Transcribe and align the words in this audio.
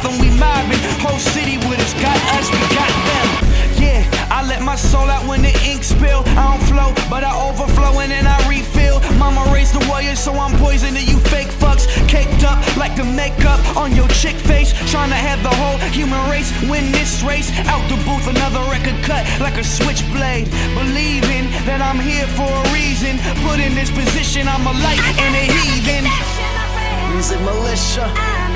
Gotham, 0.00 0.18
we 0.20 0.30
mobbing. 0.38 0.80
Whole 1.04 1.18
city 1.18 1.58
with 1.68 1.78
us, 1.78 1.92
got 2.00 2.16
us, 2.36 2.48
we 2.48 2.60
got 2.72 2.88
them. 2.88 3.28
Yeah, 3.76 4.00
I 4.30 4.46
let 4.46 4.62
my 4.62 4.76
soul 4.76 5.10
out 5.10 5.26
when 5.28 5.42
the 5.42 5.52
ink 5.64 5.84
spill. 5.84 6.22
I 6.40 6.56
don't 6.56 6.62
flow, 6.64 6.94
but 7.10 7.22
I 7.22 7.32
overflow 7.48 8.00
and 8.00 8.10
then 8.10 8.26
I 8.26 8.36
refill. 8.48 9.00
Mama 9.18 9.44
raised 9.52 9.74
the 9.74 9.84
warrior, 9.88 10.16
so 10.16 10.32
I'm 10.32 10.56
poison 10.58 10.94
to 10.94 11.02
you 11.02 11.18
fake 11.28 11.48
fucks. 11.48 11.84
Caked 12.08 12.44
up 12.44 12.56
like 12.76 12.96
the 12.96 13.04
makeup 13.04 13.60
on 13.76 13.94
your 13.94 14.08
chick 14.08 14.36
face. 14.36 14.72
Trying 14.90 15.10
to 15.10 15.20
have 15.20 15.42
the 15.42 15.52
whole 15.52 15.76
human 15.92 16.22
race 16.30 16.50
win 16.70 16.92
this 16.92 17.22
race. 17.22 17.52
Out 17.68 17.84
the 17.90 17.96
booth, 18.08 18.26
another 18.26 18.64
record 18.72 18.96
cut 19.04 19.28
like 19.40 19.58
a 19.58 19.64
switchblade. 19.64 20.48
Believing 20.72 21.44
that 21.68 21.84
I'm 21.84 22.00
here 22.00 22.28
for 22.40 22.48
a 22.48 22.64
reason. 22.72 23.20
Put 23.44 23.60
in 23.60 23.74
this 23.74 23.90
position, 23.90 24.48
I'm 24.48 24.64
a 24.64 24.72
light 24.80 25.02
and 25.20 25.34
a 25.36 25.44
heathen. 25.44 26.04
Music 27.12 27.40
militia. 27.40 28.49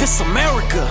This 0.00 0.22
America. 0.22 0.88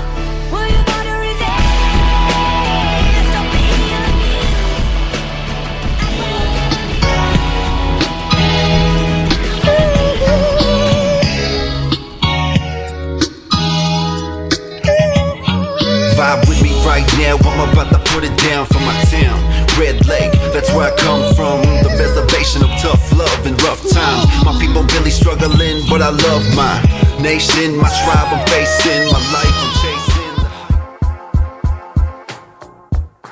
Vibe 16.14 16.48
with 16.48 16.62
me 16.62 16.70
right 16.86 17.04
now, 17.18 17.36
I'm 17.42 17.68
about 17.68 17.90
to 17.90 17.98
put 18.12 18.24
it 18.24 18.38
down 18.38 18.68
for 18.68 18.78
my 18.82 18.94
town. 19.06 19.42
Red 19.80 20.06
Lake, 20.06 20.32
that's 20.54 20.70
where 20.72 20.94
I 20.94 20.96
come 20.98 21.34
from. 21.34 21.62
The 21.82 21.90
reservation 21.98 22.62
of 22.62 22.70
tough 22.80 23.12
love 23.18 23.48
and 23.48 23.60
rough 23.64 23.82
times. 23.90 24.28
My 24.46 24.56
people 24.62 24.84
really 24.94 25.10
struggling, 25.10 25.82
but 25.90 26.04
I 26.04 26.10
love 26.10 26.56
my 26.56 27.09
nation, 27.22 27.75
my 27.78 27.89
tribe 27.89 28.28
I'm 28.31 28.48
facing, 28.48 29.06
my 29.12 29.20
life 29.34 29.58
I'm 29.64 29.73
chasing. 29.81 30.36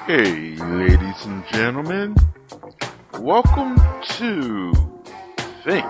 Hey, 0.05 0.55
ladies 0.55 1.25
and 1.25 1.43
gentlemen, 1.51 2.15
welcome 3.19 3.79
to 4.17 4.73
Think 5.63 5.85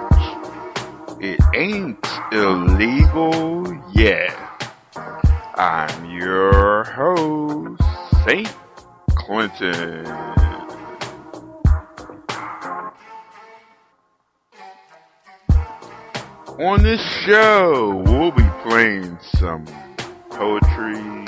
It 1.22 1.40
Ain't 1.56 2.06
Illegal 2.32 3.74
Yet. 3.94 4.36
I'm 5.56 6.06
your 6.12 6.84
host, 6.84 7.82
Saint 8.26 8.56
Clinton. 9.16 10.47
On 16.60 16.82
this 16.82 17.00
show, 17.24 18.02
we'll 18.08 18.32
be 18.32 18.50
playing 18.64 19.20
some 19.36 19.64
poetry, 20.32 21.24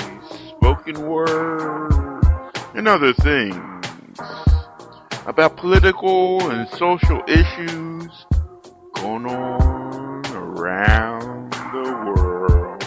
spoken 0.50 1.06
word, 1.06 2.24
and 2.74 2.88
other 2.88 3.14
things 3.14 3.86
about 5.28 5.56
political 5.56 6.50
and 6.50 6.68
social 6.70 7.22
issues 7.28 8.26
going 8.96 9.28
on 9.28 10.26
around 10.34 11.52
the 11.54 11.92
world, 12.08 12.84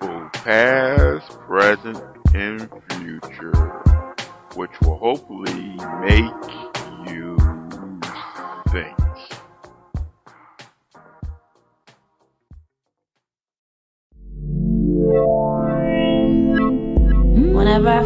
both 0.00 0.32
past, 0.32 1.38
present, 1.46 2.02
and 2.34 2.68
future, 2.98 3.80
which 4.56 4.72
will 4.80 4.98
hopefully 4.98 5.76
make 6.00 7.12
you 7.14 7.36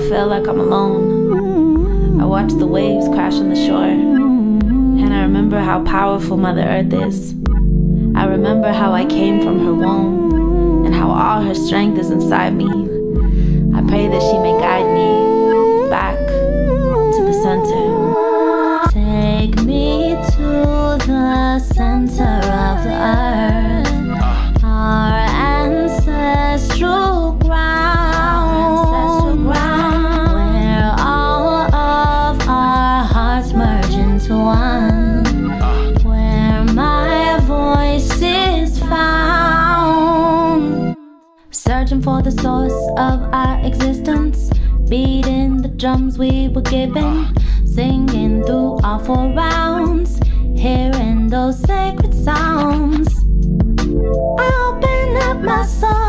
feel 0.09 0.27
like 0.27 0.47
I'm 0.47 0.59
alone, 0.59 2.19
I 2.19 2.25
watch 2.25 2.53
the 2.55 2.67
waves 2.67 3.07
crash 3.09 3.35
on 3.35 3.51
the 3.51 3.67
shore. 3.67 3.85
And 3.85 5.13
I 5.13 5.21
remember 5.21 5.61
how 5.61 5.85
powerful 5.85 6.39
Mother 6.39 6.63
Earth 6.63 6.95
is. 6.95 7.35
I 8.17 8.25
remember 8.25 8.73
how 8.73 8.93
I 8.93 9.05
came 9.05 9.43
from 9.43 9.63
her 9.67 9.75
womb 9.75 10.87
and 10.87 10.95
how 10.95 11.11
all 11.11 11.43
her 11.43 11.55
strength 11.55 11.99
is 11.99 12.11
inside 12.11 12.55
me. 12.55 12.65
I 13.77 13.83
pray 13.83 14.09
that 14.09 14.23
she 14.23 14.39
may 14.39 14.59
guide 14.59 14.95
me 14.95 15.18
the 42.31 42.43
source 42.43 42.91
of 42.99 43.23
our 43.33 43.59
existence, 43.65 44.51
beating 44.87 45.63
the 45.63 45.69
drums 45.69 46.19
we 46.19 46.49
were 46.49 46.61
given, 46.61 47.35
singing 47.65 48.45
through 48.45 48.79
all 48.85 48.99
four 48.99 49.33
rounds, 49.33 50.21
hearing 50.55 51.29
those 51.29 51.59
sacred 51.61 52.13
sounds. 52.13 53.09
I 54.39 54.47
open 54.69 55.17
up 55.29 55.39
my 55.39 55.65
soul. 55.65 56.08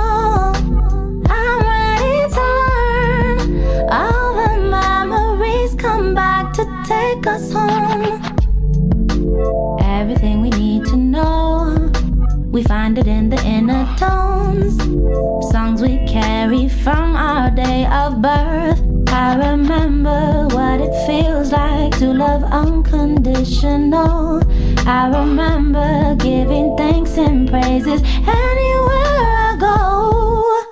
From 16.69 17.16
our 17.16 17.50
day 17.52 17.85
of 17.85 18.22
birth. 18.22 18.81
I 19.12 19.35
remember 19.52 20.47
what 20.56 20.80
it 20.81 20.94
feels 21.07 21.52
like 21.52 21.97
to 22.00 22.13
love 22.13 22.44
unconditional. 22.44 24.41
I 24.88 25.09
remember 25.09 26.16
giving 26.19 26.78
thanks 26.78 27.18
and 27.18 27.50
praises 27.50 28.02
anywhere 28.03 29.25
I 29.47 29.58
go. 29.59 30.63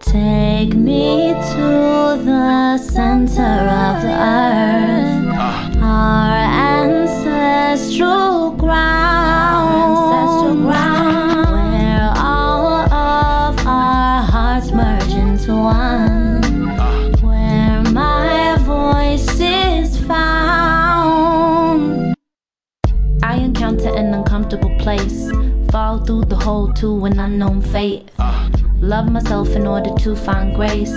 Take 0.00 0.74
me 0.74 1.32
to 1.32 2.18
the 2.24 2.78
center 2.78 3.42
of 3.42 4.02
the 4.02 4.14
earth, 4.36 5.34
ah. 5.36 5.70
our 5.80 6.36
ancestral 6.82 8.53
hole 26.44 26.70
to 26.74 27.06
an 27.06 27.18
unknown 27.18 27.62
fate. 27.62 28.10
Love 28.78 29.10
myself 29.10 29.48
in 29.56 29.66
order 29.66 29.90
to 29.94 30.14
find 30.14 30.54
grace. 30.54 30.94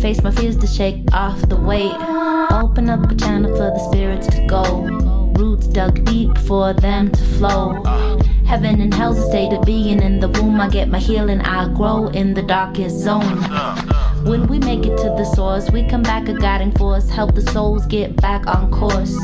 Face 0.00 0.22
my 0.22 0.30
fears 0.30 0.56
to 0.58 0.66
shake 0.68 1.12
off 1.12 1.40
the 1.48 1.56
weight. 1.56 1.96
Open 2.52 2.88
up 2.88 3.10
a 3.10 3.16
channel 3.16 3.50
for 3.56 3.70
the 3.74 3.88
spirits 3.88 4.28
to 4.28 4.46
go. 4.46 4.62
Roots 5.34 5.66
dug 5.66 6.04
deep 6.04 6.38
for 6.38 6.72
them 6.72 7.10
to 7.10 7.24
flow. 7.36 7.82
Heaven 8.46 8.80
and 8.80 8.94
hell's 8.94 9.18
a 9.18 9.26
state 9.26 9.52
of 9.52 9.64
being. 9.66 10.00
In 10.00 10.20
the 10.20 10.28
womb, 10.28 10.60
I 10.60 10.68
get 10.68 10.88
my 10.88 11.00
healing. 11.00 11.40
I 11.40 11.66
grow 11.74 12.06
in 12.06 12.34
the 12.34 12.42
darkest 12.42 12.96
zone. 13.00 13.42
When 14.24 14.46
we 14.46 14.60
make 14.60 14.86
it 14.86 14.96
to 14.98 15.10
the 15.18 15.24
source, 15.24 15.68
we 15.72 15.82
come 15.82 16.04
back 16.04 16.28
a 16.28 16.32
guiding 16.32 16.72
force. 16.72 17.10
Help 17.10 17.34
the 17.34 17.42
souls 17.42 17.86
get 17.86 18.14
back 18.14 18.46
on 18.46 18.70
course. 18.70 19.18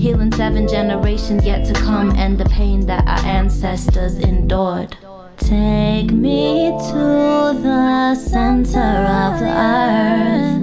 Healing 0.00 0.32
seven 0.32 0.66
generations 0.66 1.44
yet 1.44 1.66
to 1.66 1.74
come 1.74 2.12
and 2.12 2.38
the 2.38 2.46
pain 2.46 2.86
that 2.86 3.06
our 3.06 3.18
ancestors 3.18 4.16
endured. 4.16 4.96
Take 5.36 6.10
me 6.10 6.70
to 6.70 7.52
the 7.62 8.14
center 8.14 8.80
of 8.80 9.38
the 9.40 9.50
earth, 9.50 10.62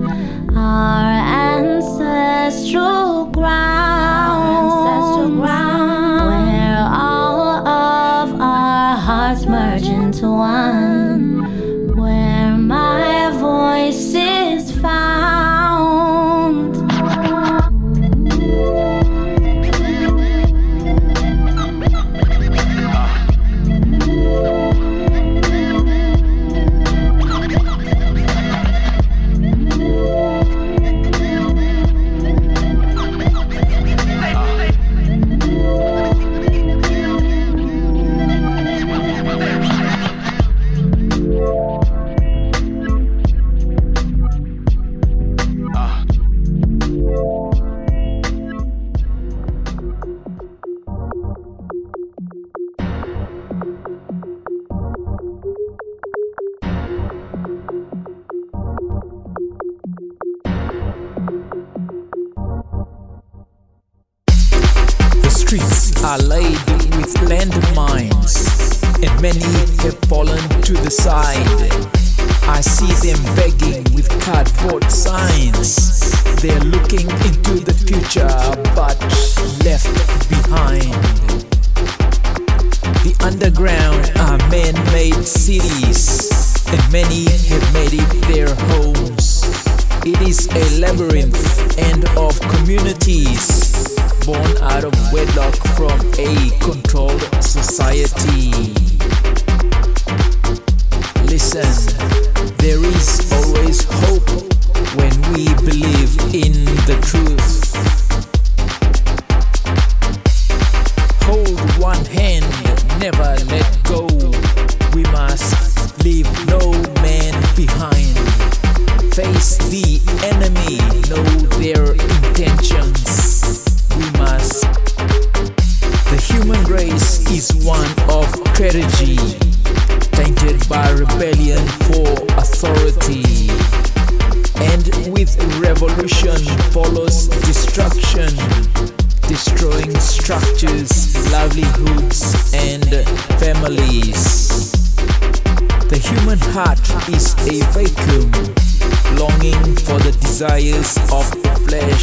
our 0.57 1.11
ancestral 1.53 3.27
ground, 3.27 4.71
where 5.39 6.87
all 6.89 7.67
of 7.67 8.41
our 8.41 8.97
hearts 8.97 9.45
merge 9.45 9.85
into 9.87 10.31
one, 10.31 11.06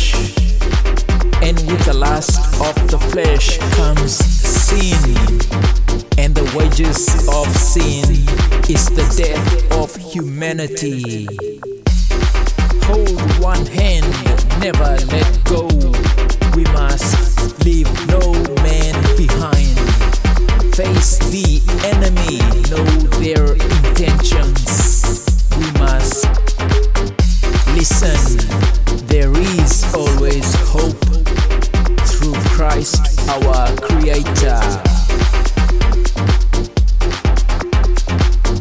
flesh. 0.05 0.15
And 1.43 1.57
with 1.67 1.85
the 1.85 1.95
lust 1.95 2.39
of 2.61 2.75
the 2.91 2.99
flesh 2.99 3.59
comes 3.77 4.17
sin. 4.17 5.17
And 6.19 6.35
the 6.35 6.45
wages 6.57 7.09
of 7.29 7.47
sin 7.57 8.11
is 8.69 8.87
the 8.91 9.07
death 9.17 9.73
of 9.73 9.95
humanity. 9.97 11.27
Hold 12.85 13.21
one 13.43 13.67
hand, 13.67 14.07
never 14.61 14.97
let 15.13 15.45
go. 15.45 15.67
We 16.57 16.65
must 16.73 17.65
leave 17.65 17.91
no 18.09 18.33
man 18.63 18.95
behind. 19.17 19.75
Face 20.75 21.19
the 21.31 21.61
enemy, 21.93 22.39
know 22.71 22.85
their 23.21 23.55
intentions. 23.55 25.27
We 25.59 25.71
must 25.79 26.25
listen. 27.75 28.65
There 29.07 29.33
is 29.37 29.74
always 29.95 30.55
hope 30.69 30.99
through 32.07 32.35
Christ 32.57 33.01
our 33.29 33.77
Creator. 33.77 34.61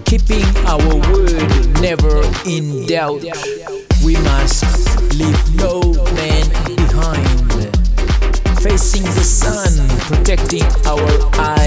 Keeping 0.06 0.45
our 0.68 0.77
word 1.12 1.81
never 1.81 2.21
in 2.45 2.85
doubt. 2.85 3.24
We 4.06 4.13
must 4.18 4.63
leave 5.15 5.56
no 5.56 5.81
man 6.13 6.50
behind. 6.75 7.51
Facing 8.62 9.03
the 9.03 9.24
sun, 9.24 9.71
protecting 10.07 10.63
our 10.86 11.09
eyes. 11.39 11.62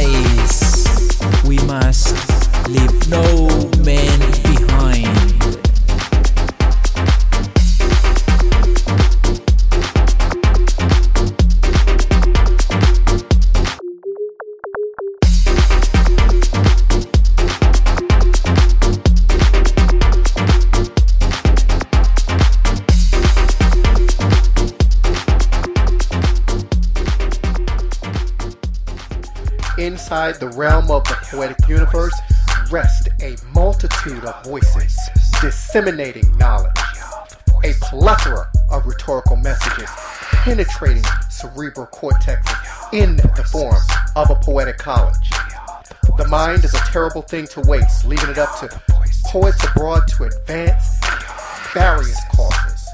The 30.32 30.48
realm 30.48 30.90
of 30.90 31.04
the 31.04 31.16
poetic 31.22 31.68
universe 31.68 32.12
rest 32.68 33.08
a 33.22 33.36
multitude 33.54 34.24
of 34.24 34.44
voices 34.44 34.98
disseminating 35.40 36.36
knowledge, 36.36 36.72
a 37.62 37.72
plethora 37.80 38.50
of 38.68 38.84
rhetorical 38.86 39.36
messages 39.36 39.88
penetrating 40.42 41.04
cerebral 41.30 41.86
cortex 41.86 42.52
in 42.92 43.16
the 43.16 43.48
form 43.52 43.80
of 44.16 44.28
a 44.30 44.34
poetic 44.34 44.78
college. 44.78 45.30
The 46.18 46.26
mind 46.28 46.64
is 46.64 46.74
a 46.74 46.78
terrible 46.78 47.22
thing 47.22 47.46
to 47.46 47.60
waste, 47.60 48.04
leaving 48.04 48.30
it 48.30 48.38
up 48.38 48.58
to 48.58 48.82
poets 49.26 49.62
abroad 49.64 50.08
to 50.16 50.24
advance 50.24 50.98
various 51.72 52.20
causes, 52.34 52.88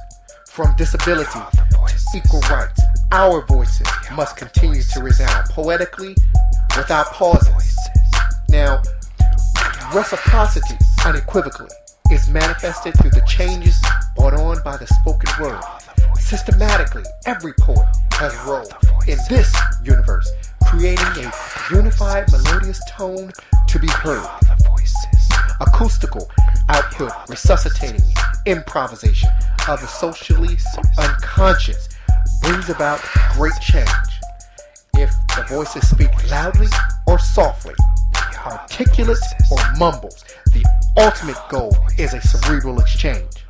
from 0.48 0.76
disability 0.76 1.40
to 1.54 1.62
equal 2.14 2.40
rights. 2.42 2.82
Our 3.10 3.44
voices 3.46 3.86
must 4.14 4.36
continue 4.36 4.82
to 4.82 5.02
resound 5.02 5.46
poetically 5.46 6.14
without 6.76 7.06
pauses. 7.12 7.76
Now, 8.48 8.82
reciprocity 9.94 10.76
unequivocally 11.04 11.70
is 12.10 12.28
manifested 12.28 12.94
through 12.98 13.10
the 13.10 13.22
changes 13.26 13.80
brought 14.16 14.34
on 14.34 14.62
by 14.64 14.76
the 14.76 14.86
spoken 14.86 15.30
word. 15.40 15.60
Systematically, 16.18 17.04
every 17.26 17.52
poet 17.54 17.86
has 18.12 18.34
a 18.34 18.50
role 18.50 18.68
in 19.06 19.18
this 19.28 19.54
universe, 19.82 20.30
creating 20.66 21.24
a 21.24 21.32
unified 21.70 22.30
melodious 22.30 22.80
tone 22.90 23.32
to 23.68 23.78
be 23.78 23.88
heard. 23.88 24.26
Acoustical 25.60 26.28
output 26.68 27.12
resuscitating 27.28 28.02
improvisation 28.46 29.30
of 29.68 29.80
the 29.80 29.86
socially 29.86 30.58
unconscious 30.98 31.88
brings 32.42 32.68
about 32.68 33.00
great 33.34 33.52
change. 33.60 33.88
If 35.02 35.10
the 35.34 35.44
voices 35.48 35.88
speak 35.90 36.30
loudly 36.30 36.68
or 37.08 37.18
softly, 37.18 37.74
articulate 38.46 39.18
or 39.50 39.58
mumbles, 39.76 40.24
the 40.52 40.64
ultimate 40.96 41.38
goal 41.48 41.76
is 41.98 42.14
a 42.14 42.20
cerebral 42.20 42.78
exchange. 42.78 43.44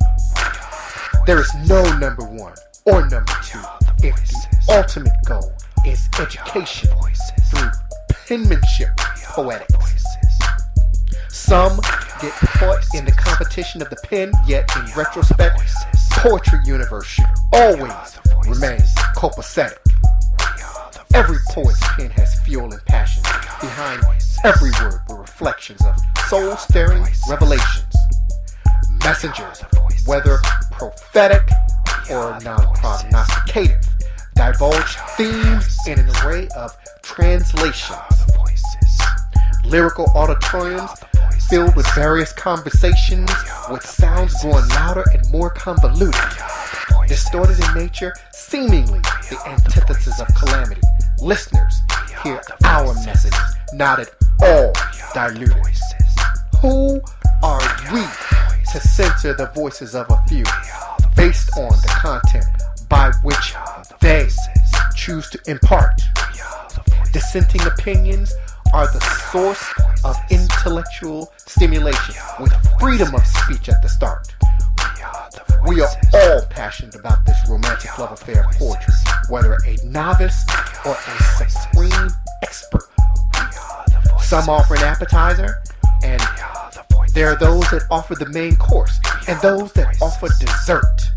There 1.27 1.39
is 1.39 1.53
no 1.67 1.83
number 1.99 2.23
one 2.23 2.55
or 2.85 3.07
number 3.07 3.33
two 3.43 3.61
if 3.99 4.15
the 4.15 4.63
ultimate 4.69 5.13
goal 5.27 5.53
is 5.85 6.09
education 6.19 6.89
through 7.51 7.69
penmanship 8.09 8.89
poetics. 9.23 10.05
Some 11.29 11.79
get 12.19 12.33
caught 12.57 12.83
in 12.95 13.05
the 13.05 13.11
competition 13.11 13.79
of 13.83 13.91
the 13.91 13.97
pen, 13.97 14.31
yet 14.47 14.67
in 14.75 14.85
retrospect, 14.95 15.61
poetry 16.13 16.61
universe 16.65 17.05
should 17.05 17.25
always 17.51 18.17
remain 18.47 18.79
copacetic. 19.15 19.77
Every 21.13 21.37
poet's 21.51 21.79
pen 21.95 22.09
has 22.11 22.39
fuel 22.39 22.73
and 22.73 22.83
passion. 22.85 23.21
Behind 23.61 24.03
every 24.43 24.71
word 24.81 25.01
were 25.07 25.21
reflections 25.21 25.79
of 25.85 25.95
soul-stirring 26.27 27.05
revelations. 27.29 27.95
Messengers, 29.03 29.61
whether 30.07 30.39
prophetic 30.71 31.47
or 32.09 32.39
non-prognosticative, 32.43 33.85
divulge 34.33 34.95
themes 35.15 35.77
in 35.87 35.99
an 35.99 36.09
array 36.23 36.47
of 36.57 36.75
translations. 37.03 37.99
Lyrical 39.65 40.11
auditoriums 40.15 40.89
filled 41.47 41.75
with 41.75 41.87
various 41.93 42.33
conversations, 42.33 43.29
with 43.69 43.85
sounds 43.85 44.41
growing 44.41 44.67
louder 44.69 45.03
and 45.13 45.31
more 45.31 45.51
convoluted. 45.51 46.19
Distorted 47.07 47.59
in 47.63 47.73
nature, 47.75 48.13
seemingly 48.31 48.99
the 49.29 49.39
antithesis 49.45 50.19
of 50.19 50.27
calamity. 50.35 50.81
Listeners 51.21 51.81
hear 52.23 52.41
our 52.65 52.93
messages, 53.05 53.55
not 53.73 53.99
at 53.99 54.09
all 54.41 54.73
diluted. 55.13 55.55
Voices. 55.57 56.15
Who 56.59 57.01
are 57.41 57.61
we 57.91 58.01
to 58.71 58.79
censor 58.79 59.33
the 59.33 59.51
voices 59.55 59.95
of 59.95 60.09
a 60.09 60.21
few 60.27 60.43
based 61.15 61.49
on 61.57 61.69
the 61.69 61.93
content 61.95 62.45
by 62.89 63.11
which 63.23 63.53
they 64.01 64.27
choose 64.95 65.29
to 65.29 65.39
impart? 65.47 66.01
Dissenting 67.11 67.61
opinions 67.61 68.33
are 68.73 68.87
the 68.87 68.99
source 69.31 69.63
of 70.03 70.17
intellectual 70.31 71.31
stimulation 71.37 72.15
with 72.39 72.53
freedom 72.79 73.13
of 73.13 73.25
speech 73.25 73.69
at 73.69 73.81
the 73.81 73.89
start. 73.89 74.33
We 75.67 75.81
are 75.81 75.89
all 76.13 76.41
passionate 76.49 76.95
about 76.95 77.25
this 77.25 77.37
romantic 77.49 77.97
love 77.97 78.11
affair 78.11 78.45
of 78.45 78.55
poetry, 78.57 78.93
whether 79.29 79.57
a 79.65 79.77
novice 79.85 80.45
or 80.85 80.91
a 80.91 81.49
supreme 81.49 82.09
expert. 82.43 82.83
Some 84.19 84.49
offer 84.49 84.75
an 84.75 84.83
appetizer, 84.83 85.61
and 86.03 86.21
there 87.13 87.29
are 87.29 87.37
those 87.37 87.69
that 87.71 87.83
offer 87.89 88.15
the 88.15 88.29
main 88.29 88.55
course, 88.57 88.99
and 89.27 89.39
those 89.41 89.71
that 89.73 89.95
offer 90.01 90.27
dessert. 90.39 91.09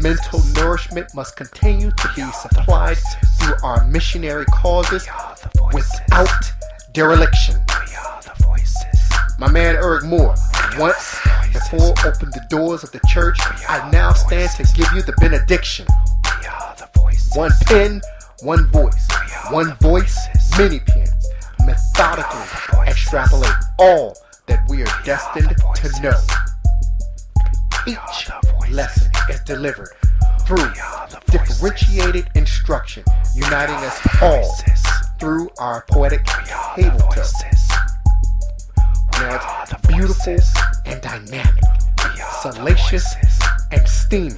Mental 0.00 0.40
nourishment 0.54 1.14
must 1.14 1.36
continue 1.36 1.90
to 1.90 2.10
be 2.16 2.22
supplied 2.32 2.96
through 3.38 3.54
our 3.62 3.84
missionary 3.84 4.46
causes 4.46 5.06
without 5.74 6.52
dereliction. 6.92 7.56
My 9.38 9.50
man 9.50 9.76
Eric 9.76 10.04
Moore 10.04 10.34
once 10.78 11.09
before 11.70 11.94
opened 12.04 12.32
the 12.32 12.44
doors 12.48 12.82
of 12.82 12.90
the 12.92 13.00
church. 13.08 13.38
I 13.68 13.88
now 13.90 14.12
stand 14.12 14.50
to 14.52 14.62
give 14.74 14.92
you 14.94 15.02
the 15.02 15.14
benediction. 15.20 15.86
One 17.34 17.52
pen, 17.66 18.00
one 18.42 18.66
voice. 18.68 19.08
One 19.50 19.76
voice, 19.76 20.18
many 20.58 20.80
pens. 20.80 21.10
Methodically 21.64 22.88
extrapolate 22.88 23.52
all 23.78 24.16
that 24.46 24.68
we 24.68 24.82
are 24.82 25.02
destined 25.04 25.54
to 25.76 26.02
know. 26.02 26.18
Each 27.86 28.30
lesson 28.70 29.10
is 29.28 29.40
delivered 29.40 29.90
through 30.46 30.72
differentiated 31.30 32.28
instruction, 32.34 33.04
uniting 33.34 33.76
us 33.76 34.00
all 34.22 34.56
through 35.20 35.50
our 35.58 35.84
poetic 35.88 36.24
table 36.74 36.98
It's 39.22 39.86
beautiful 39.86 40.38
and 40.86 41.00
dynamic, 41.02 41.62
salacious 42.40 43.04
and 43.70 43.86
steamy, 43.86 44.36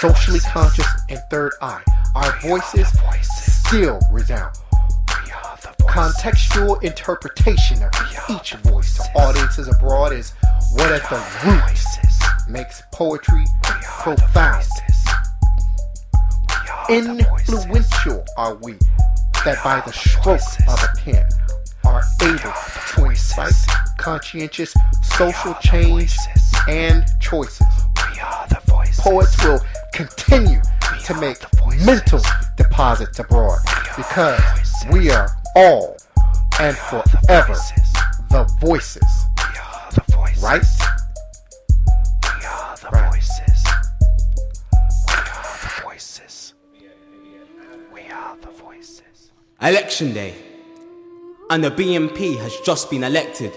socially 0.00 0.40
conscious 0.40 0.86
and 1.10 1.20
third 1.30 1.52
eye. 1.60 1.82
Our 2.14 2.40
voices 2.40 2.88
still 3.22 4.00
resound. 4.10 4.56
Contextual 5.82 6.82
interpretation 6.82 7.82
of 7.82 7.90
each 8.30 8.54
voice 8.54 8.96
to 8.96 9.02
audiences 9.18 9.68
abroad 9.68 10.14
is 10.14 10.32
what 10.72 10.90
at 10.90 11.02
the 11.10 11.22
root 11.44 12.48
makes 12.48 12.82
poetry 12.92 13.44
profound. 13.62 14.64
Influential 16.88 18.24
are 18.38 18.54
we 18.54 18.72
that 19.44 19.62
by 19.62 19.82
the 19.84 19.92
stroke 19.92 20.40
of 20.66 20.82
a 20.82 21.00
pen 21.00 21.26
are 21.88 22.02
able 22.22 22.52
to 22.94 23.04
incite 23.06 23.54
conscientious 23.96 24.74
social 25.02 25.54
change 25.62 26.16
and 26.68 27.04
choices. 27.20 27.66
Poets 28.98 29.42
will 29.44 29.60
continue 29.94 30.60
to 31.04 31.14
make 31.14 31.38
mental 31.84 32.20
deposits 32.56 33.18
abroad 33.18 33.58
because 33.96 34.40
we 34.90 35.10
are 35.10 35.30
all 35.56 35.96
and 36.60 36.76
forever 36.76 37.56
the 38.30 38.44
voices. 38.60 39.02
Right? 40.42 40.62
We 42.30 42.44
the 42.80 42.90
voices. 42.90 43.64
We 44.74 44.88
are 44.88 45.16
the 45.16 45.82
voices. 45.82 46.54
We 47.94 48.08
are 48.10 48.36
the 48.36 48.50
voices. 48.50 49.30
Election 49.62 50.12
day, 50.12 50.34
and 51.50 51.64
the 51.64 51.70
BNP 51.70 52.36
has 52.38 52.56
just 52.58 52.90
been 52.90 53.04
elected. 53.04 53.56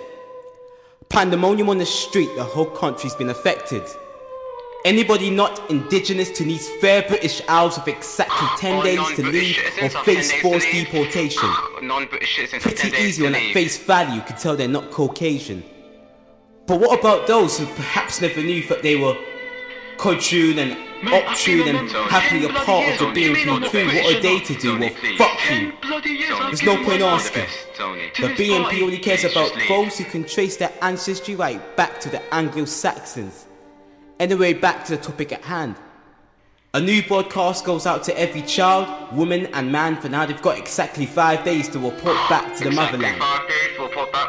Pandemonium 1.09 1.69
on 1.69 1.77
the 1.77 1.85
street, 1.85 2.29
the 2.35 2.43
whole 2.43 2.65
country's 2.65 3.15
been 3.15 3.29
affected. 3.29 3.83
Anybody 4.83 5.29
not 5.29 5.69
indigenous 5.69 6.31
to 6.31 6.43
these 6.43 6.67
fair 6.79 7.03
British 7.03 7.41
Isles 7.47 7.77
with 7.77 7.87
exactly 7.87 8.47
10 8.57 8.83
days 8.83 9.15
to 9.15 9.23
leave 9.23 9.59
or 9.81 9.89
face 9.89 10.31
forced 10.41 10.71
deportation. 10.71 11.49
Pretty 12.61 12.97
easy 12.97 13.27
on 13.27 13.35
at 13.35 13.53
face 13.53 13.77
value, 13.77 14.15
you 14.15 14.21
can 14.21 14.37
tell 14.37 14.55
they're 14.55 14.67
not 14.67 14.89
Caucasian. 14.89 15.63
But 16.65 16.79
what 16.79 16.99
about 16.99 17.27
those 17.27 17.59
who 17.59 17.65
perhaps 17.65 18.21
never 18.21 18.41
knew 18.41 18.65
that 18.69 18.81
they 18.81 18.95
were 18.95 19.15
Kojun 20.01 20.57
and 20.57 20.71
Optune 21.03 21.67
and 21.67 21.91
happily 21.91 22.45
a 22.45 22.49
part 22.49 22.87
of 22.89 22.97
the 22.97 23.05
BNP 23.05 23.69
crew? 23.69 23.85
What 23.85 24.15
are 24.15 24.19
they 24.19 24.39
to 24.39 24.55
do? 24.55 24.79
Well, 24.79 24.89
fuck 25.19 25.51
you. 25.51 25.73
There's 26.47 26.63
no 26.63 26.83
point 26.83 27.03
asking. 27.03 27.45
The 28.19 28.33
BNP 28.33 28.81
only 28.81 28.97
cares 28.97 29.23
about 29.25 29.51
those 29.69 29.99
who 29.99 30.05
can 30.05 30.23
trace 30.23 30.57
their 30.57 30.73
ancestry 30.81 31.35
right 31.35 31.61
back 31.77 31.99
to 32.01 32.09
the 32.09 32.33
Anglo-Saxons. 32.33 33.45
Anyway, 34.19 34.53
back 34.53 34.85
to 34.85 34.95
the 34.97 35.03
topic 35.03 35.33
at 35.33 35.43
hand. 35.43 35.75
A 36.73 36.79
new 36.79 37.03
broadcast 37.03 37.65
goes 37.65 37.85
out 37.85 38.01
to 38.05 38.17
every 38.17 38.43
child, 38.43 39.13
woman, 39.13 39.47
and 39.47 39.73
man 39.73 39.99
for 39.99 40.07
now 40.07 40.25
they've 40.25 40.41
got 40.41 40.57
exactly 40.57 41.05
five 41.05 41.43
days 41.43 41.67
to 41.67 41.79
report 41.79 42.15
back 42.29 42.55
to 42.55 42.63
the 42.63 42.71
motherland. 42.71 43.21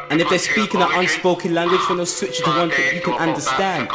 And 0.09 0.19
if 0.19 0.27
they're 0.27 0.37
speaking 0.37 0.81
an 0.81 0.89
unspoken 0.91 1.53
language, 1.53 1.79
then 1.87 1.95
they'll 1.95 2.05
switch 2.05 2.39
to 2.39 2.49
one 2.49 2.67
that 2.67 2.93
you 2.93 2.99
can 2.99 3.13
understand. 3.13 3.89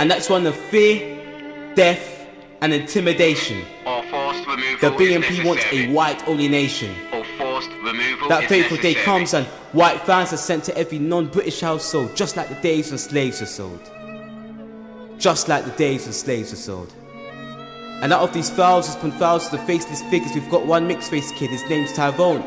And 0.00 0.10
that's 0.10 0.28
one 0.28 0.44
of 0.46 0.56
fear, 0.56 1.74
death, 1.76 2.26
and 2.60 2.72
intimidation. 2.72 3.62
The 3.84 4.90
BNP 4.90 5.44
wants 5.44 5.64
a 5.70 5.92
white 5.92 6.26
only 6.26 6.48
nation. 6.48 6.92
That 8.28 8.46
fateful 8.48 8.78
day 8.78 8.94
comes 8.94 9.32
and 9.32 9.46
white 9.72 10.00
fans 10.00 10.32
are 10.32 10.38
sent 10.38 10.64
to 10.64 10.76
every 10.76 10.98
non-British 10.98 11.60
household, 11.60 12.16
just 12.16 12.36
like 12.36 12.48
the 12.48 12.56
days 12.56 12.90
when 12.90 12.98
slaves 12.98 13.40
were 13.40 13.46
sold 13.46 13.90
just 15.18 15.48
like 15.48 15.64
the 15.64 15.70
days 15.70 16.04
when 16.04 16.12
slaves 16.12 16.50
were 16.50 16.56
sold. 16.56 16.92
And 18.02 18.12
out 18.12 18.20
of 18.20 18.34
these 18.34 18.50
thousands 18.50 18.96
upon 18.96 19.12
thousands 19.12 19.54
of 19.54 19.66
faceless 19.66 20.02
figures, 20.04 20.34
we've 20.34 20.50
got 20.50 20.66
one 20.66 20.86
mixed-faced 20.86 21.34
kid, 21.36 21.50
his 21.50 21.68
name's 21.68 21.92
Tyrone. 21.92 22.44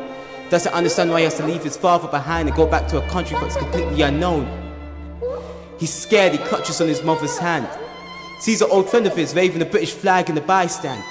Doesn't 0.50 0.72
understand 0.72 1.10
why 1.10 1.18
he 1.20 1.24
has 1.24 1.36
to 1.38 1.46
leave 1.46 1.62
his 1.62 1.76
father 1.76 2.08
behind 2.08 2.48
and 2.48 2.56
go 2.56 2.66
back 2.66 2.86
to 2.88 3.04
a 3.04 3.08
country 3.08 3.36
that's 3.40 3.56
completely 3.56 4.02
unknown. 4.02 4.46
He's 5.78 5.92
scared, 5.92 6.32
he 6.32 6.38
clutches 6.38 6.80
on 6.80 6.88
his 6.88 7.02
mother's 7.02 7.38
hand. 7.38 7.68
Sees 8.40 8.62
an 8.62 8.70
old 8.70 8.88
friend 8.88 9.06
of 9.06 9.16
his 9.16 9.34
waving 9.34 9.58
the 9.58 9.64
British 9.64 9.92
flag 9.92 10.28
in 10.28 10.34
the 10.34 10.40
bystand. 10.40 11.02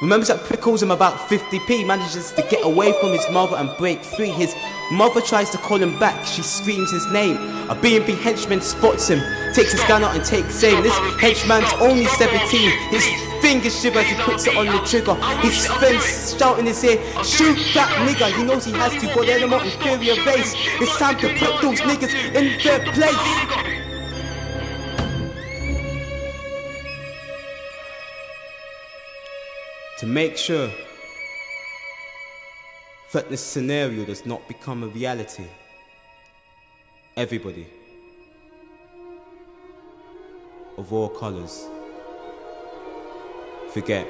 Remembers 0.00 0.28
that 0.28 0.44
prickles 0.44 0.82
him 0.82 0.90
about 0.90 1.14
50p, 1.28 1.86
manages 1.86 2.32
to 2.32 2.42
get 2.48 2.64
away 2.64 2.92
from 3.00 3.12
his 3.12 3.28
mother 3.30 3.56
and 3.56 3.68
break 3.76 4.02
free. 4.02 4.30
His 4.30 4.56
mother 4.90 5.20
tries 5.20 5.50
to 5.50 5.58
call 5.58 5.76
him 5.76 5.98
back, 5.98 6.24
she 6.24 6.40
screams 6.40 6.90
his 6.90 7.06
name. 7.12 7.36
A 7.68 7.74
BNP 7.74 8.18
henchman 8.18 8.62
spots 8.62 9.08
him, 9.08 9.20
takes 9.52 9.72
his 9.72 9.82
gun 9.84 10.02
out 10.02 10.16
and 10.16 10.24
takes 10.24 10.64
aim. 10.64 10.82
This 10.82 10.96
henchman's 11.20 11.70
only 11.80 12.06
17. 12.06 12.70
His 12.88 13.06
fingers 13.42 13.78
shiver 13.78 13.98
as 13.98 14.06
he 14.06 14.14
puts 14.22 14.46
it 14.46 14.56
on 14.56 14.66
the 14.66 14.78
trigger. 14.86 15.14
His 15.42 15.66
friends 15.66 16.34
shouting 16.38 16.64
his 16.64 16.82
ear, 16.82 16.96
shoot 17.22 17.58
that 17.74 17.90
nigga. 18.08 18.34
He 18.38 18.42
knows 18.42 18.64
he 18.64 18.72
has 18.72 18.92
to, 18.92 19.24
they're 19.26 19.40
the 19.40 19.48
more 19.48 19.62
inferior 19.62 20.14
base. 20.24 20.54
It's 20.80 20.96
time 20.96 21.18
to 21.18 21.28
put 21.38 21.60
those 21.60 21.80
niggas 21.80 22.14
in 22.34 22.58
their 22.62 22.80
place. 22.94 23.89
To 30.00 30.06
make 30.06 30.38
sure 30.38 30.70
that 33.12 33.28
this 33.28 33.42
scenario 33.42 34.06
does 34.06 34.24
not 34.24 34.48
become 34.48 34.82
a 34.82 34.86
reality, 34.86 35.44
everybody 37.18 37.66
of 40.78 40.90
all 40.90 41.10
colours 41.10 41.66
forget 43.74 44.08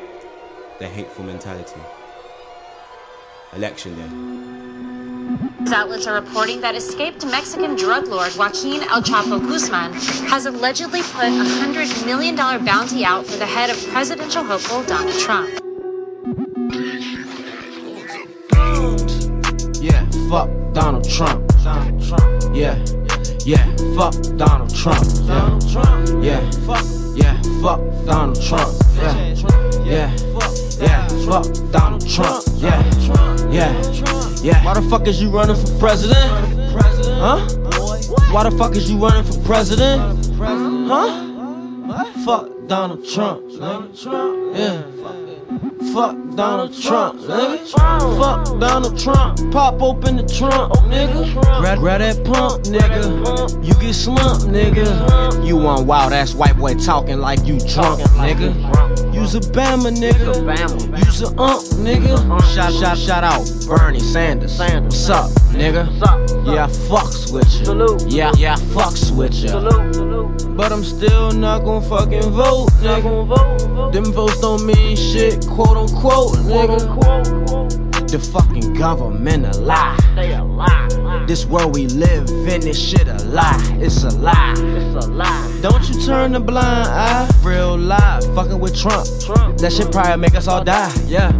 their 0.79 0.89
hateful 0.89 1.25
mentality. 1.25 1.81
Election 3.57 3.97
day. 3.97 5.75
Outlets 5.75 6.07
are 6.07 6.15
reporting 6.15 6.61
that 6.61 6.77
escaped 6.77 7.27
Mexican 7.27 7.75
drug 7.75 8.07
lord 8.07 8.33
Joaquin 8.37 8.85
El 8.85 9.03
Chapo 9.03 9.41
Guzman 9.41 9.93
has 10.31 10.47
allegedly 10.47 11.03
put 11.03 11.25
a 11.25 11.31
$100 11.31 12.07
million 12.07 12.37
bounty 12.37 13.05
out 13.05 13.27
for 13.27 13.39
the 13.39 13.47
head 13.47 13.71
of 13.71 13.89
presidential 13.89 14.45
hopeful 14.45 14.85
Donald 14.85 15.19
Trump. 15.19 15.70
Fuck 20.31 20.49
Donald 20.73 21.11
Trump. 21.11 21.53
Donald 21.65 22.01
Trump. 22.07 22.55
Yeah, 22.55 22.79
yeah, 23.45 23.67
fuck 23.97 24.15
Donald 24.39 24.73
Trump. 24.73 25.05
Yeah, 25.27 25.59
yeah, 26.23 26.51
fuck, 26.67 26.85
yeah, 27.17 27.43
fuck 27.61 27.81
Donald 28.07 28.41
Trump. 28.41 28.73
Yeah, 28.95 29.35
yeah, 29.83 30.17
yeah, 30.79 31.09
fuck 31.27 31.47
Donald 31.73 32.09
Trump. 32.09 32.45
Yeah, 32.59 32.81
yeah, 33.51 33.73
yeah. 34.41 34.65
Why 34.65 34.75
the 34.75 34.87
fuck 34.89 35.09
is 35.09 35.21
you 35.21 35.31
running 35.31 35.57
for 35.57 35.79
president? 35.81 36.31
Huh? 37.19 37.41
Why 38.31 38.49
the 38.49 38.53
fuck 38.57 38.77
is 38.77 38.89
you 38.89 38.99
running 38.99 39.25
for 39.25 39.41
president? 39.45 40.01
Huh? 40.39 41.27
Fuck 42.25 42.69
Donald 42.69 43.05
Trump. 43.05 43.43
Yeah. 44.55 44.83
Fuck 45.93 46.20
Donald 46.37 46.81
Trump, 46.81 47.21
nigga. 47.21 47.69
Fuck 48.19 48.61
Donald 48.61 48.99
Trump. 48.99 49.53
Pop 49.53 49.83
open 49.83 50.17
the 50.17 50.23
trunk, 50.23 50.73
nigga. 50.89 51.35
Grab, 51.61 51.79
grab 51.79 52.01
that 52.01 52.25
pump, 52.25 52.65
nigga. 52.65 53.65
You 53.65 53.75
get 53.75 53.95
slumped, 53.95 54.47
nigga. 54.47 55.47
You 55.47 55.57
one 55.57 55.87
wild 55.87 56.13
ass 56.13 56.35
white 56.35 56.57
boy 56.57 56.75
talking 56.75 57.19
like 57.19 57.45
you 57.45 57.59
drunk, 57.59 58.01
nigga. 58.17 58.70
Use 59.21 59.35
a 59.35 59.41
Bama, 59.41 59.91
nigga. 59.93 61.05
Use 61.05 61.21
a 61.21 61.27
ump, 61.39 61.63
nigga. 61.85 62.17
Shout, 62.55 62.73
shout, 62.73 62.97
shout 62.97 63.23
out 63.23 63.47
Bernie 63.69 64.01
Sanders. 64.01 64.59
What's 64.59 65.11
up, 65.11 65.31
nigga? 65.53 65.87
Yeah, 66.47 66.65
I 66.65 66.69
fucks 66.69 67.31
with 67.31 67.53
you. 67.61 68.09
Yeah, 68.09 68.33
yeah, 68.39 68.55
I 68.55 68.57
fucks 68.57 69.15
with 69.15 69.35
you. 69.35 69.51
But 70.55 70.73
I'm 70.73 70.83
still 70.83 71.33
not 71.33 71.65
gon' 71.65 71.83
fucking 71.83 72.31
vote, 72.31 72.71
nigga. 72.81 73.93
Them 73.93 74.11
votes 74.11 74.41
don't 74.41 74.65
mean 74.65 74.97
shit, 74.97 75.47
quote 75.47 75.77
unquote, 75.77 76.39
nigga. 76.39 76.79
The 78.11 78.19
fucking 78.19 78.73
government 78.73 79.45
a 79.55 79.61
lie. 79.61 79.99
This 81.27 81.45
world 81.45 81.75
we 81.75 81.89
live 81.89 82.29
in, 82.49 82.63
this 82.63 82.79
shit 82.81 83.07
a 83.07 83.19
lie. 83.25 83.77
It's 83.81 84.03
a 84.03 84.11
lie. 84.19 84.55
It's 84.57 85.07
a 85.07 85.11
lie. 85.11 85.50
Don't 85.61 85.87
you 85.91 86.01
turn 86.01 86.35
a 86.35 86.41
blind 86.41 86.89
eye. 86.89 87.29
Real 87.43 87.77
life, 87.77 88.25
fucking 88.35 88.59
with 88.59 88.75
Trump. 88.75 89.07
That 89.59 89.71
shit 89.71 89.93
probably 89.93 90.17
make 90.17 90.35
us 90.35 90.49
all 90.49 90.65
die. 90.65 90.91
Yeah. 91.05 91.33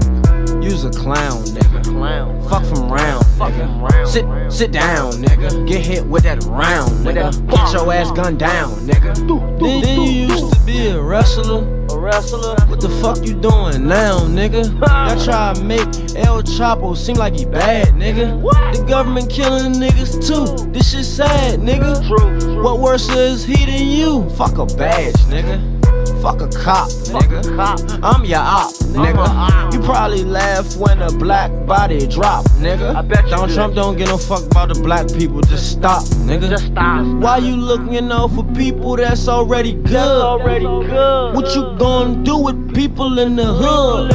You's 0.61 0.85
a 0.85 0.91
clown, 0.91 1.43
nigga. 1.45 2.51
Fuck 2.51 2.65
from 2.67 2.93
round, 2.93 3.25
nigga. 3.39 4.07
Sit, 4.07 4.27
sit 4.53 4.73
down, 4.73 5.13
nigga. 5.13 5.67
Get 5.67 5.87
hit 5.87 6.05
with 6.05 6.25
that 6.25 6.45
round, 6.45 6.91
nigga. 7.07 7.33
Get 7.51 7.73
your 7.73 7.91
ass 7.93 8.11
gunned 8.11 8.39
down, 8.39 8.73
nigga. 8.81 9.15
Then 9.59 10.03
you 10.03 10.27
used 10.29 10.53
to 10.53 10.61
be 10.67 10.89
a 10.89 11.01
wrestler. 11.01 11.80
Wrestler? 12.01 12.57
What 12.67 12.81
the 12.81 12.89
fuck 13.03 13.19
you 13.27 13.35
doing 13.35 13.87
now, 13.87 14.21
nigga? 14.21 14.79
That 14.81 15.25
try 15.25 15.53
to 15.53 15.65
make 15.65 15.87
El 16.17 16.43
Chapo 16.43 16.97
seem 16.97 17.17
like 17.17 17.35
he 17.35 17.45
bad, 17.45 17.89
nigga. 17.89 18.41
The 18.75 18.85
government 18.85 19.29
killing 19.31 19.73
niggas 19.73 20.27
too. 20.27 20.71
This 20.73 20.93
shit 20.93 21.05
sad, 21.05 21.61
nigga. 21.61 22.63
What 22.63 22.81
worse 22.81 23.09
is 23.11 23.45
he 23.45 23.67
than 23.67 23.89
you? 23.89 24.29
Fuck 24.31 24.59
a 24.59 24.67
badge, 24.67 25.15
nigga. 25.29 25.80
Fuck 26.23 26.43
a 26.43 26.49
cop, 26.49 26.91
nigga. 27.09 28.01
I'm 28.03 28.25
your 28.27 28.41
op, 28.41 28.75
nigga. 28.93 29.73
You 29.73 29.81
probably 29.81 30.23
laugh 30.23 30.77
when 30.77 31.01
a 31.01 31.11
black 31.11 31.51
body 31.67 32.07
drop, 32.07 32.45
nigga. 32.61 32.95
I 32.95 33.01
bet 33.01 33.25
Donald 33.31 33.53
Trump 33.53 33.75
don't 33.75 33.97
give 33.97 34.09
no 34.09 34.19
fuck 34.19 34.45
about 34.45 34.69
the 34.69 34.81
black 34.83 35.09
people. 35.15 35.41
Just 35.41 35.73
stop, 35.73 36.05
nigga. 36.29 36.51
Just 36.51 36.67
stop. 36.67 37.07
Why 37.23 37.39
you 37.39 37.57
looking 37.57 38.13
out 38.13 38.33
for 38.33 38.45
people 38.53 38.97
that's 38.97 39.29
already 39.29 39.73
good? 39.73 39.97
Already 39.97 40.65
good. 40.65 41.35
What 41.35 41.55
you 41.55 41.75
gonna 41.79 42.23
do 42.23 42.37
with 42.37 42.75
people 42.75 43.19
in 43.19 43.37
the 43.37 43.47
hood? 43.47 44.13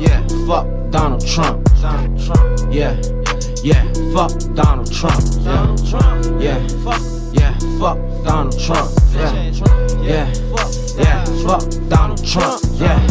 Yeah, 0.00 0.22
fuck 0.46 0.66
Donald 0.92 1.26
Trump. 1.26 1.68
Donald 1.82 2.24
Trump. 2.24 2.72
Yeah, 2.72 2.94
yeah, 3.64 3.82
fuck 4.12 4.30
Donald 4.54 4.92
Trump. 4.92 5.24
Yeah, 5.40 5.76
yeah, 6.40 6.68
fuck, 6.84 7.02
yeah, 7.02 7.17
fuck 7.78 7.98
Donald 8.24 8.58
Trump. 8.58 8.90
Yeah, 9.12 9.32
yeah, 10.02 10.32
yeah, 10.96 11.24
fuck 11.46 11.62
Donald 11.88 12.24
Trump. 12.24 12.62
Yeah, 12.74 13.06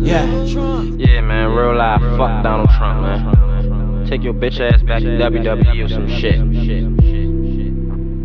yeah. 0.00 0.82
Yeah, 0.96 1.20
man, 1.20 1.50
real 1.50 1.76
life, 1.76 2.00
fuck 2.16 2.42
Donald 2.42 2.70
Trump, 2.76 3.02
man. 3.02 4.06
Take 4.06 4.22
your 4.22 4.34
bitch 4.34 4.60
ass 4.60 4.82
back 4.82 5.00
to 5.00 5.08
WWE 5.08 5.84
or 5.84 5.88
some 5.88 6.08
shit. 6.08 6.36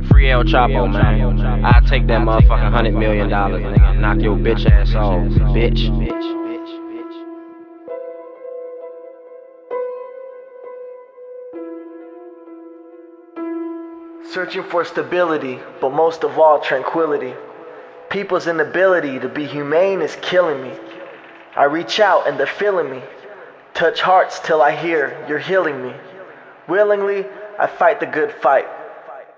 Free 0.10 0.29
El 0.29 0.43
Chapo, 0.43 0.91
man. 0.91 1.65
I 1.65 1.79
take 1.88 2.08
that 2.08 2.21
motherfucking 2.21 2.71
hundred 2.71 2.93
million 2.93 3.29
dollars, 3.29 3.63
nigga, 3.63 3.91
and 3.91 4.01
knock 4.01 4.19
your 4.19 4.36
bitch 4.36 4.69
ass 4.69 4.93
off, 4.95 5.21
bitch. 5.53 6.38
Searching 14.31 14.63
for 14.63 14.85
stability, 14.85 15.59
but 15.81 15.91
most 15.91 16.23
of 16.23 16.37
all, 16.37 16.59
tranquility. 16.59 17.33
People's 18.11 18.45
inability 18.45 19.17
to 19.19 19.27
be 19.27 19.45
humane 19.45 20.01
is 20.01 20.15
killing 20.21 20.61
me. 20.61 20.71
I 21.55 21.63
reach 21.63 21.99
out 21.99 22.27
and 22.27 22.37
they're 22.37 22.45
feeling 22.45 22.91
me. 22.91 23.01
Touch 23.73 24.01
hearts 24.01 24.39
till 24.39 24.61
I 24.61 24.75
hear 24.75 25.25
you're 25.27 25.39
healing 25.39 25.81
me. 25.81 25.93
Willingly, 26.67 27.25
I 27.57 27.65
fight 27.65 27.99
the 27.99 28.05
good 28.05 28.31
fight. 28.31 28.67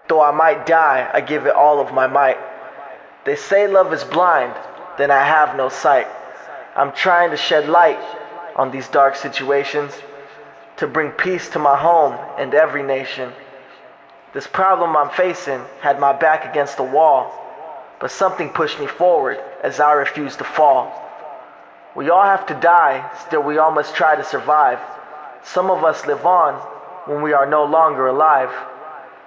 Though 0.09 0.21
I 0.21 0.31
might 0.31 0.65
die, 0.65 1.09
I 1.13 1.21
give 1.21 1.45
it 1.45 1.55
all 1.55 1.79
of 1.79 1.93
my 1.93 2.07
might. 2.07 2.37
They 3.23 3.37
say 3.37 3.67
love 3.67 3.93
is 3.93 4.03
blind, 4.03 4.53
then 4.97 5.09
I 5.09 5.23
have 5.23 5.55
no 5.55 5.69
sight. 5.69 6.07
I'm 6.75 6.91
trying 6.91 7.31
to 7.31 7.37
shed 7.37 7.69
light 7.69 7.99
on 8.57 8.71
these 8.71 8.89
dark 8.89 9.15
situations 9.15 9.93
to 10.77 10.87
bring 10.87 11.11
peace 11.11 11.47
to 11.49 11.59
my 11.59 11.77
home 11.77 12.17
and 12.37 12.53
every 12.53 12.83
nation. 12.83 13.31
This 14.33 14.47
problem 14.47 14.95
I'm 14.95 15.09
facing 15.09 15.61
had 15.81 15.99
my 15.99 16.13
back 16.13 16.49
against 16.49 16.77
the 16.77 16.83
wall, 16.83 17.37
but 17.99 18.11
something 18.11 18.49
pushed 18.49 18.79
me 18.79 18.87
forward 18.87 19.39
as 19.61 19.79
I 19.79 19.91
refused 19.93 20.37
to 20.37 20.45
fall. 20.45 20.97
We 21.95 22.09
all 22.09 22.23
have 22.23 22.45
to 22.47 22.53
die, 22.53 23.09
still 23.27 23.43
we 23.43 23.57
all 23.57 23.71
must 23.71 23.95
try 23.95 24.15
to 24.15 24.23
survive. 24.23 24.79
Some 25.43 25.69
of 25.69 25.83
us 25.83 26.05
live 26.05 26.25
on 26.25 26.53
when 27.05 27.21
we 27.21 27.33
are 27.33 27.45
no 27.45 27.65
longer 27.65 28.07
alive. 28.07 28.51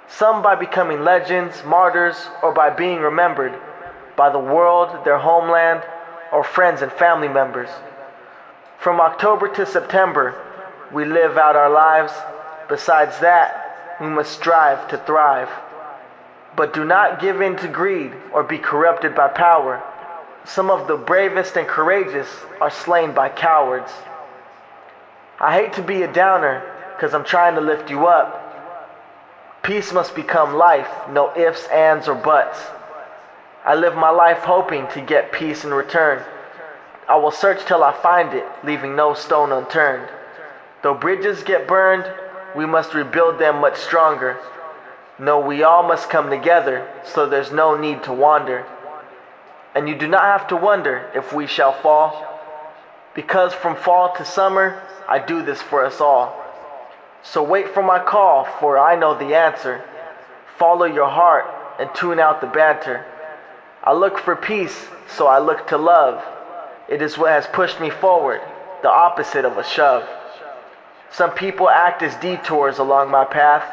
Some 0.09 0.43
by 0.43 0.55
becoming 0.55 1.05
legends, 1.05 1.63
martyrs, 1.65 2.17
or 2.43 2.53
by 2.53 2.71
being 2.71 3.01
remembered 3.01 3.55
by 4.17 4.31
the 4.31 4.39
world, 4.39 5.05
their 5.05 5.19
homeland, 5.19 5.83
or 6.33 6.45
friends 6.45 6.83
and 6.83 6.93
family 6.93 7.29
members. 7.29 7.69
From 8.79 9.01
October 9.01 9.49
to 9.55 9.67
September, 9.67 10.35
we 10.93 11.05
live 11.05 11.37
out 11.37 11.57
our 11.57 11.71
lives. 11.71 12.13
Besides 12.69 13.19
that, 13.21 13.64
we 14.01 14.09
must 14.09 14.33
strive 14.33 14.89
to 14.89 14.99
thrive. 14.99 15.49
But 16.57 16.73
do 16.73 16.85
not 16.85 17.21
give 17.21 17.41
in 17.41 17.57
to 17.57 17.69
greed 17.69 18.13
or 18.33 18.43
be 18.43 18.59
corrupted 18.59 19.15
by 19.15 19.29
power. 19.29 19.83
Some 20.45 20.71
of 20.71 20.87
the 20.87 20.97
bravest 20.97 21.57
and 21.57 21.67
courageous 21.67 22.29
are 22.61 22.71
slain 22.71 23.13
by 23.13 23.29
cowards. 23.29 23.91
I 25.41 25.55
hate 25.55 25.73
to 25.75 25.83
be 25.83 26.03
a 26.03 26.13
downer 26.13 26.63
because 26.95 27.15
I'm 27.15 27.25
trying 27.25 27.55
to 27.57 27.61
lift 27.61 27.91
you 27.91 28.07
up. 28.07 28.41
Peace 29.63 29.93
must 29.93 30.15
become 30.15 30.55
life, 30.55 30.91
no 31.11 31.35
ifs, 31.37 31.67
ands, 31.69 32.07
or 32.07 32.15
buts. 32.15 32.61
I 33.65 33.75
live 33.75 33.97
my 33.97 34.11
life 34.11 34.41
hoping 34.41 34.87
to 34.89 35.01
get 35.01 35.33
peace 35.33 35.65
in 35.65 35.73
return. 35.73 36.23
I 37.09 37.17
will 37.17 37.31
search 37.31 37.65
till 37.65 37.83
I 37.83 37.93
find 37.93 38.35
it, 38.35 38.45
leaving 38.63 38.95
no 38.95 39.15
stone 39.15 39.53
unturned. 39.53 40.09
Though 40.83 40.95
bridges 40.95 41.43
get 41.43 41.67
burned, 41.67 42.05
we 42.55 42.67
must 42.67 42.95
rebuild 42.95 43.39
them 43.39 43.61
much 43.61 43.77
stronger. 43.77 44.39
No, 45.19 45.39
we 45.41 45.63
all 45.63 45.83
must 45.83 46.11
come 46.11 46.31
together, 46.31 46.89
so 47.05 47.27
there's 47.27 47.53
no 47.53 47.77
need 47.77 48.03
to 48.05 48.13
wander. 48.13 48.67
and 49.75 49.89
you 49.89 49.95
do 49.97 50.07
not 50.07 50.23
have 50.23 50.47
to 50.49 50.57
wonder 50.57 51.11
if 51.15 51.33
we 51.33 51.47
shall 51.47 51.73
fall. 51.73 52.31
Because 53.15 53.53
from 53.53 53.77
fall 53.77 54.15
to 54.17 54.25
summer, 54.25 54.81
I 55.09 55.19
do 55.19 55.43
this 55.43 55.61
for 55.61 55.85
us 55.85 56.01
all. 56.01 56.41
So 57.23 57.43
wait 57.43 57.69
for 57.75 57.83
my 57.83 57.99
call, 57.99 58.45
for 58.61 58.79
I 58.79 58.97
know 58.97 59.19
the 59.19 59.35
answer. 59.35 59.83
Follow 60.59 60.85
your 60.85 61.09
heart 61.09 61.47
and 61.79 61.91
tune 61.95 62.21
out 62.21 62.41
the 62.41 62.47
banter. 62.47 63.05
I 63.83 63.93
look 63.93 64.19
for 64.19 64.37
peace, 64.37 64.87
so 65.09 65.27
I 65.27 65.39
look 65.39 65.67
to 65.69 65.77
love. 65.79 66.23
It 66.89 67.03
is 67.03 67.19
what 67.19 67.31
has 67.31 67.47
pushed 67.47 67.81
me 67.81 67.91
forward, 67.91 68.41
the 68.83 68.91
opposite 68.91 69.45
of 69.45 69.59
a 69.59 69.65
shove. 69.65 70.09
Some 71.15 71.31
people 71.31 71.71
act 71.71 72.03
as 72.03 72.17
detours 72.17 72.79
along 72.79 73.09
my 73.09 73.25
path. 73.25 73.65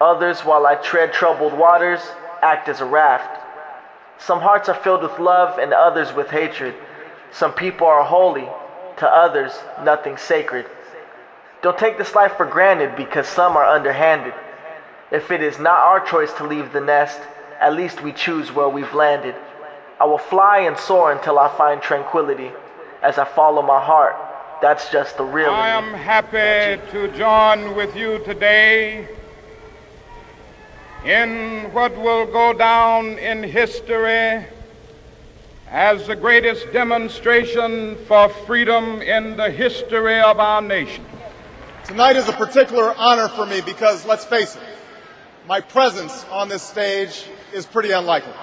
Others, 0.00 0.40
while 0.40 0.66
I 0.66 0.74
tread 0.74 1.12
troubled 1.12 1.52
waters, 1.52 2.00
act 2.42 2.68
as 2.68 2.80
a 2.80 2.84
raft. 2.84 3.40
Some 4.18 4.40
hearts 4.40 4.68
are 4.68 4.74
filled 4.74 5.02
with 5.02 5.20
love 5.20 5.56
and 5.56 5.72
others 5.72 6.12
with 6.12 6.30
hatred. 6.30 6.74
Some 7.30 7.52
people 7.52 7.86
are 7.86 8.02
holy, 8.02 8.48
to 8.96 9.08
others, 9.08 9.52
nothing 9.84 10.16
sacred. 10.16 10.66
Don't 11.62 11.78
take 11.78 11.96
this 11.96 12.16
life 12.16 12.36
for 12.36 12.44
granted 12.44 12.96
because 12.96 13.28
some 13.28 13.56
are 13.56 13.66
underhanded. 13.66 14.34
If 15.12 15.30
it 15.30 15.42
is 15.42 15.60
not 15.60 15.78
our 15.78 16.00
choice 16.00 16.32
to 16.34 16.44
leave 16.44 16.72
the 16.72 16.80
nest, 16.80 17.20
at 17.60 17.72
least 17.72 18.02
we 18.02 18.12
choose 18.12 18.50
where 18.50 18.68
we've 18.68 18.94
landed. 18.94 19.36
I 20.00 20.06
will 20.06 20.18
fly 20.18 20.58
and 20.60 20.76
soar 20.76 21.12
until 21.12 21.38
I 21.38 21.56
find 21.56 21.80
tranquility 21.80 22.50
as 23.00 23.16
I 23.16 23.26
follow 23.26 23.62
my 23.62 23.80
heart. 23.80 24.16
That's 24.60 24.90
just 24.90 25.16
the 25.16 25.24
real. 25.24 25.48
I 25.48 25.70
am 25.70 25.94
happy 25.94 26.78
to 26.90 27.08
join 27.16 27.74
with 27.74 27.96
you 27.96 28.22
today 28.26 29.08
in 31.02 31.72
what 31.72 31.96
will 31.96 32.26
go 32.26 32.52
down 32.52 33.18
in 33.18 33.42
history 33.42 34.44
as 35.70 36.06
the 36.06 36.14
greatest 36.14 36.70
demonstration 36.74 37.96
for 38.06 38.28
freedom 38.28 39.00
in 39.00 39.38
the 39.38 39.50
history 39.50 40.20
of 40.20 40.38
our 40.38 40.60
nation. 40.60 41.06
Tonight 41.86 42.16
is 42.16 42.28
a 42.28 42.32
particular 42.34 42.94
honor 42.98 43.28
for 43.28 43.46
me 43.46 43.62
because, 43.62 44.04
let's 44.04 44.26
face 44.26 44.56
it, 44.56 44.62
my 45.48 45.62
presence 45.62 46.26
on 46.30 46.50
this 46.50 46.62
stage 46.62 47.24
is 47.54 47.64
pretty 47.64 47.92
unlikely. 47.92 48.34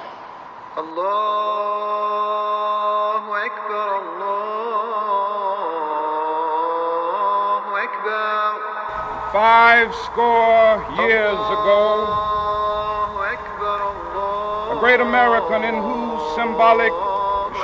Allahu 0.75 2.56
Five 9.47 9.95
score 9.95 10.75
years 11.07 11.39
ago, 11.55 12.03
a 14.75 14.77
great 14.81 14.99
American 14.99 15.63
in 15.63 15.73
whose 15.73 16.35
symbolic 16.35 16.91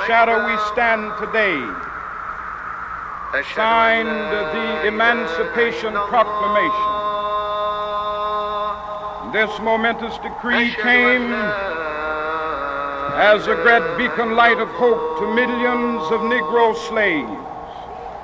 shadow 0.06 0.46
we 0.48 0.56
stand 0.72 1.12
today 1.20 1.60
signed 3.54 4.08
the 4.08 4.86
Emancipation 4.88 5.92
Proclamation. 6.08 6.90
This 9.34 9.52
momentous 9.60 10.16
decree 10.24 10.72
came 10.80 11.34
as 13.20 13.46
a 13.46 13.56
great 13.56 13.84
beacon 13.98 14.36
light 14.36 14.58
of 14.58 14.70
hope 14.70 15.18
to 15.18 15.34
millions 15.34 16.02
of 16.10 16.22
Negro 16.32 16.74
slaves. 16.88 17.28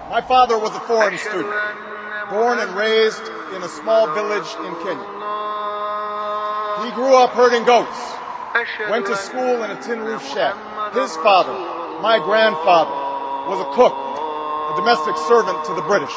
My 0.09 0.23
father 0.23 0.59
was 0.59 0.75
a 0.75 0.81
foreign 0.81 1.18
student, 1.18 1.55
born 2.31 2.59
and 2.59 2.75
raised 2.75 3.31
in 3.55 3.63
a 3.63 3.69
small 3.69 4.07
village 4.15 4.47
in 4.67 4.73
Kenya. 4.87 5.11
He 6.85 6.91
grew 6.95 7.15
up 7.17 7.31
herding 7.31 7.65
goats, 7.65 7.99
went 8.89 9.07
to 9.07 9.17
school 9.17 9.63
in 9.65 9.71
a 9.71 9.83
tin 9.83 10.01
roof 10.01 10.23
shack. 10.23 10.55
His 10.95 11.15
father, 11.19 11.53
my 12.01 12.19
grandfather, 12.23 12.95
was 13.51 13.61
a 13.61 13.69
cook, 13.75 13.93
a 13.93 14.75
domestic 14.77 15.17
servant 15.27 15.65
to 15.67 15.75
the 15.75 15.83
British. 15.83 16.15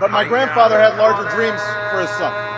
But 0.00 0.10
my 0.10 0.24
grandfather 0.24 0.78
had 0.78 0.96
larger 0.96 1.28
dreams 1.34 1.60
for 1.90 2.00
his 2.00 2.10
son. 2.18 2.53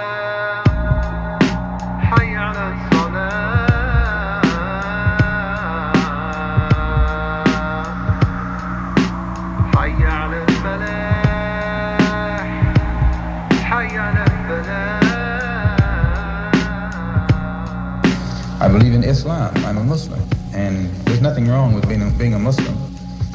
Islam. 19.27 19.53
I'm 19.65 19.79
a 19.79 19.83
Muslim. 19.83 20.23
And 20.55 20.89
there's 21.05 21.21
nothing 21.21 21.49
wrong 21.49 21.75
with 21.75 21.89
being 21.89 22.01
a, 22.01 22.11
being 22.11 22.35
a 22.35 22.39
Muslim. 22.39 22.77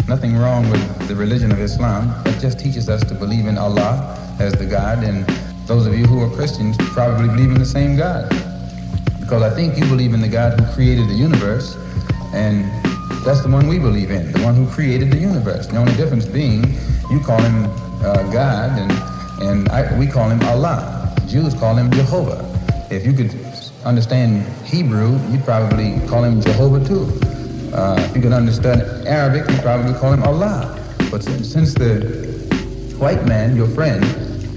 Nothing 0.08 0.38
wrong 0.38 0.70
with 0.70 1.08
the 1.10 1.16
religion 1.16 1.52
of 1.52 1.60
Islam. 1.60 2.14
It 2.28 2.40
just 2.40 2.58
teaches 2.58 2.88
us 2.88 3.04
to 3.10 3.14
believe 3.14 3.46
in 3.46 3.58
Allah 3.58 4.18
as 4.40 4.54
the 4.54 4.66
God. 4.66 5.04
And 5.04 5.28
those 5.68 5.86
of 5.86 5.94
you 5.94 6.06
who 6.06 6.22
are 6.22 6.34
Christians 6.34 6.78
probably 6.94 7.28
believe 7.28 7.52
in 7.52 7.60
the 7.60 7.66
same 7.66 7.98
God. 7.98 8.30
Because 9.20 9.44
I 9.44 9.54
think 9.54 9.78
you 9.78 9.84
believe 9.84 10.14
in 10.14 10.22
the 10.22 10.30
God 10.30 10.58
who 10.58 10.74
created 10.74 11.10
the 11.10 11.14
universe. 11.14 11.76
And 12.34 12.64
that's 13.26 13.42
the 13.42 13.50
one 13.50 13.68
we 13.68 13.78
believe 13.78 14.12
in, 14.12 14.32
the 14.32 14.44
one 14.44 14.56
who 14.56 14.68
created 14.70 15.12
the 15.12 15.20
universe. 15.20 15.68
The 15.68 15.76
only 15.76 15.94
difference 15.96 16.26
being 16.26 16.64
you 17.12 17.20
call 17.20 17.42
him 17.42 17.66
uh, 18.02 18.32
God 18.32 18.80
and, 18.80 18.92
and 19.44 19.68
I, 19.68 20.00
we 20.00 20.08
call 20.08 20.30
him 20.30 20.42
Allah. 20.44 21.14
Jews 21.28 21.54
call 21.54 21.76
him 21.76 21.92
Jehovah. 21.92 22.48
If 22.90 23.06
you 23.06 23.12
could 23.12 23.51
understand 23.84 24.46
Hebrew, 24.66 25.20
you'd 25.30 25.44
probably 25.44 26.00
call 26.08 26.24
him 26.24 26.42
Jehovah 26.42 26.84
too. 26.86 27.06
Uh, 27.74 27.96
if 28.00 28.16
you 28.16 28.22
could 28.22 28.34
understand 28.34 28.82
Arabic, 29.08 29.50
you'd 29.50 29.62
probably 29.62 29.94
call 29.94 30.14
him 30.14 30.24
Allah. 30.24 30.78
But 31.10 31.24
since, 31.24 31.52
since 31.52 31.74
the 31.74 32.02
white 33.00 33.26
man, 33.26 33.56
your 33.56 33.68
friend, 33.68 34.04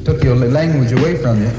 took 0.04 0.22
your 0.22 0.36
language 0.36 0.92
away 0.92 1.16
from 1.16 1.40
you 1.40 1.50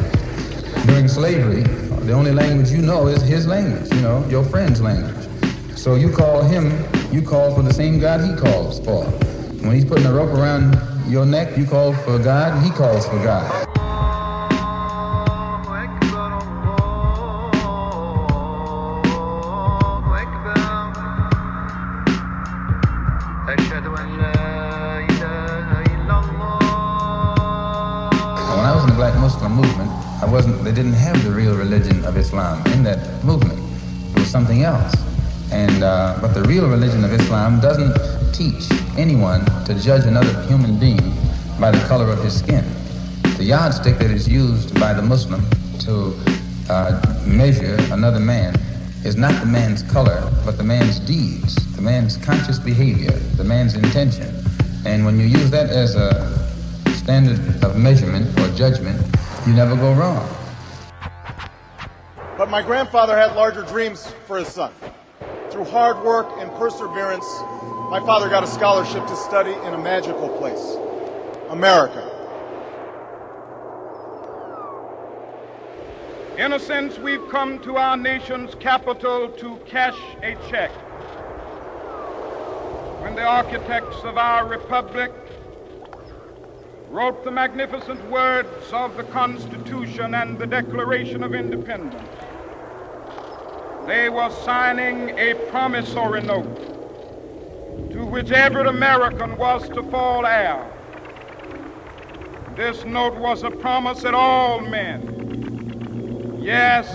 during 0.86 1.08
slavery, 1.08 1.64
the 2.06 2.14
only 2.14 2.32
language 2.32 2.70
you 2.70 2.82
know 2.82 3.08
is 3.08 3.22
his 3.24 3.48
language, 3.48 3.92
you 3.94 4.02
know, 4.02 4.26
your 4.30 4.44
friend's 4.44 4.82
language. 4.82 5.28
So 5.76 5.96
you 5.96 6.12
call 6.12 6.44
him, 6.44 6.72
you 7.12 7.22
call 7.22 7.56
for 7.56 7.64
the 7.64 7.74
same 7.74 8.00
God 8.00 8.22
he 8.22 8.36
calls 8.36 8.80
for. 8.82 9.04
When 9.66 9.74
he's 9.74 9.86
putting 9.86 10.06
a 10.06 10.14
rope 10.14 10.30
around 10.30 10.78
your 11.10 11.26
neck, 11.26 11.58
you 11.58 11.66
call 11.66 11.94
for 11.94 12.20
God, 12.20 12.54
and 12.54 12.64
he 12.64 12.72
calls 12.72 13.08
for 13.08 13.18
God. 13.24 13.65
Didn't 30.76 30.94
have 30.94 31.24
the 31.24 31.32
real 31.32 31.56
religion 31.56 32.04
of 32.04 32.18
Islam 32.18 32.62
in 32.74 32.84
that 32.84 33.24
movement. 33.24 33.58
It 34.12 34.20
was 34.20 34.30
something 34.30 34.64
else. 34.64 34.94
And, 35.50 35.82
uh, 35.82 36.18
but 36.20 36.34
the 36.34 36.44
real 36.44 36.68
religion 36.68 37.06
of 37.06 37.14
Islam 37.14 37.62
doesn't 37.62 37.96
teach 38.34 38.70
anyone 38.98 39.46
to 39.64 39.74
judge 39.80 40.04
another 40.06 40.34
human 40.48 40.78
being 40.78 41.14
by 41.62 41.72
the 41.72 41.80
color 41.88 42.10
of 42.12 42.22
his 42.22 42.38
skin. 42.38 42.66
The 43.38 43.46
yardstick 43.46 44.00
that 44.00 44.12
is 44.12 44.28
used 44.28 44.78
by 44.78 44.94
the 44.94 45.02
Muslim 45.02 45.46
to 45.80 46.14
uh, 46.70 47.24
measure 47.26 47.78
another 47.94 48.20
man 48.20 48.54
is 49.06 49.16
not 49.16 49.40
the 49.40 49.46
man's 49.46 49.82
color, 49.82 50.30
but 50.44 50.58
the 50.58 50.64
man's 50.64 51.00
deeds, 51.00 51.56
the 51.78 51.82
man's 51.82 52.18
conscious 52.18 52.60
behavior, 52.60 53.12
the 53.38 53.46
man's 53.46 53.76
intention. 53.76 54.28
And 54.86 55.06
when 55.06 55.18
you 55.18 55.26
use 55.26 55.50
that 55.52 55.70
as 55.70 55.96
a 55.96 56.12
standard 56.96 57.64
of 57.64 57.78
measurement 57.78 58.38
or 58.42 58.54
judgment, 58.58 59.02
you 59.48 59.54
never 59.54 59.78
go 59.78 59.94
wrong. 59.94 60.28
But 62.38 62.50
my 62.50 62.62
grandfather 62.62 63.16
had 63.16 63.34
larger 63.34 63.64
dreams 63.64 64.14
for 64.28 64.38
his 64.38 64.50
son. 64.50 64.74
Through 65.52 65.66
hard 65.66 66.04
work 66.04 66.28
and 66.40 66.52
perseverance, 66.56 67.26
my 67.90 68.02
father 68.06 68.28
got 68.28 68.44
a 68.44 68.48
scholarship 68.48 69.08
to 69.08 69.16
study 69.16 69.54
in 69.54 69.74
a 69.74 69.78
magical 69.78 70.28
place, 70.28 70.76
America. 71.50 72.12
In 76.38 76.52
a 76.52 76.60
sense, 76.60 77.00
we've 77.00 77.26
come 77.30 77.60
to 77.60 77.78
our 77.78 77.96
nation's 77.96 78.54
capital 78.56 79.30
to 79.30 79.58
cash 79.66 79.98
a 80.22 80.36
check. 80.50 80.72
When 83.00 83.16
the 83.16 83.24
architects 83.24 84.04
of 84.04 84.18
our 84.18 84.46
republic 84.46 85.14
wrote 86.90 87.24
the 87.24 87.32
magnificent 87.32 88.04
words 88.12 88.74
of 88.74 88.98
the 88.98 89.04
Constitution 89.04 90.16
and 90.16 90.38
the 90.38 90.48
Declaration 90.48 91.24
of 91.24 91.34
Independence. 91.34 92.15
They 93.86 94.10
were 94.10 94.32
signing 94.32 95.12
a 95.20 95.36
promissory 95.52 96.22
note 96.22 97.92
to 97.92 98.04
which 98.04 98.32
every 98.32 98.68
American 98.68 99.38
was 99.38 99.70
to 99.70 99.84
fall 99.84 100.26
heir. 100.26 100.72
This 102.56 102.84
note 102.84 103.14
was 103.16 103.44
a 103.44 103.52
promise 103.52 104.02
that 104.02 104.16
all 104.16 104.60
men, 104.60 106.40
yes, 106.42 106.88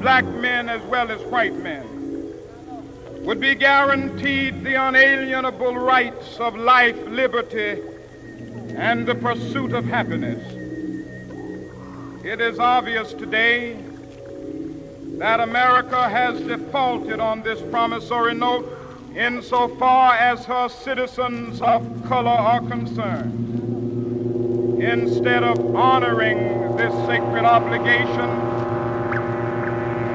black 0.00 0.24
men 0.24 0.70
as 0.70 0.80
well 0.84 1.10
as 1.10 1.20
white 1.24 1.56
men, 1.56 1.84
would 3.24 3.38
be 3.38 3.54
guaranteed 3.54 4.64
the 4.64 4.76
unalienable 4.82 5.76
rights 5.76 6.40
of 6.40 6.56
life, 6.56 6.96
liberty, 7.06 7.82
and 8.76 9.06
the 9.06 9.14
pursuit 9.14 9.74
of 9.74 9.84
happiness. 9.84 10.42
It 12.24 12.40
is 12.40 12.58
obvious 12.58 13.12
today 13.12 13.83
that 15.18 15.40
America 15.40 16.08
has 16.08 16.40
defaulted 16.40 17.20
on 17.20 17.42
this 17.42 17.60
promissory 17.70 18.34
note 18.34 18.66
insofar 19.16 20.14
as 20.14 20.44
her 20.44 20.68
citizens 20.68 21.62
of 21.62 21.82
color 22.06 22.30
are 22.30 22.60
concerned. 22.60 23.42
Instead 24.82 25.44
of 25.44 25.76
honoring 25.76 26.76
this 26.76 26.92
sacred 27.06 27.44
obligation, 27.44 28.28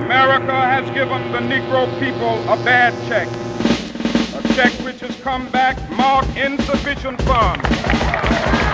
America 0.04 0.54
has 0.54 0.84
given 0.92 1.32
the 1.32 1.40
Negro 1.40 1.88
people 2.00 2.38
a 2.52 2.58
bad 2.66 2.94
check, 3.08 3.28
a 4.44 4.54
check 4.56 4.74
which 4.84 5.00
has 5.00 5.16
come 5.22 5.50
back 5.50 5.78
marked 5.92 6.36
insufficient 6.36 7.22
funds. 7.22 8.69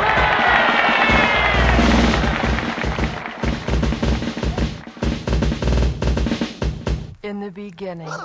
In 7.26 7.40
the 7.40 7.50
beginning. 7.50 8.06
My 8.06 8.18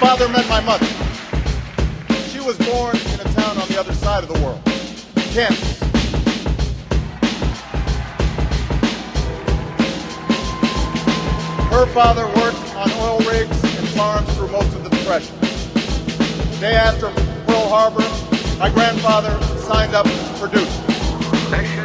father 0.00 0.28
met 0.28 0.48
my 0.48 0.60
mother. 0.62 0.84
She 2.28 2.40
was 2.40 2.58
born 2.58 2.96
in 2.96 3.20
a 3.20 3.24
town 3.34 3.56
on 3.56 3.68
the 3.68 3.78
other 3.78 3.92
side 3.92 4.24
of 4.24 4.34
the 4.34 4.40
world, 4.44 4.60
Kansas. 5.30 5.78
Her 11.70 11.86
father 11.94 12.26
worked 12.40 12.74
on 12.74 12.90
oil 12.94 13.20
rigs 13.30 13.62
and 13.62 13.88
farms 13.90 14.28
through 14.34 14.48
most 14.48 14.74
of 14.74 14.82
the 14.82 14.90
Depression. 14.90 15.38
The 15.38 16.56
day 16.58 16.74
after 16.74 17.27
Pearl 17.48 17.68
Harbor, 17.68 18.58
my 18.58 18.70
grandfather 18.70 19.32
signed 19.56 19.94
up 19.94 20.06
for 20.38 20.48
duty. 20.48 21.77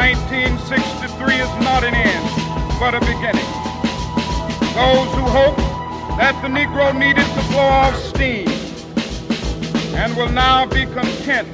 1963 0.00 1.34
is 1.34 1.54
not 1.60 1.84
an 1.84 1.94
end, 1.94 2.24
but 2.80 2.94
a 2.94 3.00
beginning. 3.00 3.44
Those 4.72 5.12
who 5.12 5.28
hope 5.28 5.58
that 6.16 6.32
the 6.40 6.48
Negro 6.48 6.98
needed 6.98 7.26
to 7.36 7.42
blow 7.52 7.68
off 7.68 7.94
steam 7.96 8.48
and 10.00 10.16
will 10.16 10.30
now 10.30 10.64
be 10.64 10.86
content 10.86 11.52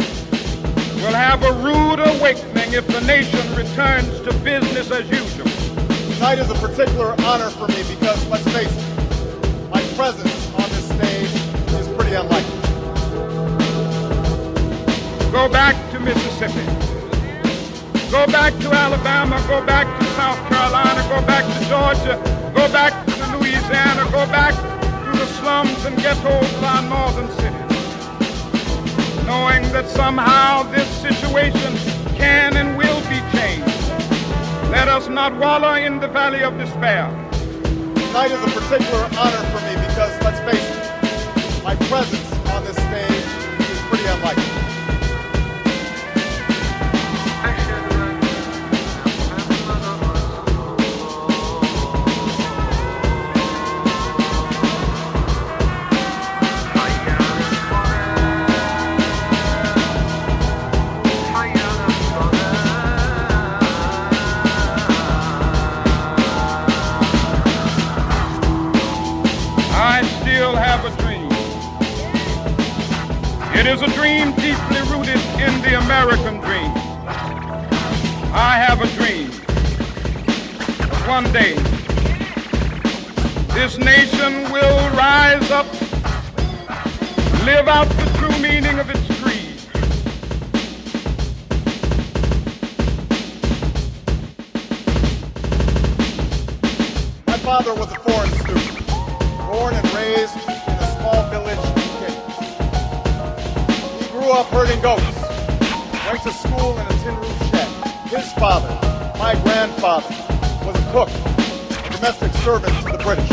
will 1.02 1.10
have 1.10 1.42
a 1.42 1.52
rude 1.54 1.98
awakening 1.98 2.72
if 2.72 2.86
the 2.86 3.00
nation 3.00 3.42
returns 3.56 4.20
to 4.20 4.32
business 4.44 4.92
as 4.92 5.10
usual. 5.10 5.50
Tonight 6.14 6.38
is 6.38 6.48
a 6.48 6.54
particular 6.54 7.16
honor 7.22 7.50
for 7.50 7.66
me 7.66 7.82
because, 7.92 8.24
let's 8.28 8.44
face 8.52 8.70
it, 8.70 9.70
my 9.74 9.82
presence 9.96 10.54
on 10.54 10.70
this 10.70 10.86
stage 10.86 11.34
is 11.80 11.88
pretty 11.96 12.14
unlikely. 12.14 12.60
Go 15.32 15.48
back 15.48 15.74
to 15.90 15.98
Mississippi. 15.98 16.95
Go 18.10 18.24
back 18.26 18.52
to 18.60 18.72
Alabama. 18.72 19.42
Go 19.48 19.64
back 19.66 19.86
to 19.98 20.06
South 20.14 20.38
Carolina. 20.48 21.02
Go 21.08 21.20
back 21.26 21.44
to 21.44 21.68
Georgia. 21.68 22.16
Go 22.54 22.70
back 22.72 22.92
to 23.06 23.36
Louisiana. 23.36 24.04
Go 24.12 24.24
back 24.30 24.54
to 24.54 25.18
the 25.18 25.26
slums 25.38 25.84
and 25.84 25.96
ghettos 25.96 26.54
of 26.54 26.64
our 26.64 26.82
northern 26.82 27.28
cities. 27.36 27.66
Knowing 29.26 29.62
that 29.72 29.88
somehow 29.88 30.62
this 30.70 30.88
situation 31.02 31.76
can 32.14 32.56
and 32.56 32.78
will 32.78 33.00
be 33.10 33.18
changed. 33.36 33.66
Let 34.70 34.88
us 34.88 35.08
not 35.08 35.36
wallow 35.36 35.74
in 35.74 35.98
the 35.98 36.08
valley 36.08 36.42
of 36.42 36.56
despair. 36.58 37.10
Tonight 37.94 38.30
is 38.30 38.40
a 38.40 38.60
particular 38.60 39.04
honor 39.18 39.42
for 39.50 39.60
me 39.66 39.74
because, 39.86 40.14
let's 40.22 40.40
face 40.46 40.62
it, 40.62 41.64
my 41.64 41.74
presence 41.90 42.32
on 42.54 42.64
this 42.64 42.76
stage 42.76 43.70
is 43.70 43.80
pretty 43.90 44.06
unlikely. 44.06 44.45
It 73.66 73.72
is 73.72 73.82
a 73.82 73.92
dream 73.96 74.30
deeply 74.36 74.80
rooted 74.92 75.18
in 75.42 75.60
the 75.60 75.76
American 75.84 76.38
dream. 76.40 76.70
I 78.32 78.64
have 78.64 78.80
a 78.80 78.86
dream. 78.94 79.32
One 81.08 81.24
day, 81.32 81.54
this 83.54 83.76
nation 83.76 84.52
will 84.52 84.78
rise 84.90 85.50
up, 85.50 85.66
live 87.44 87.66
out 87.66 87.88
the 87.88 88.08
true 88.18 88.38
meaning 88.38 88.78
of 88.78 88.88
its 88.88 89.04
creed. 89.20 89.58
My 97.26 97.38
father 97.38 97.74
was 97.74 97.90
a 97.90 97.96
grew 104.26 104.34
up 104.34 104.46
herding 104.46 104.80
goats, 104.80 105.04
went 106.04 106.20
to 106.20 106.32
school 106.32 106.76
in 106.76 106.84
a 106.84 106.98
tin 106.98 107.14
roof 107.14 107.38
shed. 107.48 107.68
His 108.08 108.32
father, 108.32 108.66
my 109.20 109.40
grandfather, 109.44 110.08
was 110.66 110.74
a 110.74 110.90
cook, 110.90 111.08
a 111.86 111.90
domestic 111.94 112.32
servant 112.42 112.74
to 112.84 112.90
the 112.90 112.98
British. 113.04 113.28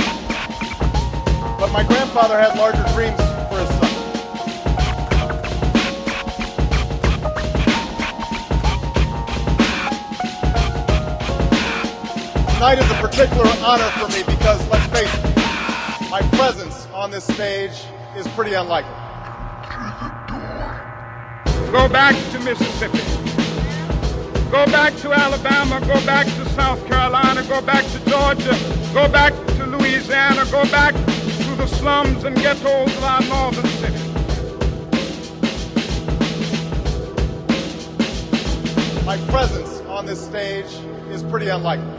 But 1.58 1.72
my 1.72 1.84
grandfather 1.84 2.38
had 2.40 2.56
larger 2.60 2.84
dreams 2.94 3.18
for 3.50 3.58
his 3.58 3.70
son. 3.80 3.90
Tonight 12.54 12.78
is 12.78 12.92
a 12.92 13.00
particular 13.02 13.50
honor 13.66 13.90
for 13.98 14.10
me 14.10 14.22
because, 14.28 14.70
let's 14.70 14.86
face 14.96 15.12
it, 15.12 16.10
my 16.12 16.22
presence 16.38 16.86
on 16.94 17.10
this 17.10 17.24
stage 17.24 17.84
is 18.16 18.28
pretty 18.36 18.54
unlikely. 18.54 19.03
Go 21.74 21.90
back 21.90 22.14
to 22.32 22.40
Mississippi. 22.42 23.00
Go 24.52 24.64
back 24.68 24.96
to 24.98 25.12
Alabama. 25.12 25.80
Go 25.88 26.06
back 26.06 26.28
to 26.28 26.46
South 26.50 26.86
Carolina. 26.86 27.42
Go 27.50 27.62
back 27.64 27.84
to 27.86 28.00
Georgia. 28.08 28.56
Go 28.94 29.10
back 29.10 29.34
to 29.58 29.66
Louisiana. 29.66 30.46
Go 30.52 30.64
back 30.66 30.94
to 30.94 31.56
the 31.56 31.66
slums 31.66 32.26
and 32.26 32.36
ghettos 32.36 32.96
of 32.96 33.04
our 33.04 33.22
northern 33.24 33.66
cities. 33.82 34.14
My 39.04 39.18
presence 39.32 39.82
on 39.88 40.06
this 40.06 40.24
stage 40.24 40.72
is 41.10 41.24
pretty 41.24 41.50
unlikely. 41.50 41.93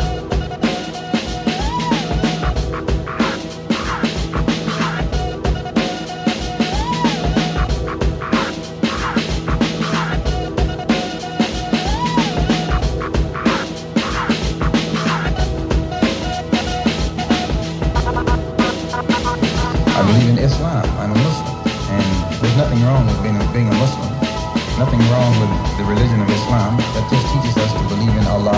Islam. 26.54 26.78
That 26.94 27.10
just 27.10 27.26
teaches 27.34 27.58
us 27.58 27.74
to 27.74 27.82
believe 27.90 28.14
in 28.14 28.26
Allah 28.30 28.54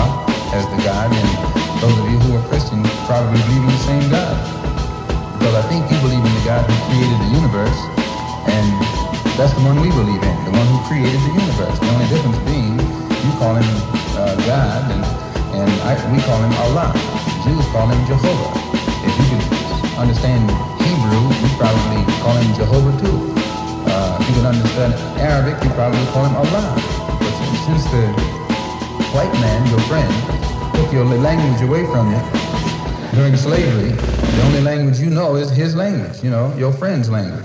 as 0.53 0.69
the 0.69 0.77
God, 0.85 1.09
and 1.09 1.29
those 1.81 1.97
of 1.97 2.05
you 2.05 2.21
who 2.21 2.37
are 2.37 2.45
Christian 2.45 2.85
probably 3.09 3.41
believe 3.41 3.65
in 3.65 3.73
the 3.73 3.83
same 3.89 4.05
God. 4.13 4.37
Because 5.33 5.57
I 5.57 5.65
think 5.65 5.89
you 5.89 5.97
believe 6.05 6.21
in 6.21 6.33
the 6.37 6.45
God 6.45 6.61
who 6.69 6.77
created 6.93 7.17
the 7.25 7.31
universe, 7.33 7.79
and 8.53 8.69
that's 9.33 9.57
the 9.57 9.65
one 9.65 9.81
we 9.81 9.89
believe 9.89 10.21
in, 10.21 10.35
the 10.45 10.53
one 10.53 10.67
who 10.69 10.77
created 10.85 11.17
the 11.25 11.33
universe. 11.41 11.73
The 11.81 11.89
only 11.89 12.05
difference 12.13 12.37
being 12.45 12.77
you 12.77 13.31
call 13.41 13.57
him 13.57 13.69
uh, 14.13 14.37
God, 14.45 14.81
and, 14.93 15.01
and 15.57 15.69
I, 15.81 15.97
we 16.13 16.21
call 16.21 16.37
him 16.37 16.53
Allah. 16.69 16.93
Jews 17.41 17.65
call 17.73 17.89
him 17.89 17.97
Jehovah. 18.05 18.53
If 19.01 19.13
you 19.17 19.25
can 19.33 19.41
understand 19.97 20.45
Hebrew, 20.85 21.33
we 21.33 21.49
probably 21.57 22.05
call 22.21 22.37
him 22.37 22.53
Jehovah 22.53 22.93
too. 23.01 23.17
Uh, 23.89 24.21
if 24.21 24.29
you 24.29 24.35
can 24.37 24.53
understand 24.53 24.93
Arabic, 25.17 25.57
you 25.65 25.73
probably 25.73 26.05
call 26.13 26.29
him 26.29 26.37
Allah. 26.37 26.96
Since 27.67 27.83
the 27.91 28.07
white 29.13 29.33
man, 29.41 29.67
your 29.69 29.79
friend, 29.81 30.73
took 30.73 30.89
your 30.93 31.03
language 31.03 31.61
away 31.67 31.85
from 31.85 32.09
you 32.09 32.47
during 33.13 33.35
slavery, 33.35 33.89
the 33.89 34.43
only 34.45 34.61
language 34.61 34.99
you 34.99 35.09
know 35.09 35.35
is 35.35 35.49
his 35.49 35.75
language, 35.75 36.23
you 36.23 36.29
know, 36.29 36.55
your 36.55 36.71
friend's 36.71 37.09
language. 37.09 37.43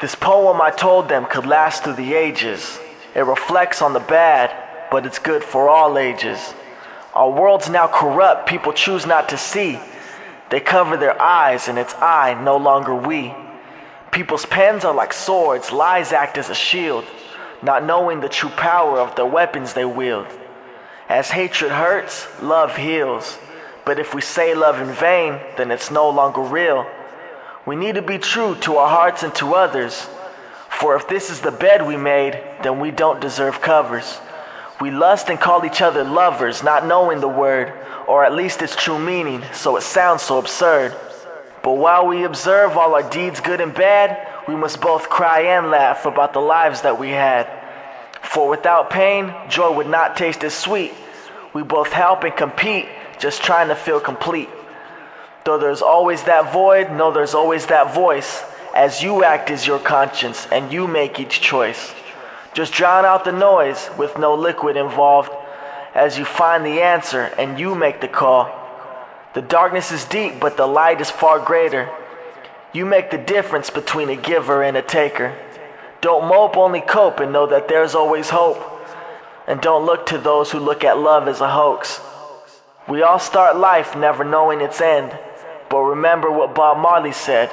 This 0.00 0.16
poem 0.16 0.60
I 0.60 0.70
told 0.70 1.08
them 1.08 1.26
could 1.26 1.46
last 1.46 1.84
through 1.84 1.94
the 1.94 2.14
ages. 2.14 2.80
It 3.14 3.20
reflects 3.20 3.82
on 3.82 3.92
the 3.92 4.00
bad, 4.00 4.50
but 4.90 5.06
it's 5.06 5.20
good 5.20 5.44
for 5.44 5.68
all 5.68 5.96
ages. 5.96 6.54
Our 7.14 7.30
world's 7.30 7.70
now 7.70 7.86
corrupt, 7.86 8.48
people 8.48 8.72
choose 8.72 9.06
not 9.06 9.28
to 9.28 9.38
see. 9.38 9.78
They 10.50 10.58
cover 10.58 10.96
their 10.96 11.22
eyes, 11.22 11.68
and 11.68 11.78
it's 11.78 11.94
I, 11.94 12.34
no 12.42 12.56
longer 12.56 12.96
we. 12.96 13.32
People's 14.10 14.44
pens 14.44 14.84
are 14.84 14.94
like 14.94 15.12
swords, 15.12 15.70
lies 15.70 16.10
act 16.10 16.36
as 16.36 16.50
a 16.50 16.54
shield, 16.54 17.04
not 17.62 17.84
knowing 17.84 18.20
the 18.20 18.28
true 18.28 18.50
power 18.50 18.98
of 18.98 19.14
the 19.14 19.24
weapons 19.24 19.72
they 19.72 19.84
wield. 19.84 20.26
As 21.08 21.30
hatred 21.30 21.72
hurts, 21.72 22.26
love 22.42 22.76
heals. 22.76 23.38
But 23.84 23.98
if 23.98 24.14
we 24.14 24.20
say 24.20 24.54
love 24.54 24.80
in 24.80 24.92
vain, 24.94 25.40
then 25.56 25.70
it's 25.70 25.90
no 25.90 26.10
longer 26.10 26.40
real. 26.40 26.86
We 27.66 27.76
need 27.76 27.96
to 27.96 28.02
be 28.02 28.18
true 28.18 28.54
to 28.60 28.76
our 28.76 28.88
hearts 28.88 29.22
and 29.22 29.34
to 29.36 29.54
others. 29.54 30.08
For 30.70 30.96
if 30.96 31.06
this 31.08 31.30
is 31.30 31.40
the 31.40 31.52
bed 31.52 31.86
we 31.86 31.96
made, 31.96 32.40
then 32.62 32.80
we 32.80 32.90
don't 32.90 33.20
deserve 33.20 33.60
covers. 33.60 34.18
We 34.80 34.90
lust 34.90 35.28
and 35.28 35.38
call 35.38 35.64
each 35.64 35.80
other 35.80 36.02
lovers, 36.02 36.64
not 36.64 36.86
knowing 36.86 37.20
the 37.20 37.28
word, 37.28 37.72
or 38.08 38.24
at 38.24 38.34
least 38.34 38.62
its 38.62 38.74
true 38.74 38.98
meaning, 38.98 39.44
so 39.52 39.76
it 39.76 39.82
sounds 39.82 40.22
so 40.22 40.38
absurd. 40.38 40.96
But 41.62 41.74
while 41.74 42.06
we 42.08 42.24
observe 42.24 42.76
all 42.76 42.94
our 42.94 43.08
deeds, 43.08 43.38
good 43.38 43.60
and 43.60 43.72
bad, 43.72 44.31
we 44.48 44.56
must 44.56 44.80
both 44.80 45.08
cry 45.08 45.40
and 45.40 45.70
laugh 45.70 46.06
about 46.06 46.32
the 46.32 46.40
lives 46.40 46.82
that 46.82 46.98
we 46.98 47.10
had. 47.10 47.48
For 48.22 48.48
without 48.48 48.90
pain, 48.90 49.34
joy 49.48 49.72
would 49.72 49.88
not 49.88 50.16
taste 50.16 50.42
as 50.44 50.54
sweet. 50.54 50.92
We 51.52 51.62
both 51.62 51.92
help 51.92 52.24
and 52.24 52.34
compete, 52.34 52.86
just 53.18 53.42
trying 53.42 53.68
to 53.68 53.74
feel 53.74 54.00
complete. 54.00 54.48
Though 55.44 55.58
there's 55.58 55.82
always 55.82 56.22
that 56.24 56.52
void, 56.52 56.90
no, 56.92 57.12
there's 57.12 57.34
always 57.34 57.66
that 57.66 57.94
voice, 57.94 58.42
as 58.74 59.02
you 59.02 59.24
act 59.24 59.50
as 59.50 59.66
your 59.66 59.78
conscience 59.78 60.46
and 60.50 60.72
you 60.72 60.86
make 60.86 61.20
each 61.20 61.40
choice. 61.40 61.92
Just 62.54 62.72
drown 62.72 63.04
out 63.04 63.24
the 63.24 63.32
noise 63.32 63.90
with 63.98 64.18
no 64.18 64.34
liquid 64.34 64.76
involved 64.76 65.32
as 65.94 66.18
you 66.18 66.24
find 66.24 66.64
the 66.64 66.80
answer 66.80 67.24
and 67.38 67.58
you 67.58 67.74
make 67.74 68.00
the 68.00 68.08
call. 68.08 68.50
The 69.34 69.42
darkness 69.42 69.92
is 69.92 70.04
deep, 70.04 70.40
but 70.40 70.56
the 70.56 70.66
light 70.66 71.00
is 71.00 71.10
far 71.10 71.38
greater. 71.38 71.90
You 72.72 72.86
make 72.86 73.10
the 73.10 73.18
difference 73.18 73.68
between 73.68 74.08
a 74.08 74.16
giver 74.16 74.62
and 74.62 74.76
a 74.76 74.82
taker. 74.82 75.36
Don't 76.00 76.26
mope, 76.26 76.56
only 76.56 76.80
cope, 76.80 77.20
and 77.20 77.32
know 77.32 77.46
that 77.46 77.68
there's 77.68 77.94
always 77.94 78.30
hope. 78.30 78.60
And 79.46 79.60
don't 79.60 79.84
look 79.84 80.06
to 80.06 80.18
those 80.18 80.50
who 80.50 80.58
look 80.58 80.82
at 80.82 80.98
love 80.98 81.28
as 81.28 81.40
a 81.40 81.50
hoax. 81.50 82.00
We 82.88 83.02
all 83.02 83.18
start 83.18 83.56
life 83.56 83.94
never 83.94 84.24
knowing 84.24 84.60
its 84.60 84.80
end. 84.80 85.16
But 85.68 85.80
remember 85.80 86.30
what 86.30 86.54
Bob 86.54 86.78
Marley 86.78 87.12
said 87.12 87.50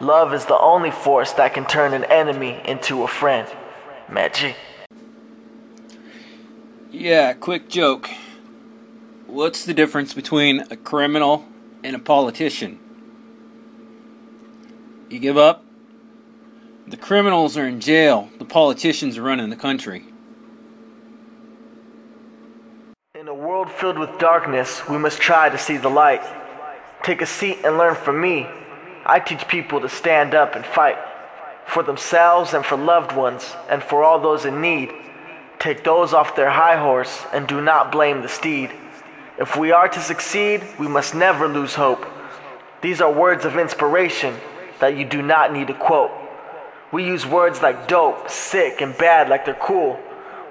love 0.00 0.34
is 0.34 0.46
the 0.46 0.58
only 0.58 0.90
force 0.90 1.32
that 1.32 1.54
can 1.54 1.64
turn 1.64 1.94
an 1.94 2.04
enemy 2.04 2.60
into 2.64 3.04
a 3.04 3.08
friend. 3.08 3.48
Magic. 4.08 4.56
Yeah, 6.90 7.32
quick 7.32 7.68
joke. 7.68 8.10
What's 9.26 9.64
the 9.64 9.72
difference 9.72 10.12
between 10.12 10.60
a 10.70 10.76
criminal 10.76 11.46
and 11.82 11.96
a 11.96 11.98
politician? 11.98 12.78
You 15.12 15.18
give 15.18 15.36
up? 15.36 15.62
The 16.86 16.96
criminals 16.96 17.58
are 17.58 17.68
in 17.68 17.80
jail, 17.80 18.30
the 18.38 18.46
politicians 18.46 19.18
are 19.18 19.22
running 19.22 19.50
the 19.50 19.56
country. 19.56 20.06
In 23.14 23.28
a 23.28 23.34
world 23.34 23.70
filled 23.70 23.98
with 23.98 24.18
darkness, 24.18 24.88
we 24.88 24.96
must 24.96 25.20
try 25.20 25.50
to 25.50 25.58
see 25.58 25.76
the 25.76 25.90
light. 25.90 26.22
Take 27.02 27.20
a 27.20 27.26
seat 27.26 27.58
and 27.62 27.76
learn 27.76 27.94
from 27.94 28.22
me. 28.22 28.46
I 29.04 29.20
teach 29.20 29.46
people 29.48 29.82
to 29.82 29.88
stand 29.90 30.34
up 30.34 30.56
and 30.56 30.64
fight 30.64 30.96
for 31.66 31.82
themselves 31.82 32.54
and 32.54 32.64
for 32.64 32.78
loved 32.78 33.14
ones 33.14 33.54
and 33.68 33.82
for 33.82 34.02
all 34.02 34.18
those 34.18 34.46
in 34.46 34.62
need. 34.62 34.92
Take 35.58 35.84
those 35.84 36.14
off 36.14 36.36
their 36.36 36.50
high 36.50 36.78
horse 36.78 37.22
and 37.34 37.46
do 37.46 37.60
not 37.60 37.92
blame 37.92 38.22
the 38.22 38.30
steed. 38.30 38.70
If 39.38 39.58
we 39.58 39.72
are 39.72 39.88
to 39.88 40.00
succeed, 40.00 40.66
we 40.78 40.88
must 40.88 41.14
never 41.14 41.48
lose 41.48 41.74
hope. 41.74 42.06
These 42.80 43.02
are 43.02 43.12
words 43.12 43.44
of 43.44 43.58
inspiration 43.58 44.40
that 44.82 44.96
you 44.96 45.04
do 45.04 45.22
not 45.22 45.52
need 45.52 45.68
to 45.68 45.74
quote. 45.74 46.10
We 46.90 47.06
use 47.06 47.24
words 47.24 47.62
like 47.62 47.86
dope, 47.86 48.28
sick, 48.28 48.80
and 48.80 48.98
bad 48.98 49.28
like 49.28 49.44
they're 49.44 49.54
cool. 49.54 49.96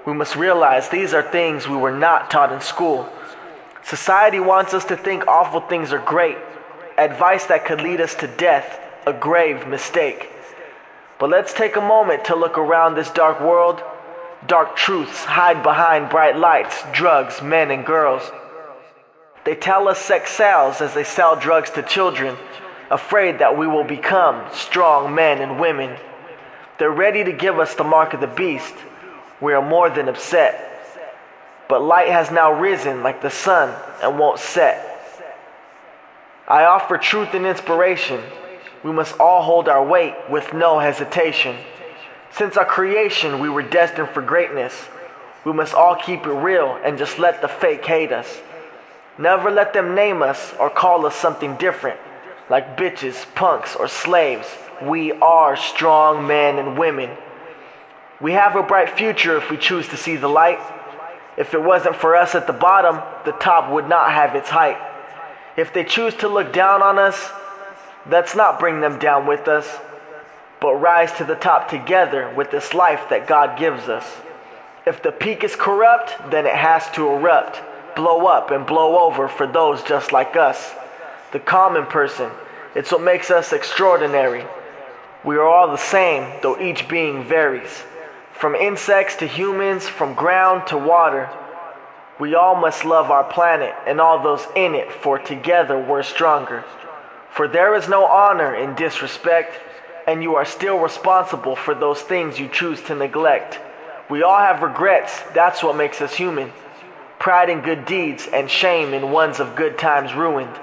We 0.06 0.14
must 0.14 0.36
realize 0.36 0.88
these 0.88 1.12
are 1.12 1.22
things 1.22 1.68
we 1.68 1.76
were 1.76 1.92
not 1.92 2.30
taught 2.30 2.50
in 2.50 2.62
school. 2.62 3.06
Society 3.84 4.40
wants 4.40 4.72
us 4.72 4.86
to 4.86 4.96
think 4.96 5.26
awful 5.26 5.60
things 5.60 5.92
are 5.92 5.98
great, 5.98 6.38
advice 6.96 7.44
that 7.46 7.66
could 7.66 7.82
lead 7.82 8.00
us 8.00 8.14
to 8.16 8.26
death, 8.26 8.80
a 9.06 9.12
grave 9.12 9.66
mistake. 9.66 10.30
But 11.18 11.28
let's 11.28 11.52
take 11.52 11.76
a 11.76 11.82
moment 11.82 12.24
to 12.24 12.34
look 12.34 12.56
around 12.56 12.94
this 12.94 13.10
dark 13.10 13.38
world. 13.38 13.82
Dark 14.46 14.76
truths 14.76 15.24
hide 15.26 15.62
behind 15.62 16.08
bright 16.08 16.38
lights, 16.38 16.82
drugs, 16.94 17.42
men, 17.42 17.70
and 17.70 17.84
girls. 17.84 18.22
They 19.44 19.56
tell 19.56 19.88
us 19.88 19.98
sex 19.98 20.30
sells 20.30 20.80
as 20.80 20.94
they 20.94 21.04
sell 21.04 21.36
drugs 21.36 21.68
to 21.72 21.82
children, 21.82 22.38
afraid 22.92 23.38
that 23.40 23.56
we 23.56 23.66
will 23.66 23.84
become 23.84 24.44
strong 24.52 25.14
men 25.14 25.40
and 25.40 25.58
women. 25.58 25.96
They're 26.78 26.90
ready 26.90 27.24
to 27.24 27.32
give 27.32 27.58
us 27.58 27.74
the 27.74 27.84
mark 27.84 28.12
of 28.14 28.20
the 28.20 28.26
beast. 28.26 28.74
We 29.40 29.54
are 29.54 29.66
more 29.66 29.90
than 29.90 30.08
upset. 30.08 30.68
But 31.68 31.82
light 31.82 32.08
has 32.08 32.30
now 32.30 32.52
risen 32.52 33.02
like 33.02 33.22
the 33.22 33.30
sun 33.30 33.74
and 34.02 34.18
won't 34.18 34.38
set. 34.38 34.90
I 36.46 36.64
offer 36.64 36.98
truth 36.98 37.34
and 37.34 37.46
inspiration. 37.46 38.20
We 38.84 38.92
must 38.92 39.18
all 39.18 39.42
hold 39.42 39.68
our 39.68 39.84
weight 39.84 40.14
with 40.28 40.52
no 40.52 40.78
hesitation. 40.78 41.56
Since 42.32 42.56
our 42.56 42.64
creation, 42.64 43.40
we 43.40 43.48
were 43.48 43.62
destined 43.62 44.10
for 44.10 44.20
greatness. 44.20 44.74
We 45.44 45.52
must 45.52 45.72
all 45.72 45.96
keep 45.96 46.26
it 46.26 46.32
real 46.32 46.78
and 46.84 46.98
just 46.98 47.18
let 47.18 47.40
the 47.40 47.48
fake 47.48 47.84
hate 47.84 48.12
us. 48.12 48.40
Never 49.18 49.50
let 49.50 49.72
them 49.72 49.94
name 49.94 50.22
us 50.22 50.52
or 50.58 50.68
call 50.68 51.06
us 51.06 51.14
something 51.14 51.56
different, 51.56 51.98
like 52.48 52.76
bitches, 52.76 53.26
punks, 53.34 53.76
or 53.76 53.88
slaves. 53.88 54.46
We 54.82 55.12
are 55.12 55.56
strong 55.56 56.26
men 56.26 56.58
and 56.58 56.78
women. 56.78 57.10
We 58.20 58.32
have 58.32 58.56
a 58.56 58.62
bright 58.62 58.90
future 58.90 59.36
if 59.36 59.50
we 59.50 59.56
choose 59.56 59.88
to 59.88 59.96
see 59.96 60.16
the 60.16 60.28
light. 60.28 60.60
If 61.36 61.54
it 61.54 61.62
wasn't 61.62 61.96
for 61.96 62.14
us 62.14 62.34
at 62.34 62.46
the 62.46 62.52
bottom, 62.52 63.00
the 63.24 63.32
top 63.32 63.72
would 63.72 63.88
not 63.88 64.12
have 64.12 64.34
its 64.34 64.50
height. 64.50 64.78
If 65.56 65.72
they 65.72 65.84
choose 65.84 66.14
to 66.16 66.28
look 66.28 66.52
down 66.52 66.82
on 66.82 66.98
us, 66.98 67.30
let's 68.08 68.34
not 68.34 68.58
bring 68.58 68.80
them 68.80 68.98
down 68.98 69.26
with 69.26 69.48
us, 69.48 69.68
but 70.60 70.74
rise 70.74 71.12
to 71.12 71.24
the 71.24 71.34
top 71.34 71.68
together 71.68 72.32
with 72.36 72.50
this 72.50 72.74
life 72.74 73.08
that 73.10 73.26
God 73.26 73.58
gives 73.58 73.88
us. 73.88 74.06
If 74.86 75.02
the 75.02 75.12
peak 75.12 75.44
is 75.44 75.56
corrupt, 75.56 76.30
then 76.30 76.46
it 76.46 76.54
has 76.54 76.88
to 76.92 77.08
erupt, 77.08 77.60
blow 77.94 78.26
up, 78.26 78.50
and 78.50 78.66
blow 78.66 79.04
over 79.04 79.28
for 79.28 79.46
those 79.46 79.82
just 79.82 80.12
like 80.12 80.36
us. 80.36 80.74
The 81.32 81.40
common 81.40 81.86
person, 81.86 82.30
it's 82.74 82.92
what 82.92 83.02
makes 83.02 83.30
us 83.30 83.52
extraordinary. 83.52 84.44
We 85.24 85.36
are 85.36 85.46
all 85.46 85.70
the 85.70 85.78
same, 85.78 86.40
though 86.42 86.60
each 86.60 86.88
being 86.88 87.24
varies. 87.24 87.84
From 88.34 88.54
insects 88.54 89.16
to 89.16 89.26
humans, 89.26 89.88
from 89.88 90.14
ground 90.14 90.66
to 90.68 90.76
water. 90.76 91.30
We 92.18 92.34
all 92.34 92.54
must 92.54 92.84
love 92.84 93.10
our 93.10 93.24
planet 93.24 93.74
and 93.86 94.00
all 94.00 94.22
those 94.22 94.46
in 94.54 94.74
it, 94.74 94.92
for 94.92 95.18
together 95.18 95.78
we're 95.78 96.02
stronger. 96.02 96.64
For 97.30 97.48
there 97.48 97.74
is 97.74 97.88
no 97.88 98.04
honor 98.04 98.54
in 98.54 98.74
disrespect, 98.74 99.58
and 100.06 100.22
you 100.22 100.34
are 100.34 100.44
still 100.44 100.78
responsible 100.78 101.56
for 101.56 101.74
those 101.74 102.02
things 102.02 102.38
you 102.38 102.48
choose 102.48 102.82
to 102.82 102.94
neglect. 102.94 103.58
We 104.10 104.22
all 104.22 104.38
have 104.38 104.62
regrets, 104.62 105.22
that's 105.32 105.62
what 105.62 105.76
makes 105.76 106.02
us 106.02 106.14
human. 106.14 106.52
Pride 107.18 107.48
in 107.48 107.60
good 107.60 107.86
deeds 107.86 108.28
and 108.30 108.50
shame 108.50 108.92
in 108.92 109.10
ones 109.12 109.40
of 109.40 109.56
good 109.56 109.78
times 109.78 110.12
ruined. 110.12 110.54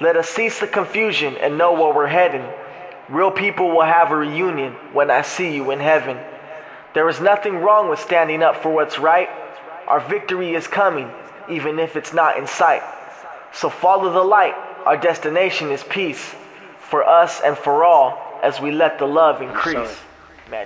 Let 0.00 0.16
us 0.16 0.28
cease 0.28 0.60
the 0.60 0.66
confusion 0.66 1.36
and 1.36 1.56
know 1.56 1.72
where 1.72 1.94
we're 1.94 2.06
heading. 2.06 2.44
Real 3.08 3.30
people 3.30 3.68
will 3.68 3.82
have 3.82 4.10
a 4.10 4.16
reunion 4.16 4.72
when 4.92 5.10
I 5.10 5.22
see 5.22 5.54
you 5.54 5.70
in 5.70 5.80
heaven. 5.80 6.18
There 6.94 7.08
is 7.08 7.20
nothing 7.20 7.56
wrong 7.56 7.88
with 7.88 8.00
standing 8.00 8.42
up 8.42 8.56
for 8.56 8.70
what's 8.70 8.98
right. 8.98 9.28
Our 9.86 10.00
victory 10.00 10.54
is 10.54 10.66
coming, 10.66 11.10
even 11.48 11.78
if 11.78 11.96
it's 11.96 12.12
not 12.12 12.38
in 12.38 12.46
sight. 12.46 12.82
So 13.52 13.68
follow 13.68 14.12
the 14.12 14.22
light. 14.22 14.54
Our 14.84 14.96
destination 14.96 15.70
is 15.70 15.84
peace 15.84 16.34
for 16.78 17.04
us 17.04 17.40
and 17.44 17.56
for 17.56 17.84
all 17.84 18.18
as 18.42 18.60
we 18.60 18.70
let 18.70 18.98
the 18.98 19.06
love 19.06 19.42
increase. 19.42 19.96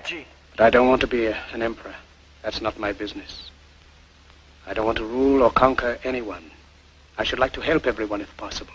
G. 0.04 0.26
But 0.56 0.64
I 0.64 0.70
don't 0.70 0.88
want 0.88 1.00
to 1.02 1.06
be 1.06 1.26
a, 1.26 1.38
an 1.52 1.62
emperor. 1.62 1.94
That's 2.42 2.60
not 2.60 2.78
my 2.78 2.92
business. 2.92 3.50
I 4.66 4.74
don't 4.74 4.86
want 4.86 4.98
to 4.98 5.04
rule 5.04 5.42
or 5.42 5.50
conquer 5.50 5.98
anyone. 6.04 6.50
I 7.16 7.24
should 7.24 7.38
like 7.38 7.52
to 7.54 7.60
help 7.60 7.86
everyone 7.86 8.20
if 8.20 8.36
possible. 8.36 8.74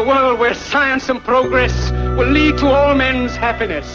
a 0.00 0.02
world 0.02 0.38
where 0.38 0.54
science 0.54 1.10
and 1.10 1.22
progress 1.24 1.90
will 2.16 2.30
lead 2.30 2.56
to 2.56 2.66
all 2.66 2.94
men's 2.94 3.36
happiness. 3.36 3.86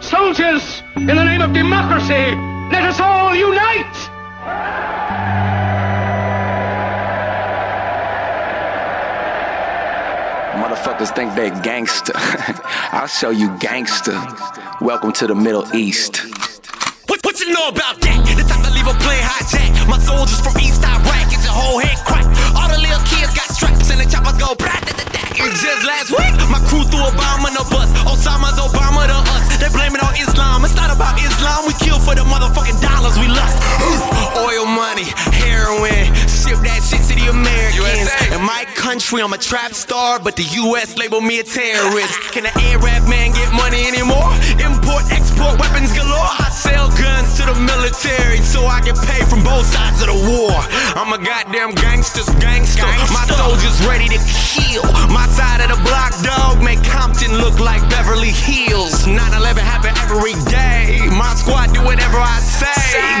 Soldiers, 0.00 0.82
in 0.94 1.06
the 1.06 1.24
name 1.24 1.42
of 1.42 1.52
democracy, 1.52 2.24
let 2.70 2.84
us 2.84 3.00
all 3.00 3.34
unite! 3.34 3.96
Motherfuckers 10.62 11.12
think 11.16 11.34
they 11.34 11.50
gangster. 11.62 12.12
I'll 12.92 13.08
show 13.08 13.30
you 13.30 13.56
gangster. 13.58 14.16
Welcome 14.80 15.12
to 15.14 15.26
the 15.26 15.34
Middle 15.34 15.66
East. 15.74 16.18
What, 17.08 17.24
what 17.24 17.40
you 17.40 17.52
know 17.52 17.68
about 17.68 18.00
that? 18.02 18.18
The 18.36 18.44
type 18.44 18.62
to 18.64 18.70
leave 18.70 18.86
a 18.86 18.94
plane 19.02 19.22
hijack. 19.22 19.88
My 19.88 19.98
soldiers 19.98 20.40
from 20.40 20.56
East 20.60 20.84
Iraq, 20.84 21.30
get 21.30 21.42
your 21.42 21.52
whole 21.52 21.80
head 21.80 21.98
cracked. 22.06 22.30
All 22.54 22.68
the 22.68 22.78
little 22.78 23.02
kids 23.10 23.34
got 23.34 23.50
straps 23.50 23.90
and 23.90 24.00
the 24.00 24.08
choppers 24.08 24.38
go 24.38 24.54
brat 24.54 24.86
da 24.86 24.92
da 24.92 25.10
da. 25.10 25.23
And 25.34 25.50
just 25.50 25.82
last 25.82 26.10
week, 26.14 26.34
my 26.46 26.62
crew 26.70 26.86
threw 26.86 27.02
Obama 27.02 27.50
on 27.50 27.54
the 27.58 27.66
bus. 27.66 27.90
Osama's 28.06 28.54
Obama 28.58 29.06
to 29.10 29.18
us. 29.34 29.58
They 29.58 29.68
blame 29.68 29.94
it 29.94 30.02
on 30.02 30.14
Islam. 30.14 30.64
It's 30.64 30.74
not 30.78 30.94
about 30.94 31.18
Islam. 31.18 31.66
We 31.66 31.74
kill 31.82 31.98
for 31.98 32.14
the 32.14 32.22
motherfucking 32.22 32.78
dollars 32.78 33.18
we 33.18 33.26
lust. 33.26 33.58
Oil 34.38 34.66
money, 34.66 35.10
heroin, 35.34 36.06
ship 36.30 36.58
that 36.62 36.82
shit 36.86 37.02
to 37.10 37.14
the 37.18 37.30
Americans. 37.30 38.10
In 38.30 38.42
my 38.46 38.62
country, 38.78 39.22
I'm 39.22 39.32
a 39.32 39.38
trap 39.38 39.74
star, 39.74 40.18
but 40.20 40.36
the 40.36 40.46
U.S. 40.70 40.96
label 40.96 41.20
me 41.20 41.40
a 41.40 41.44
terrorist. 41.44 42.14
Can 42.30 42.46
an 42.46 42.54
Arab 42.70 43.08
man 43.10 43.34
get 43.34 43.50
money 43.50 43.82
anymore? 43.90 44.30
Import, 44.62 45.02
export 45.10 45.58
weapons 45.58 45.90
galore. 45.92 46.30
I 46.38 46.48
sell 46.54 46.88
guns 46.94 47.34
to 47.38 47.50
the 47.50 47.56
military 47.58 48.38
so 48.42 48.66
I 48.66 48.80
get 48.86 48.94
paid 49.02 49.26
from 49.26 49.42
both 49.42 49.66
sides 49.66 49.98
of 50.02 50.14
the 50.14 50.18
war. 50.30 50.54
I'm 50.94 51.10
a 51.10 51.18
goddamn 51.18 51.74
gangster's 51.74 52.30
gangster. 52.38 52.86
My 53.10 53.26
soldiers 53.34 53.82
ready 53.86 54.06
to 54.08 54.20
kill. 54.22 54.86
My 55.10 55.23
side 55.30 55.60
of 55.60 55.76
the 55.76 55.82
block, 55.84 56.12
dog, 56.22 56.62
make 56.62 56.82
Compton 56.84 57.38
look 57.38 57.60
like 57.60 57.82
Beverly 57.88 58.30
Hills. 58.30 59.06
9-11 59.06 59.58
happen 59.58 59.92
every 60.04 60.34
day. 60.50 60.98
My 61.10 61.34
squad 61.34 61.72
do 61.74 61.82
whatever 61.84 62.18
I 62.18 62.40
say. 62.40 62.66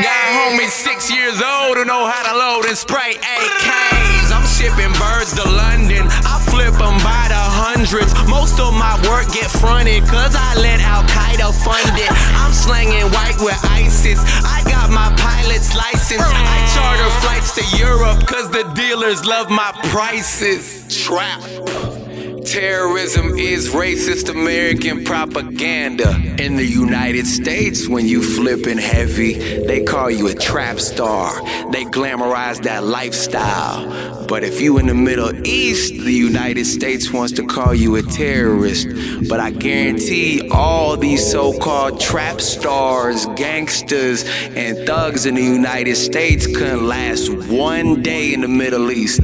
Got 0.02 0.24
homies 0.36 0.70
six 0.70 1.10
years 1.10 1.40
old 1.40 1.76
who 1.76 1.84
know 1.84 2.06
how 2.06 2.22
to 2.30 2.36
load 2.36 2.66
and 2.66 2.76
spray 2.76 3.14
AKs. 3.14 4.13
I'm 4.34 4.46
shipping 4.46 4.92
birds 4.98 5.32
to 5.38 5.46
London. 5.46 6.10
I 6.26 6.42
flip 6.50 6.74
them 6.74 6.98
by 7.06 7.30
the 7.30 7.38
hundreds. 7.38 8.10
Most 8.26 8.58
of 8.58 8.74
my 8.74 8.98
work 9.06 9.30
get 9.30 9.46
fronted, 9.48 10.02
cause 10.10 10.34
I 10.34 10.58
let 10.58 10.82
Al 10.82 11.06
Qaeda 11.06 11.54
fund 11.62 11.94
it. 11.94 12.10
I'm 12.42 12.52
slanging 12.52 13.06
white 13.14 13.38
with 13.38 13.58
ISIS. 13.70 14.18
I 14.42 14.66
got 14.66 14.90
my 14.90 15.14
pilot's 15.16 15.74
license. 15.74 16.26
I 16.26 16.58
charter 16.74 17.10
flights 17.22 17.54
to 17.54 17.64
Europe, 17.78 18.26
cause 18.26 18.50
the 18.50 18.64
dealers 18.74 19.24
love 19.24 19.48
my 19.50 19.70
prices. 19.90 20.84
Trap. 20.90 22.03
Terrorism 22.44 23.38
is 23.38 23.70
racist 23.70 24.28
American 24.28 25.02
propaganda. 25.02 26.10
In 26.38 26.56
the 26.56 26.64
United 26.64 27.26
States, 27.26 27.88
when 27.88 28.06
you 28.06 28.22
flipping 28.22 28.76
heavy, 28.76 29.32
they 29.64 29.82
call 29.82 30.10
you 30.10 30.28
a 30.28 30.34
trap 30.34 30.78
star. 30.78 31.42
They 31.72 31.84
glamorize 31.84 32.62
that 32.64 32.84
lifestyle. 32.84 34.26
But 34.26 34.44
if 34.44 34.60
you 34.60 34.78
in 34.78 34.86
the 34.86 34.94
Middle 34.94 35.46
East, 35.46 35.94
the 36.04 36.12
United 36.12 36.66
States 36.66 37.10
wants 37.10 37.32
to 37.34 37.46
call 37.46 37.74
you 37.74 37.96
a 37.96 38.02
terrorist. 38.02 38.88
But 39.28 39.40
I 39.40 39.50
guarantee 39.50 40.48
all 40.50 40.96
these 40.98 41.30
so-called 41.30 41.98
trap 41.98 42.42
stars, 42.42 43.26
gangsters, 43.36 44.24
and 44.54 44.86
thugs 44.86 45.24
in 45.24 45.34
the 45.34 45.42
United 45.42 45.96
States 45.96 46.46
couldn't 46.46 46.86
last 46.86 47.30
one 47.48 48.02
day 48.02 48.34
in 48.34 48.42
the 48.42 48.48
Middle 48.48 48.90
East. 48.90 49.20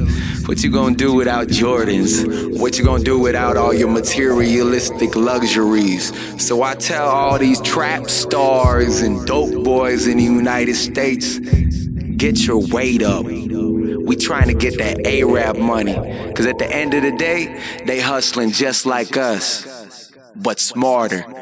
What 0.51 0.63
you 0.63 0.69
gonna 0.69 0.93
do 0.93 1.13
without 1.13 1.47
Jordans? 1.47 2.59
What 2.59 2.77
you 2.77 2.83
gonna 2.83 3.05
do 3.05 3.17
without 3.17 3.55
all 3.55 3.73
your 3.73 3.87
materialistic 3.87 5.15
luxuries? 5.15 6.11
So 6.45 6.61
I 6.61 6.75
tell 6.75 7.07
all 7.07 7.39
these 7.39 7.61
trap 7.61 8.09
stars 8.09 8.99
and 8.99 9.25
dope 9.25 9.63
boys 9.63 10.07
in 10.07 10.17
the 10.17 10.25
United 10.25 10.75
States, 10.75 11.39
get 11.39 12.45
your 12.45 12.67
weight 12.67 13.01
up. 13.01 13.23
We 13.23 14.17
trying 14.17 14.49
to 14.49 14.53
get 14.53 14.77
that 14.79 15.07
Arab 15.07 15.55
money. 15.55 15.93
Cause 16.33 16.45
at 16.45 16.59
the 16.59 16.69
end 16.69 16.95
of 16.95 17.03
the 17.03 17.13
day, 17.13 17.57
they 17.85 18.01
hustling 18.01 18.51
just 18.51 18.85
like 18.85 19.15
us, 19.15 20.11
but 20.35 20.59
smarter. 20.59 21.40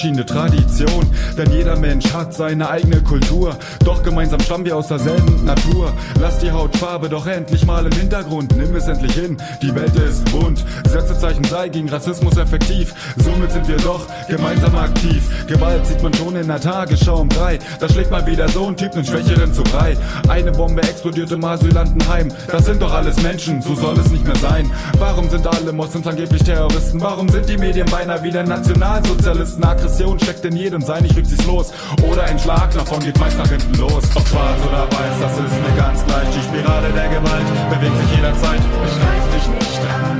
Verschiedene 0.00 0.24
Traditionen, 0.24 1.10
denn 1.36 1.52
jeder 1.52 1.76
Mensch 1.76 2.10
hat 2.14 2.32
seine 2.32 2.70
eigene 2.70 3.02
Kultur. 3.02 3.54
Doch 3.84 4.02
gemeinsam 4.02 4.40
stammen 4.40 4.64
wir 4.64 4.74
aus 4.74 4.88
derselben 4.88 5.44
Natur. 5.44 5.92
Lass 6.18 6.38
die 6.38 6.50
Hautfarbe 6.50 7.10
doch 7.10 7.26
endlich 7.26 7.66
mal 7.66 7.84
im 7.84 7.92
Hintergrund. 7.92 8.56
Nimm 8.56 8.74
es 8.74 8.88
endlich 8.88 9.12
hin, 9.12 9.36
die 9.60 9.74
Welt 9.74 9.94
ist 9.96 10.24
bunt. 10.32 10.64
Sätzezeichen 10.88 11.44
sei 11.44 11.68
gegen 11.68 11.90
Rassismus 11.90 12.38
effektiv. 12.38 12.94
Somit 13.22 13.52
sind 13.52 13.68
wir 13.68 13.76
doch 13.76 14.06
gemeinsam 14.26 14.74
aktiv. 14.74 15.22
Gewalt 15.46 15.86
sieht 15.86 16.02
man 16.02 16.14
schon 16.14 16.34
in 16.34 16.46
der 16.46 16.62
Tagesschau 16.62 17.20
um 17.20 17.28
drei. 17.28 17.58
Da 17.78 17.86
schlägt 17.86 18.10
mal 18.10 18.26
wieder 18.26 18.48
so 18.48 18.68
ein 18.68 18.78
Typ 18.78 18.92
den 18.92 19.04
Schwächeren 19.04 19.52
zu 19.52 19.62
Brei. 19.64 19.98
Eine 20.28 20.52
Bombe 20.52 20.82
explodiert 20.82 21.30
im 21.30 21.44
Asylantenheim. 21.44 22.32
Das 22.50 22.64
sind 22.64 22.80
doch 22.80 22.94
alles 22.94 23.20
Menschen, 23.20 23.60
so 23.60 23.74
soll 23.74 23.98
es 23.98 24.10
nicht 24.10 24.24
mehr 24.24 24.36
sein. 24.36 24.70
Warum 24.98 25.28
sind 25.28 25.46
alle 25.46 25.72
Moslems 25.72 26.06
angeblich 26.06 26.42
Terroristen? 26.42 27.02
Warum 27.02 27.28
sind 27.28 27.50
die 27.50 27.58
Medien 27.58 27.86
beinahe 27.90 28.22
wieder 28.22 28.42
Nationalsozialisten? 28.44 29.62
Aggression 29.90 30.18
steckt 30.20 30.44
in 30.44 30.56
jedem, 30.56 30.80
sei 30.80 31.00
nicht 31.00 31.16
rücksichtslos. 31.16 31.72
Oder 32.08 32.22
ein 32.22 32.38
Schlag 32.38 32.70
davon 32.70 33.00
geht 33.00 33.18
meist 33.18 33.36
nach 33.36 33.48
hinten 33.48 33.74
los. 33.74 34.04
Ob 34.14 34.26
schwarz 34.28 34.60
oder 34.62 34.86
weiß, 34.86 35.16
das 35.20 35.32
ist 35.32 35.56
mir 35.60 35.74
ganz 35.76 36.06
gleich. 36.06 36.28
Die 36.30 36.42
Spirale 36.46 36.88
der 36.94 37.08
Gewalt 37.08 37.48
bewegt 37.70 37.96
sich 37.98 38.16
jederzeit. 38.16 38.60
Ich 38.86 38.96
greif 39.02 39.24
dich 39.34 39.46
nicht 39.50 39.82
an, 39.90 40.18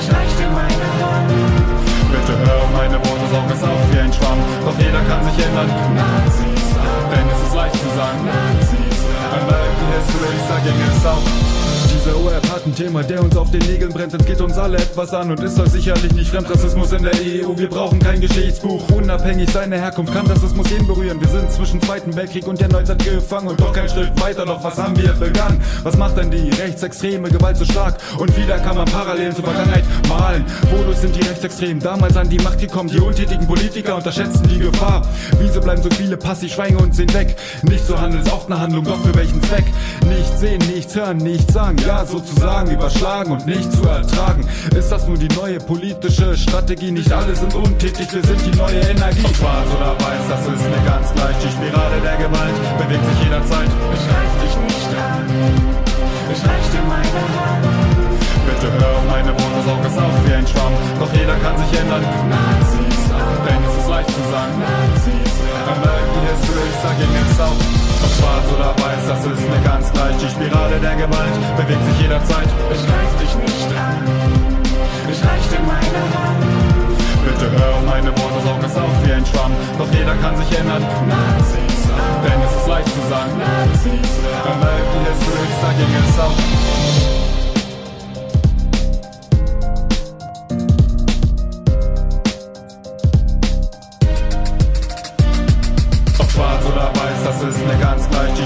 ich 0.00 0.06
reich 0.08 0.32
dir 0.40 0.48
meine 0.48 0.88
Hand. 0.96 1.28
Bitte 2.08 2.32
hör 2.40 2.56
auf 2.56 2.72
meine 2.72 2.98
Worte, 3.04 3.26
saug 3.30 3.48
es 3.52 3.62
auf 3.62 3.84
wie 3.92 3.98
ein 4.00 4.12
Schwamm. 4.12 4.40
Doch 4.64 4.78
jeder 4.80 5.02
kann 5.12 5.20
sich 5.28 5.44
ändern. 5.44 5.68
Nazis, 5.92 6.64
denn 7.12 7.26
es 7.36 7.40
ist 7.44 7.54
leicht 7.54 7.76
zu 7.76 7.90
sagen. 7.92 8.20
Nazis, 8.24 8.98
American 9.28 9.88
History, 9.92 10.36
da 10.48 10.56
ging 10.64 10.80
es 10.88 11.04
auf. 11.04 11.43
Ein 12.74 12.86
Thema, 12.86 13.04
der 13.04 13.22
uns 13.22 13.36
auf 13.36 13.52
den 13.52 13.60
Nägeln 13.66 13.92
brennt. 13.92 14.14
Es 14.14 14.26
geht 14.26 14.40
uns 14.40 14.58
alle 14.58 14.78
etwas 14.78 15.14
an 15.14 15.30
und 15.30 15.40
ist 15.44 15.56
doch 15.56 15.66
sicherlich 15.68 16.12
nicht 16.12 16.28
Fremdrassismus 16.28 16.90
in 16.90 17.04
der 17.04 17.12
EU. 17.12 17.56
Wir 17.56 17.70
brauchen 17.70 18.00
kein 18.00 18.20
Geschichtsbuch. 18.20 18.90
Unabhängig 18.90 19.48
seiner 19.50 19.76
Herkunft 19.76 20.12
kann 20.12 20.26
Rassismus 20.26 20.68
jeden 20.70 20.88
berühren. 20.88 21.20
Wir 21.20 21.28
sind 21.28 21.52
zwischen 21.52 21.80
Zweiten 21.80 22.16
Weltkrieg 22.16 22.48
und 22.48 22.60
der 22.60 22.66
Neuzeit 22.66 22.98
gefangen 23.04 23.46
und 23.46 23.60
doch 23.60 23.72
kein 23.72 23.88
Schritt 23.88 24.20
weiter. 24.20 24.44
Doch 24.44 24.64
was 24.64 24.76
haben 24.76 24.96
wir 24.96 25.12
begangen? 25.12 25.62
Was 25.84 25.96
macht 25.96 26.16
denn 26.16 26.32
die 26.32 26.50
rechtsextreme 26.50 27.28
Gewalt 27.28 27.58
so 27.58 27.64
stark? 27.64 27.98
Und 28.18 28.36
wieder 28.36 28.58
kann 28.58 28.76
man 28.76 28.86
Parallelen 28.86 29.36
zur 29.36 29.44
Vergangenheit 29.44 29.84
malen. 30.08 30.44
Wodurch 30.72 30.98
sind 30.98 31.14
die 31.14 31.22
Rechtsextremen 31.22 31.78
damals 31.80 32.16
an 32.16 32.28
die 32.28 32.38
Macht 32.38 32.58
gekommen? 32.58 32.88
Die 32.88 32.98
untätigen 32.98 33.46
Politiker 33.46 33.94
unterschätzen 33.94 34.48
die 34.48 34.58
Gefahr. 34.58 35.06
Wieso 35.38 35.60
bleiben 35.60 35.80
so 35.80 35.90
viele 35.90 36.16
passiv, 36.16 36.54
schweigen 36.54 36.78
und 36.78 36.92
sehen 36.92 37.14
weg? 37.14 37.36
Nicht 37.62 37.86
zu 37.86 38.00
handeln 38.00 38.24
ist 38.24 38.32
oft 38.32 38.50
eine 38.50 38.60
Handlung, 38.60 38.82
doch 38.82 39.00
für 39.00 39.14
welchen 39.14 39.40
Zweck? 39.44 39.64
Nichts 40.08 40.40
sehen, 40.40 40.58
nichts 40.74 40.96
hören, 40.96 41.18
nichts 41.18 41.54
sagen. 41.54 41.76
Ja, 41.86 42.04
sozusagen 42.04 42.63
überschlagen 42.70 43.32
und 43.32 43.46
nicht 43.46 43.70
zu 43.72 43.82
ertragen. 43.84 44.46
Ist 44.76 44.90
das 44.90 45.06
nur 45.06 45.16
die 45.16 45.28
neue 45.34 45.58
politische 45.58 46.36
Strategie? 46.36 46.90
Nicht 46.90 47.12
alle 47.12 47.34
sind 47.34 47.54
untätig, 47.54 48.12
wir 48.12 48.22
sind 48.22 48.40
die 48.44 48.56
neue 48.56 48.80
Energie. 48.80 49.24
Ob 49.24 49.36
schwarz 49.36 49.68
oder 49.76 49.92
weiß, 49.98 50.24
das 50.28 50.40
ist 50.40 50.64
mir 50.68 50.82
ganz 50.84 51.12
gleich. 51.14 51.36
Die 51.42 51.50
Spirale 51.50 52.00
der 52.00 52.16
Gewalt 52.16 52.56
bewegt 52.78 53.04
sich 53.04 53.24
jederzeit. 53.24 53.70
Ich 53.94 54.04
greif 54.08 54.32
dich 54.42 54.54
nicht 54.64 54.90
an, 54.98 55.24
ich 56.32 56.40
reich 56.46 56.66
dir 56.72 56.84
meine 56.88 57.24
Hand. 57.34 57.64
Bitte 58.46 58.72
hör 58.78 58.90
auf 58.96 59.04
meine 59.10 59.32
Worte, 59.32 59.60
saug 59.64 59.84
es 59.84 59.96
auf 59.98 60.14
wie 60.26 60.34
ein 60.34 60.46
Schwamm. 60.46 60.72
Doch 61.00 61.12
jeder 61.12 61.36
kann 61.36 61.56
sich 61.58 61.80
ändern. 61.80 62.04
Ist 62.60 62.73
leicht 63.94 64.10
zu 64.10 64.24
sagen. 64.34 64.54
Nazis, 64.58 65.34
American 65.70 66.22
History, 66.26 66.68
sag 66.82 66.96
ihnen 66.98 67.14
jetzt 67.14 67.40
auf. 67.40 67.58
Ob 68.04 68.12
schwarz 68.18 68.46
oder 68.54 68.70
weiß, 68.82 69.02
das 69.06 69.22
ist 69.22 69.46
mir 69.46 69.62
ganz 69.62 69.86
gleich. 69.94 70.16
Die 70.18 70.30
Spirale 70.34 70.76
der 70.82 70.96
Gewalt 70.98 71.36
bewegt 71.58 71.84
sich 71.88 71.98
jederzeit. 72.02 72.48
Ich 72.74 72.82
greif 72.88 73.12
dich 73.22 73.34
nicht 73.46 73.70
an, 73.78 74.02
ich 75.12 75.20
reich 75.22 75.46
dir 75.52 75.62
meine 75.62 76.02
Hand. 76.14 76.42
Bitte 77.24 77.46
hör 77.54 77.74
meine 77.86 78.10
Worte, 78.18 78.38
saug 78.44 78.62
es 78.66 78.76
auf 78.76 78.94
wie 79.04 79.12
ein 79.12 79.24
Schwamm. 79.24 79.52
Doch 79.78 79.90
jeder 79.94 80.14
kann 80.22 80.34
sich 80.42 80.50
ändern. 80.58 80.82
Nazis, 81.06 81.78
denn 82.24 82.38
es 82.46 82.52
ist 82.58 82.66
leicht 82.66 82.90
zu 82.90 83.02
sagen. 83.08 83.32
Nazis, 83.38 84.10
American 84.42 85.02
History, 85.06 85.48
sag 85.62 85.74
ihnen 85.78 85.94
jetzt 85.94 86.18
auf. 86.18 87.03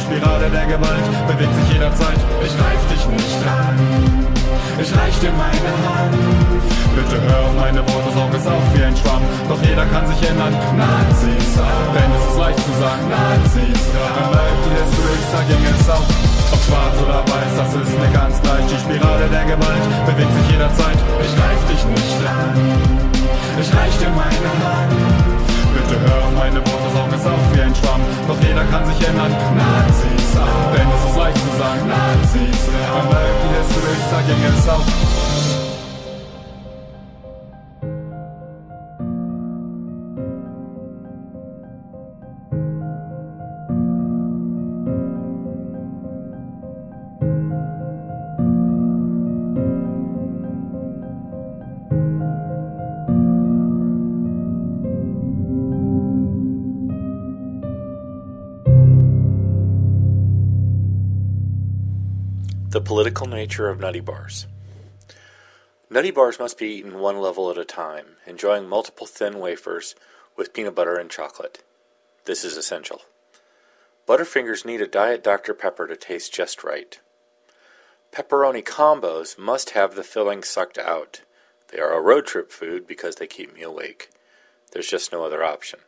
Spirale 0.09 0.49
der 0.49 0.65
Gewalt 0.65 1.05
bewegt 1.29 1.53
sich 1.53 1.69
jederzeit. 1.77 2.17
Ich 2.41 2.57
greif 2.57 2.81
dich 2.89 3.05
nicht 3.13 3.45
an, 3.45 3.77
ich 4.81 4.89
reich 4.97 5.21
dir 5.21 5.29
meine 5.37 5.73
Hand. 5.85 6.17
Bitte 6.97 7.21
hör 7.29 7.45
auf 7.45 7.53
meine 7.61 7.85
Worte, 7.85 8.09
saug 8.17 8.33
es 8.33 8.47
auf 8.49 8.65
wie 8.73 8.89
ein 8.89 8.97
Schwamm. 8.97 9.21
Doch 9.53 9.61
jeder 9.61 9.85
kann 9.93 10.09
sich 10.09 10.17
ändern. 10.25 10.57
Nazis, 10.81 11.53
denn 11.93 12.09
es 12.09 12.25
ist 12.25 12.39
leicht 12.41 12.57
zu 12.57 12.73
sagen. 12.81 13.05
Nazis, 13.13 13.85
American 14.25 14.73
History, 14.81 15.21
da 15.29 15.41
ging 15.45 15.65
es 15.77 15.89
auf. 15.93 16.09
Ob 16.57 16.61
schwarz 16.65 16.97
oder 17.05 17.21
weiß, 17.29 17.53
das 17.61 17.71
ist 17.77 17.93
mir 18.01 18.09
ganz 18.09 18.41
gleich. 18.41 18.65
Die 18.65 18.81
Spirale 18.81 19.29
der 19.29 19.45
Gewalt 19.45 19.85
bewegt 20.09 20.33
sich 20.41 20.57
jederzeit. 20.57 20.99
Ich 21.21 21.37
greif 21.37 21.61
dich 21.69 21.85
nicht 21.85 22.21
an, 22.25 22.57
ich 23.61 23.69
reich 23.77 23.97
dir 24.01 24.13
meine 24.17 24.53
Hand. 24.65 25.29
Bitte 25.77 26.01
hör 26.01 26.25
auf 26.25 26.33
meine 26.33 26.65
Worte, 26.65 26.89
saug 26.97 27.13
es 27.13 27.27
auf 27.29 27.45
wie 27.53 27.61
ein 27.61 27.75
Schwamm. 27.77 28.01
Doch 28.27 28.41
jeder 28.41 28.65
kann 28.73 28.85
sich 28.89 29.07
ändern. 29.07 29.31
Nazis, 29.55 29.78
History, 34.29 34.67
da 34.67 35.08
political 62.99 63.29
nature 63.29 63.69
of 63.69 63.79
nutty 63.79 64.01
bars. 64.01 64.49
Nutty 65.89 66.11
bars 66.11 66.41
must 66.41 66.59
be 66.59 66.67
eaten 66.67 66.99
one 66.99 67.21
level 67.21 67.49
at 67.49 67.57
a 67.57 67.65
time, 67.65 68.17
enjoying 68.27 68.69
multiple 68.69 69.07
thin 69.07 69.39
wafers 69.39 69.95
with 70.37 70.53
peanut 70.53 70.75
butter 70.75 70.97
and 70.97 71.09
chocolate. 71.09 71.63
This 72.25 72.45
is 72.45 72.57
essential. 72.57 73.03
Butterfingers 74.05 74.67
need 74.67 74.81
a 74.81 74.89
Diet 74.89 75.23
Dr. 75.23 75.55
Pepper 75.55 75.87
to 75.87 75.95
taste 75.95 76.35
just 76.35 76.65
right. 76.65 76.99
Pepperoni 78.11 78.65
combos 78.65 79.39
must 79.39 79.71
have 79.71 79.95
the 79.95 80.03
filling 80.03 80.43
sucked 80.43 80.77
out. 80.77 81.21
They 81.69 81.79
are 81.79 81.97
a 81.97 82.03
road 82.03 82.27
trip 82.27 82.51
food 82.51 82.85
because 82.85 83.15
they 83.15 83.29
keep 83.29 83.55
me 83.55 83.63
awake. 83.63 84.11
There's 84.73 84.91
just 84.91 85.13
no 85.13 85.23
other 85.23 85.45
option. 85.45 85.79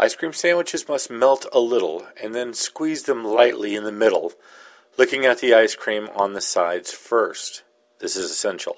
Ice 0.00 0.16
cream 0.16 0.32
sandwiches 0.32 0.88
must 0.88 1.12
melt 1.12 1.46
a 1.52 1.60
little 1.60 2.08
and 2.20 2.34
then 2.34 2.54
squeeze 2.54 3.04
them 3.04 3.24
lightly 3.24 3.76
in 3.76 3.84
the 3.84 3.92
middle 3.92 4.32
Looking 4.98 5.24
at 5.24 5.38
the 5.38 5.54
ice 5.54 5.74
cream 5.74 6.10
on 6.14 6.34
the 6.34 6.40
sides 6.42 6.92
first. 6.92 7.62
This 8.00 8.14
is 8.14 8.30
essential. 8.30 8.76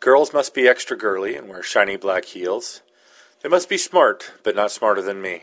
Girls 0.00 0.32
must 0.32 0.54
be 0.54 0.66
extra 0.66 0.96
girly 0.96 1.36
and 1.36 1.48
wear 1.48 1.62
shiny 1.62 1.96
black 1.96 2.24
heels. 2.24 2.82
They 3.42 3.48
must 3.48 3.68
be 3.68 3.78
smart, 3.78 4.32
but 4.42 4.56
not 4.56 4.72
smarter 4.72 5.00
than 5.00 5.22
me. 5.22 5.42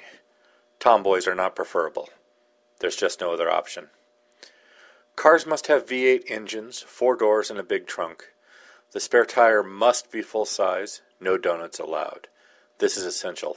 Tomboys 0.78 1.26
are 1.26 1.36
not 1.36 1.56
preferable. 1.56 2.10
There's 2.80 2.98
just 2.98 3.22
no 3.22 3.32
other 3.32 3.50
option. 3.50 3.88
Cars 5.16 5.46
must 5.46 5.68
have 5.68 5.88
V8 5.88 6.24
engines, 6.30 6.82
four 6.82 7.16
doors, 7.16 7.50
and 7.50 7.60
a 7.60 7.64
big 7.64 7.88
trunk. 7.88 8.34
The 8.92 9.00
spare 9.00 9.26
tire 9.26 9.64
must 9.64 10.12
be 10.12 10.22
full 10.22 10.46
size, 10.46 11.02
no 11.22 11.38
donuts 11.38 11.80
allowed. 11.80 12.28
This 12.80 12.98
is 12.98 13.04
essential. 13.04 13.56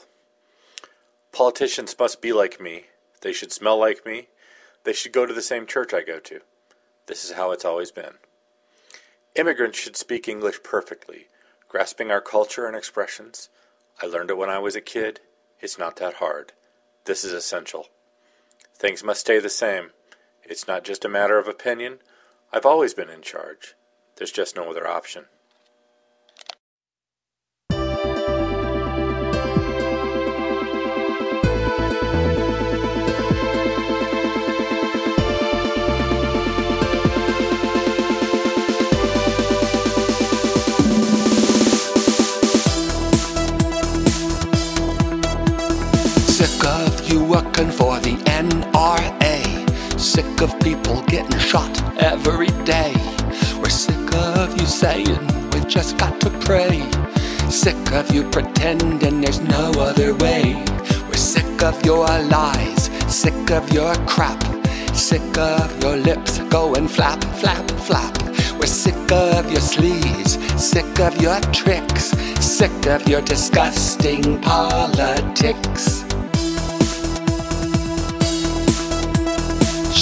Politicians 1.33 1.97
must 1.99 2.23
be 2.23 2.33
like 2.33 2.61
me. 2.61 2.85
They 3.23 3.33
should 3.33 3.53
smell 3.53 3.79
like 3.79 4.07
me. 4.07 4.29
They 4.85 4.93
should 4.93 5.13
go 5.13 5.27
to 5.27 5.35
the 5.35 5.43
same 5.43 5.67
church 5.67 5.95
I 5.95 6.03
go 6.03 6.19
to. 6.21 6.41
This 7.07 7.25
is 7.25 7.33
how 7.33 7.53
it's 7.53 7.65
always 7.65 7.91
been. 7.91 8.15
Immigrants 9.35 9.79
should 9.79 9.97
speak 9.97 10.29
English 10.29 10.63
perfectly, 10.63 11.29
grasping 11.69 12.11
our 12.11 12.21
culture 12.21 12.67
and 12.67 12.77
expressions. 12.77 13.49
I 14.03 14.07
learned 14.07 14.31
it 14.31 14.37
when 14.37 14.51
I 14.51 14.59
was 14.59 14.77
a 14.77 14.81
kid. 14.81 15.21
It's 15.61 15.79
not 15.79 15.97
that 15.97 16.15
hard. 16.15 16.53
This 17.05 17.25
is 17.25 17.33
essential. 17.33 17.89
Things 18.75 19.05
must 19.05 19.21
stay 19.21 19.39
the 19.39 19.49
same. 19.49 19.91
It's 20.43 20.67
not 20.67 20.85
just 20.85 21.05
a 21.05 21.09
matter 21.09 21.39
of 21.39 21.49
opinion. 21.49 22.01
I've 22.53 22.67
always 22.67 22.95
been 22.95 23.09
in 23.09 23.23
charge. 23.23 23.75
There's 24.17 24.33
just 24.33 24.57
no 24.57 24.69
other 24.71 24.87
option. 24.87 25.27
Working 47.63 47.77
for 47.77 47.99
the 48.01 48.17
NRA. 48.25 50.01
Sick 50.01 50.41
of 50.41 50.59
people 50.61 51.03
getting 51.03 51.39
shot 51.39 51.71
every 52.03 52.49
day. 52.65 52.93
We're 53.61 53.69
sick 53.69 54.15
of 54.15 54.59
you 54.59 54.67
saying 54.67 55.19
we 55.53 55.61
just 55.67 55.97
got 55.97 56.21
to 56.23 56.31
pray. 56.45 56.83
Sick 57.51 57.93
of 57.93 58.13
you 58.13 58.29
pretending 58.31 59.21
there's 59.21 59.41
no 59.41 59.71
other 59.79 60.15
way. 60.17 60.65
We're 61.09 61.25
sick 61.35 61.63
of 61.63 61.85
your 61.85 62.07
lies, 62.07 62.91
sick 63.09 63.51
of 63.51 63.73
your 63.73 63.95
crap, 64.07 64.43
sick 64.95 65.39
of 65.39 65.83
your 65.83 65.97
lips 65.97 66.39
going 66.51 66.89
flap, 66.89 67.23
flap, 67.41 67.71
flap. 67.87 68.17
We're 68.59 68.67
sick 68.67 69.13
of 69.13 69.51
your 69.53 69.61
sleaze, 69.61 70.39
sick 70.59 70.99
of 71.01 71.21
your 71.21 71.39
tricks, 71.53 72.11
sick 72.41 72.87
of 72.87 73.07
your 73.09 73.23
disgusting 73.23 74.41
politics. 74.41 76.05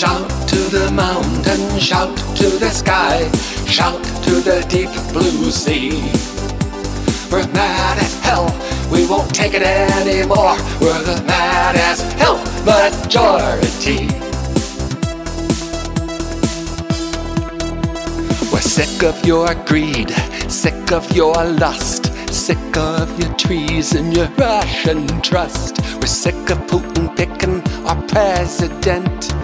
Shout 0.01 0.30
to 0.48 0.57
the 0.57 0.90
mountain, 0.92 1.78
shout 1.78 2.16
to 2.36 2.48
the 2.59 2.70
sky, 2.70 3.30
shout 3.66 4.03
to 4.24 4.40
the 4.40 4.64
deep 4.66 4.88
blue 5.12 5.51
sea. 5.51 5.90
We're 7.30 7.46
mad 7.53 7.98
as 7.98 8.18
hell, 8.20 8.48
we 8.90 9.07
won't 9.07 9.34
take 9.34 9.53
it 9.53 9.61
anymore. 9.61 10.57
We're 10.80 11.03
the 11.03 11.22
mad 11.26 11.76
as 11.76 12.01
hell 12.14 12.38
majority. 12.64 14.09
We're 18.51 18.62
sick 18.62 19.03
of 19.03 19.22
your 19.26 19.55
greed, 19.66 20.09
sick 20.48 20.92
of 20.92 21.14
your 21.14 21.34
lust, 21.44 22.07
sick 22.32 22.74
of 22.78 23.20
your 23.20 23.34
treason, 23.34 24.12
your 24.12 24.28
Russian 24.38 25.20
trust. 25.20 25.78
We're 26.01 26.07
sick 26.07 26.48
of 26.48 26.57
Putin 26.68 27.14
picking 27.14 27.61
our 27.86 28.01
president. 28.09 29.39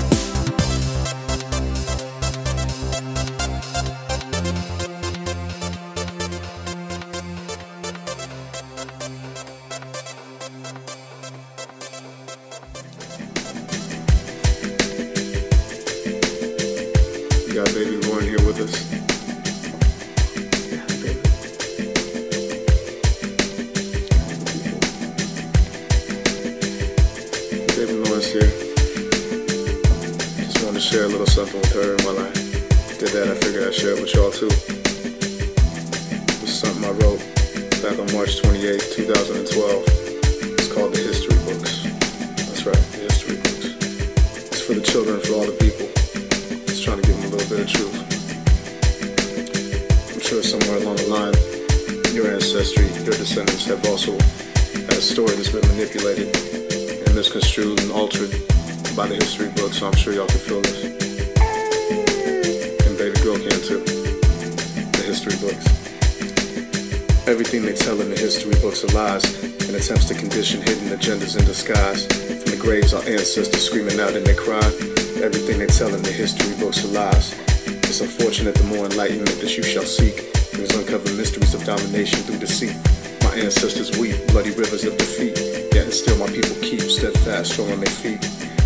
Keep 86.77 86.89
steadfast, 86.89 87.59
on 87.59 87.79
their 87.79 87.95
feet. 88.01 88.21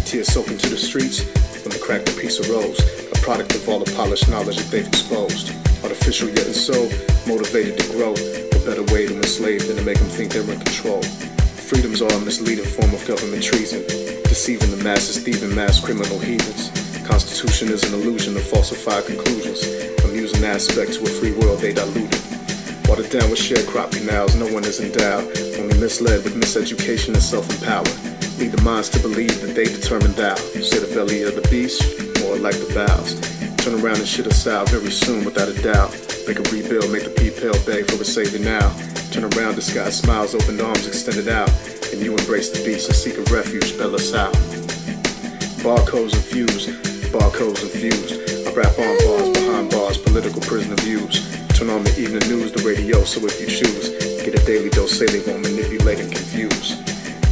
Tears 0.05 0.31
soak 0.31 0.47
into 0.47 0.69
the 0.69 0.77
streets 0.77 1.25
when 1.63 1.71
the 1.75 1.79
cracked 1.83 2.07
piece 2.17 2.39
of 2.39 2.49
rose, 2.49 2.79
A 3.11 3.17
product 3.19 3.53
of 3.55 3.67
all 3.67 3.79
the 3.79 3.91
polished 3.95 4.29
knowledge 4.29 4.55
that 4.55 4.71
they've 4.71 4.87
exposed. 4.87 5.51
Artificial 5.83 6.29
yet 6.29 6.45
and 6.45 6.55
so 6.55 6.87
motivated 7.27 7.77
to 7.77 7.85
grow. 7.91 8.13
A 8.13 8.59
better 8.63 8.83
way 8.93 9.07
to 9.07 9.15
enslave 9.17 9.67
than 9.67 9.75
to 9.75 9.83
make 9.83 9.99
them 9.99 10.07
think 10.07 10.31
they're 10.31 10.49
in 10.49 10.59
control. 10.59 11.01
Freedoms 11.67 12.01
are 12.01 12.11
a 12.11 12.19
misleading 12.21 12.65
form 12.65 12.93
of 12.93 13.05
government 13.05 13.43
treason. 13.43 13.83
Deceiving 14.23 14.71
the 14.71 14.81
masses, 14.83 15.21
thieving 15.21 15.53
mass 15.53 15.83
criminal 15.83 16.19
heathens. 16.19 16.71
Constitution 17.05 17.67
is 17.69 17.83
an 17.83 17.93
illusion 17.99 18.37
of 18.37 18.43
falsified 18.43 19.05
conclusions. 19.05 19.67
Amusing 20.05 20.45
aspects 20.45 20.95
to 20.95 21.03
a 21.03 21.09
free 21.09 21.33
world 21.33 21.59
they 21.59 21.73
diluted. 21.73 22.26
Watered 22.87 23.11
down 23.11 23.29
with 23.29 23.39
sharecrop 23.39 23.91
canals, 23.91 24.35
no 24.35 24.47
one 24.53 24.63
is 24.63 24.79
endowed. 24.79 25.27
Only 25.59 25.77
misled 25.77 26.23
with 26.23 26.35
miseducation 26.35 27.09
and 27.09 27.21
self-empowered. 27.21 27.91
Lead 28.39 28.51
the 28.51 28.61
minds 28.63 28.89
to 28.89 28.99
believe 28.99 29.41
that 29.41 29.53
they 29.53 29.65
determine 29.65 30.13
thou. 30.13 30.35
Say 30.35 30.79
the 30.79 30.93
belly 30.95 31.23
of 31.23 31.35
the 31.35 31.45
beast, 31.49 31.83
more 32.23 32.37
like 32.37 32.55
the 32.55 32.71
bowels. 32.73 33.19
Turn 33.57 33.83
around 33.83 33.97
and 33.97 34.07
shit 34.07 34.25
us 34.25 34.47
out 34.47 34.69
very 34.69 34.89
soon 34.89 35.25
without 35.25 35.49
a 35.49 35.61
doubt. 35.61 35.91
Make 36.27 36.39
a 36.39 36.47
rebuild, 36.47 36.89
make 36.89 37.03
the 37.03 37.11
people 37.11 37.51
beg 37.67 37.91
for 37.91 38.01
a 38.01 38.05
savior 38.05 38.39
now. 38.39 38.71
Turn 39.11 39.25
around, 39.35 39.61
sky 39.61 39.89
smiles, 39.89 40.33
open 40.33 40.61
arms 40.61 40.87
extended 40.87 41.27
out. 41.27 41.51
And 41.91 42.01
you 42.01 42.15
embrace 42.15 42.51
the 42.51 42.63
beast 42.63 42.87
and 42.87 42.95
seek 42.95 43.17
a 43.17 43.23
refuge, 43.33 43.77
bail 43.77 43.95
us 43.95 44.13
out. 44.13 44.33
Barcodes 45.59 46.15
infused, 46.15 46.69
barcodes 47.11 47.63
infused. 47.63 48.47
I 48.47 48.53
rap 48.53 48.79
on 48.79 48.95
bars, 49.03 49.29
behind 49.35 49.71
bars, 49.71 49.97
political 49.97 50.41
prisoner 50.41 50.75
views. 50.77 51.36
Turn 51.57 51.71
on 51.71 51.83
the 51.83 51.99
evening 51.99 52.21
news, 52.29 52.51
the 52.51 52.61
radio, 52.61 53.03
so 53.03 53.17
if 53.25 53.41
you 53.41 53.49
choose, 53.49 53.89
get 54.21 54.37
a 54.37 54.45
daily 54.45 54.69
dose, 54.69 54.93
say 54.93 55.09
they 55.09 55.25
won't 55.25 55.41
manipulate 55.41 55.97
and 55.97 56.05
confuse. 56.05 56.77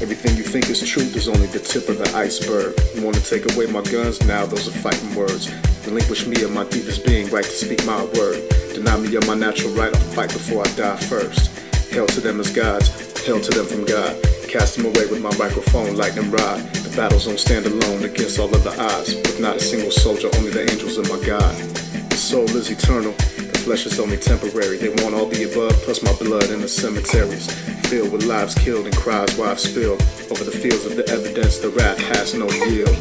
Everything 0.02 0.36
you 0.36 0.42
think 0.42 0.68
is 0.68 0.82
truth 0.82 1.16
is 1.16 1.30
only 1.30 1.46
the 1.46 1.60
tip 1.60 1.88
of 1.90 2.00
the 2.02 2.10
iceberg. 2.18 2.74
You 2.98 3.06
wanna 3.06 3.22
take 3.22 3.46
away 3.54 3.70
my 3.70 3.86
guns? 3.86 4.26
Now 4.26 4.48
those 4.48 4.66
are 4.68 4.74
fighting 4.82 5.14
words. 5.14 5.54
Relinquish 5.86 6.26
me 6.26 6.42
of 6.42 6.50
my 6.50 6.66
deepest 6.74 7.06
being, 7.06 7.30
right 7.30 7.46
to 7.46 7.54
speak 7.54 7.86
my 7.86 8.02
word. 8.18 8.42
Deny 8.74 8.98
me 8.98 9.14
of 9.14 9.28
my 9.28 9.36
natural 9.36 9.70
right, 9.78 9.94
I'll 9.94 10.10
fight 10.18 10.34
before 10.34 10.66
I 10.66 10.74
die 10.74 10.98
first. 11.06 11.54
Hail 11.94 12.08
to 12.08 12.20
them 12.20 12.40
as 12.40 12.50
gods, 12.50 12.90
hail 13.22 13.40
to 13.40 13.52
them 13.54 13.68
from 13.68 13.86
God. 13.86 14.18
Cast 14.50 14.74
them 14.74 14.90
away 14.90 15.06
with 15.06 15.22
my 15.22 15.38
microphone, 15.38 15.98
lightning 16.02 16.32
rod. 16.32 16.66
The 16.82 16.90
battles 16.98 17.30
don't 17.30 17.38
stand 17.38 17.68
alone 17.68 18.02
against 18.02 18.40
all 18.40 18.50
of 18.50 18.64
the 18.64 18.74
odds. 18.74 19.14
With 19.14 19.40
not 19.40 19.58
a 19.58 19.62
single 19.62 19.92
soldier, 19.92 20.34
only 20.34 20.50
the 20.50 20.66
angels 20.66 20.98
of 20.98 21.06
my 21.14 21.22
God. 21.22 21.54
The 22.10 22.18
soul 22.18 22.50
is 22.58 22.72
eternal, 22.72 23.14
flesh 23.66 23.88
is 23.88 24.00
only 24.00 24.16
temporary. 24.16 24.78
They 24.78 24.90
want 25.02 25.16
all 25.16 25.26
the 25.26 25.42
above, 25.50 25.74
plus 25.82 26.04
my 26.04 26.14
blood 26.22 26.52
in 26.52 26.62
the 26.62 26.68
cemeteries. 26.68 27.50
Filled 27.90 28.12
with 28.12 28.24
lives 28.24 28.54
killed 28.54 28.86
and 28.86 28.96
cries 28.96 29.36
wives 29.38 29.64
spilled. 29.64 30.00
Over 30.30 30.44
the 30.44 30.54
fields 30.54 30.86
of 30.86 30.96
the 30.96 31.10
evidence, 31.10 31.58
the 31.58 31.70
wrath 31.70 31.98
has 32.14 32.36
no 32.36 32.46
yield. 32.70 32.94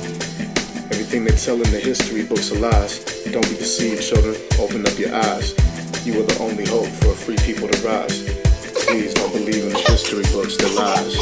Everything 0.88 1.24
they 1.24 1.36
tell 1.36 1.56
in 1.56 1.70
the 1.70 1.78
history 1.78 2.24
books 2.24 2.50
are 2.50 2.58
lies. 2.58 3.04
Don't 3.24 3.44
be 3.50 3.56
deceived, 3.60 4.00
children. 4.00 4.40
Open 4.58 4.86
up 4.88 4.98
your 4.98 5.14
eyes. 5.14 5.52
You 6.06 6.20
are 6.20 6.24
the 6.24 6.38
only 6.40 6.64
hope 6.64 6.88
for 7.04 7.12
a 7.12 7.14
free 7.14 7.36
people 7.44 7.68
to 7.68 7.78
rise. 7.86 8.24
Please 8.88 9.12
don't 9.12 9.32
believe 9.32 9.68
in 9.68 9.72
the 9.72 9.84
history 9.92 10.24
books, 10.32 10.56
they're 10.56 10.72
lies. 10.72 11.12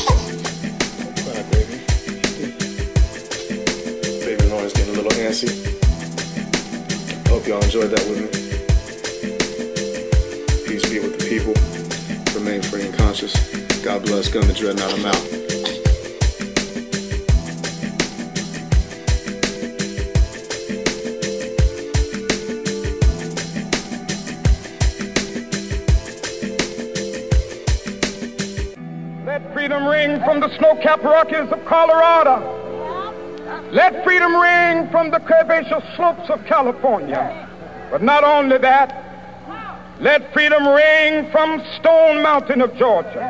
Baby. 1.51 1.82
Baby 4.22 4.45
Lauren's 4.55 4.72
getting 4.72 4.95
a 4.95 5.03
little 5.03 5.18
antsy. 5.18 5.51
Hope 7.26 7.45
y'all 7.49 7.61
enjoyed 7.61 7.90
that 7.90 8.07
with 8.07 8.22
me. 8.22 8.41
People. 11.38 11.54
Remain 12.34 12.60
free 12.60 12.82
and 12.82 12.94
conscious. 12.94 13.32
God 13.82 14.02
bless. 14.02 14.28
Gun 14.28 14.46
the 14.46 14.52
dreadnought. 14.52 14.92
I'm 14.92 15.06
out. 15.06 15.16
Let 29.24 29.54
freedom 29.54 29.86
ring 29.86 30.20
from 30.24 30.40
the 30.40 30.54
snow-capped 30.58 31.02
Rockies 31.02 31.50
of 31.50 31.64
Colorado. 31.64 32.58
Let 33.70 34.04
freedom 34.04 34.36
ring 34.36 34.90
from 34.90 35.10
the 35.10 35.18
curvaceous 35.18 35.96
slopes 35.96 36.28
of 36.28 36.44
California. 36.44 37.48
But 37.90 38.02
not 38.02 38.22
only 38.22 38.58
that, 38.58 39.01
let 40.03 40.32
freedom 40.32 40.66
ring 40.66 41.30
from 41.30 41.62
Stone 41.78 42.22
Mountain 42.22 42.61
of 42.61 42.74
Georgia. 42.76 43.22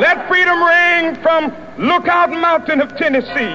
Let 0.00 0.26
freedom 0.26 0.62
ring 0.62 1.22
from 1.22 1.52
Lookout 1.76 2.30
Mountain 2.30 2.80
of 2.80 2.96
Tennessee. 2.96 3.54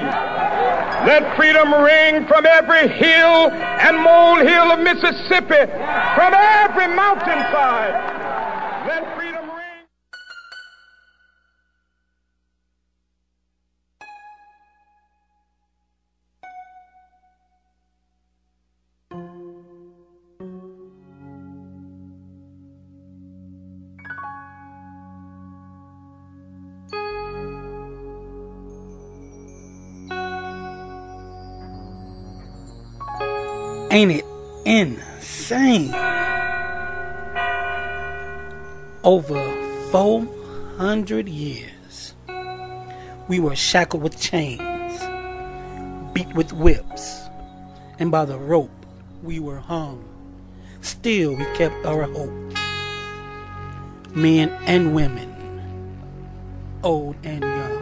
Let 1.09 1.35
freedom 1.35 1.73
ring 1.73 2.27
from 2.27 2.45
every 2.45 2.87
hill 2.89 3.49
and 3.49 3.97
molehill 3.97 4.71
of 4.71 4.79
Mississippi, 4.81 5.65
from 6.13 6.33
every 6.35 6.87
mountainside. 6.93 7.93
Let 8.85 9.15
freedom 9.15 9.42
Ain't 33.93 34.11
it 34.11 34.25
insane? 34.65 35.93
Over 39.03 39.39
400 39.91 41.29
years, 41.29 42.15
we 43.27 43.39
were 43.39 43.55
shackled 43.55 44.01
with 44.01 44.19
chains, 44.19 44.99
beat 46.11 46.33
with 46.33 46.53
whips, 46.53 47.21
and 47.99 48.09
by 48.09 48.25
the 48.25 48.39
rope 48.39 48.71
we 49.21 49.39
were 49.39 49.59
hung. 49.59 50.03
Still, 50.81 51.35
we 51.35 51.45
kept 51.53 51.85
our 51.85 52.05
hope. 52.05 52.33
Men 54.15 54.49
and 54.65 54.95
women, 54.95 55.29
old 56.81 57.15
and 57.23 57.43
young. 57.43 57.72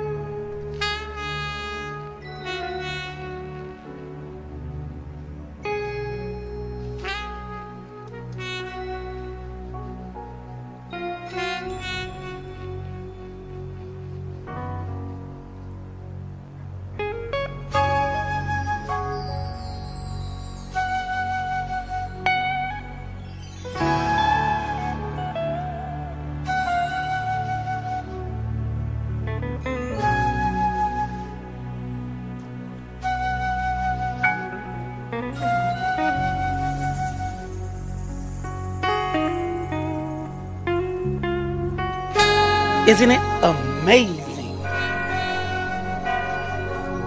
Isn't 42.91 43.11
it 43.11 43.21
amazing? 43.41 44.57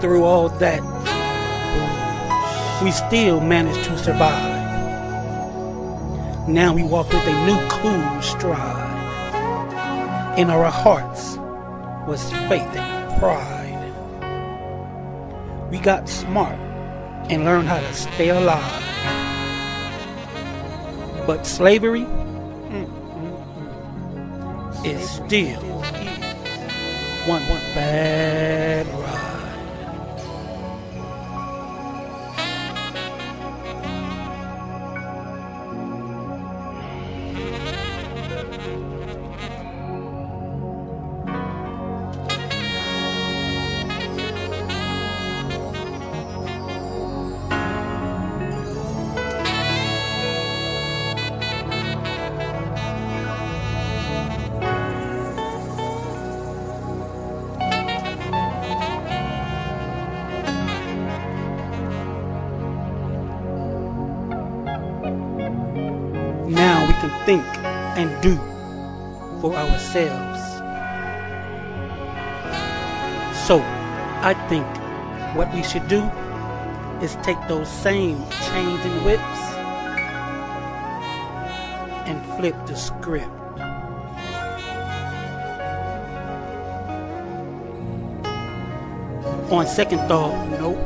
Through 0.00 0.24
all 0.24 0.48
that, 0.48 0.80
we 2.82 2.90
still 2.90 3.42
managed 3.42 3.84
to 3.84 3.98
survive. 3.98 4.54
Now 6.48 6.72
we 6.72 6.84
walk 6.84 7.12
with 7.12 7.26
a 7.26 7.46
new 7.46 7.58
cool 7.68 8.22
stride. 8.22 8.80
In 10.38 10.48
our 10.48 10.70
hearts 10.70 11.36
was 12.08 12.32
faith 12.48 12.62
and 12.74 13.20
pride. 13.20 13.92
We 15.70 15.76
got 15.80 16.08
smart 16.08 16.58
and 17.28 17.44
learned 17.44 17.68
how 17.68 17.80
to 17.80 17.92
stay 17.92 18.30
alive. 18.30 18.82
But 21.26 21.44
slavery 21.46 22.06
mm, 22.06 22.86
mm, 22.86 23.36
mm, 24.06 24.86
is 24.86 25.10
still 25.10 25.73
one. 27.26 27.46
one, 27.48 27.60
bad 27.74 28.23
should 75.74 75.88
do 75.88 76.04
is 77.02 77.16
take 77.24 77.40
those 77.48 77.68
same 77.68 78.16
chains 78.46 78.80
and 78.86 79.04
whips 79.04 79.40
and 82.06 82.24
flip 82.36 82.54
the 82.66 82.76
script. 82.76 83.26
On 89.50 89.66
second 89.66 89.98
thought, 90.06 90.46
nope. 90.60 90.78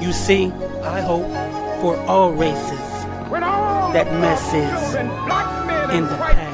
You 0.00 0.12
see, 0.12 0.52
I 0.84 1.00
hope 1.00 1.26
for 1.80 1.96
all 2.06 2.30
races 2.30 2.78
that 3.94 4.06
messes 4.22 4.94
in 5.90 6.04
the 6.04 6.16
past. 6.16 6.46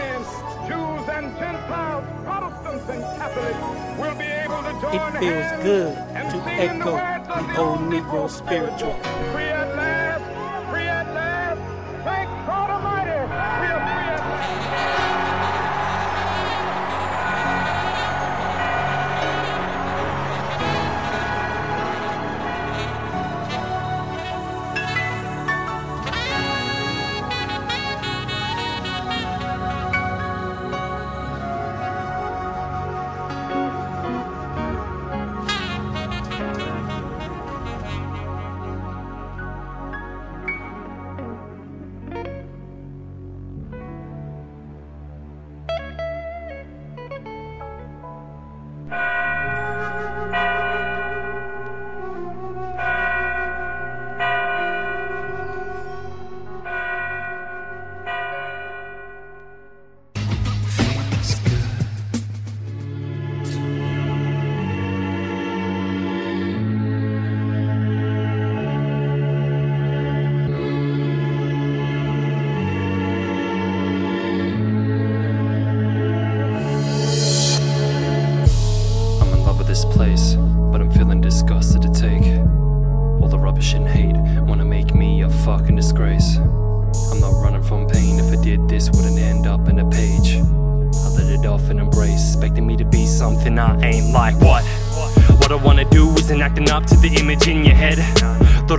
It 4.95 5.19
feels 5.19 5.63
good 5.63 5.95
to 6.31 6.39
echo 6.47 7.16
old 7.59 7.81
Negro 7.91 8.29
spiritual. 8.29 8.95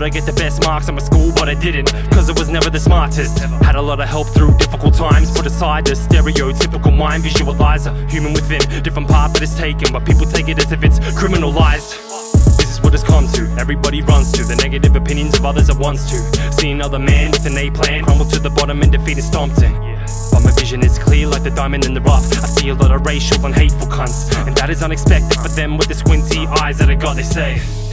I'd 0.08 0.14
get 0.14 0.26
the 0.26 0.32
best 0.32 0.64
marks 0.64 0.88
in 0.88 0.96
my 0.96 1.02
school, 1.02 1.34
but 1.36 1.50
I 1.50 1.54
didn't, 1.54 1.92
cause 2.12 2.30
I 2.30 2.32
was 2.40 2.48
never 2.48 2.70
the 2.70 2.80
smartest. 2.80 3.40
Had 3.60 3.76
a 3.76 3.82
lot 3.82 4.00
of 4.00 4.08
help 4.08 4.30
through 4.30 4.56
difficult 4.58 4.94
times, 4.94 5.30
put 5.36 5.46
aside 5.46 5.84
the 5.84 5.96
stereotypical 5.96 6.96
mind 6.96 7.26
visualizer. 7.26 7.92
Human 8.10 8.32
within, 8.32 8.62
different 8.84 9.10
path 9.10 9.34
that 9.34 9.44
is 9.44 9.54
taken, 9.58 9.92
but 9.92 10.06
people 10.06 10.26
take 10.26 10.48
it 10.48 10.60
as 10.60 10.72
if 10.72 10.82
it's 10.86 11.00
criminalized. 11.20 12.00
This 12.56 12.72
is 12.72 12.82
what 12.82 12.94
it's 12.94 13.04
come 13.04 13.28
to. 13.34 13.54
Everybody 13.60 14.02
runs 14.02 14.32
to 14.32 14.46
the 14.46 14.56
negative 14.56 14.96
opinions 14.96 15.38
of 15.40 15.46
others 15.46 15.70
at 15.70 15.78
once 15.78 16.10
to 16.10 16.54
see 16.54 16.72
another 16.72 17.00
man 17.00 17.32
with 17.32 17.46
an 17.46 17.58
A 17.58 17.70
plan 17.70 18.06
crumble 18.06 18.28
to 18.28 18.40
the 18.40 18.52
bottom 18.52 18.82
and 18.82 18.90
defeat 18.90 19.18
and 19.18 19.26
stomped 19.26 19.62
in. 19.62 19.74
But 20.32 20.40
my 20.40 20.52
vision 20.52 20.86
is 20.86 20.98
clear 20.98 21.28
like 21.28 21.44
the 21.44 21.52
diamond 21.52 21.84
in 21.84 21.94
the 21.94 22.00
rough. 22.00 22.24
I 22.32 22.48
see 22.48 22.70
a 22.70 22.76
lot 22.76 22.92
of 22.92 23.06
racial 23.06 23.46
and 23.46 23.54
hateful 23.54 23.88
cunts, 23.88 24.32
and 24.48 24.56
that 24.56 24.70
is 24.70 24.82
unexpected 24.82 25.38
for 25.38 25.50
them 25.50 25.76
with 25.78 25.90
the 25.90 25.96
squinty 25.96 26.48
eyes 26.64 26.78
that 26.78 26.90
I 26.90 26.96
got. 26.96 27.18
They 27.18 27.24
say. 27.24 27.87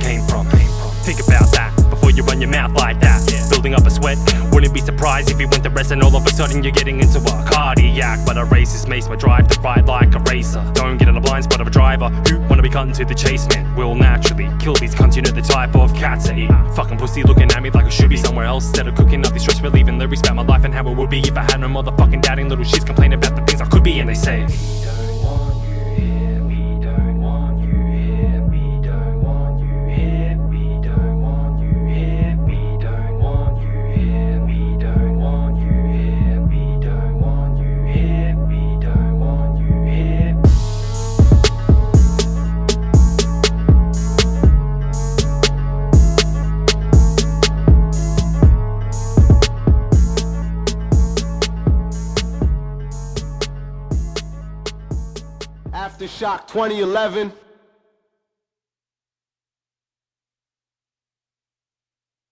Came 0.00 0.22
from? 0.22 0.46
Think 1.04 1.20
about 1.26 1.50
that 1.52 1.74
before 1.90 2.10
you 2.10 2.22
run 2.22 2.40
your 2.40 2.50
mouth 2.50 2.72
like 2.72 3.00
that. 3.00 3.20
Building 3.50 3.74
up 3.74 3.84
a 3.84 3.90
sweat, 3.90 4.18
wouldn't 4.52 4.72
be 4.72 4.80
surprised 4.80 5.30
if 5.30 5.40
you 5.40 5.48
went 5.48 5.64
to 5.64 5.70
rest 5.70 5.90
and 5.90 6.02
all 6.02 6.14
of 6.14 6.26
a 6.26 6.30
sudden 6.30 6.62
you're 6.62 6.72
getting 6.72 7.00
into 7.00 7.18
a 7.18 7.44
cardiac. 7.50 8.24
But 8.24 8.36
a 8.36 8.44
racist 8.44 8.88
makes 8.88 9.08
my 9.08 9.16
drive 9.16 9.48
to 9.48 9.60
ride 9.60 9.86
like 9.86 10.14
a 10.14 10.18
racer. 10.20 10.64
Don't 10.74 10.96
get 10.98 11.08
in 11.08 11.14
the 11.14 11.20
blind 11.20 11.44
spot 11.44 11.60
of 11.60 11.66
a 11.66 11.70
driver 11.70 12.08
who 12.28 12.40
wanna 12.48 12.62
be 12.62 12.70
cutting 12.70 12.94
to 12.94 13.04
the 13.04 13.14
chase, 13.14 13.46
man. 13.48 13.74
Will 13.76 13.94
naturally 13.94 14.48
kill 14.58 14.74
these 14.74 14.94
cunts, 14.94 15.16
you 15.16 15.22
know 15.22 15.30
the 15.30 15.42
type 15.42 15.74
of 15.76 15.94
cats 15.94 16.28
I 16.28 16.36
eat. 16.36 16.50
Fucking 16.74 16.98
pussy 16.98 17.22
looking 17.22 17.50
at 17.50 17.62
me 17.62 17.70
like 17.70 17.86
I 17.86 17.90
should 17.90 18.10
be 18.10 18.16
somewhere 18.16 18.46
else 18.46 18.66
instead 18.66 18.86
of 18.86 18.94
cooking 18.94 19.24
up 19.26 19.32
these 19.32 19.42
stress 19.42 19.60
relieving 19.60 19.98
lyrics 19.98 20.20
about 20.20 20.36
my 20.36 20.42
life 20.44 20.64
and 20.64 20.72
how 20.72 20.86
it 20.88 20.96
would 20.96 21.10
be 21.10 21.20
if 21.20 21.36
I 21.36 21.42
had 21.42 21.60
no 21.60 21.68
motherfucking 21.68 22.22
doubting 22.22 22.48
little 22.48 22.64
shits 22.64 22.86
complaining 22.86 23.18
about 23.18 23.36
the 23.36 23.42
things 23.42 23.60
I 23.60 23.66
could 23.66 23.82
be, 23.82 23.98
and 24.00 24.08
they 24.08 24.14
say. 24.14 24.46
2011. 56.50 57.32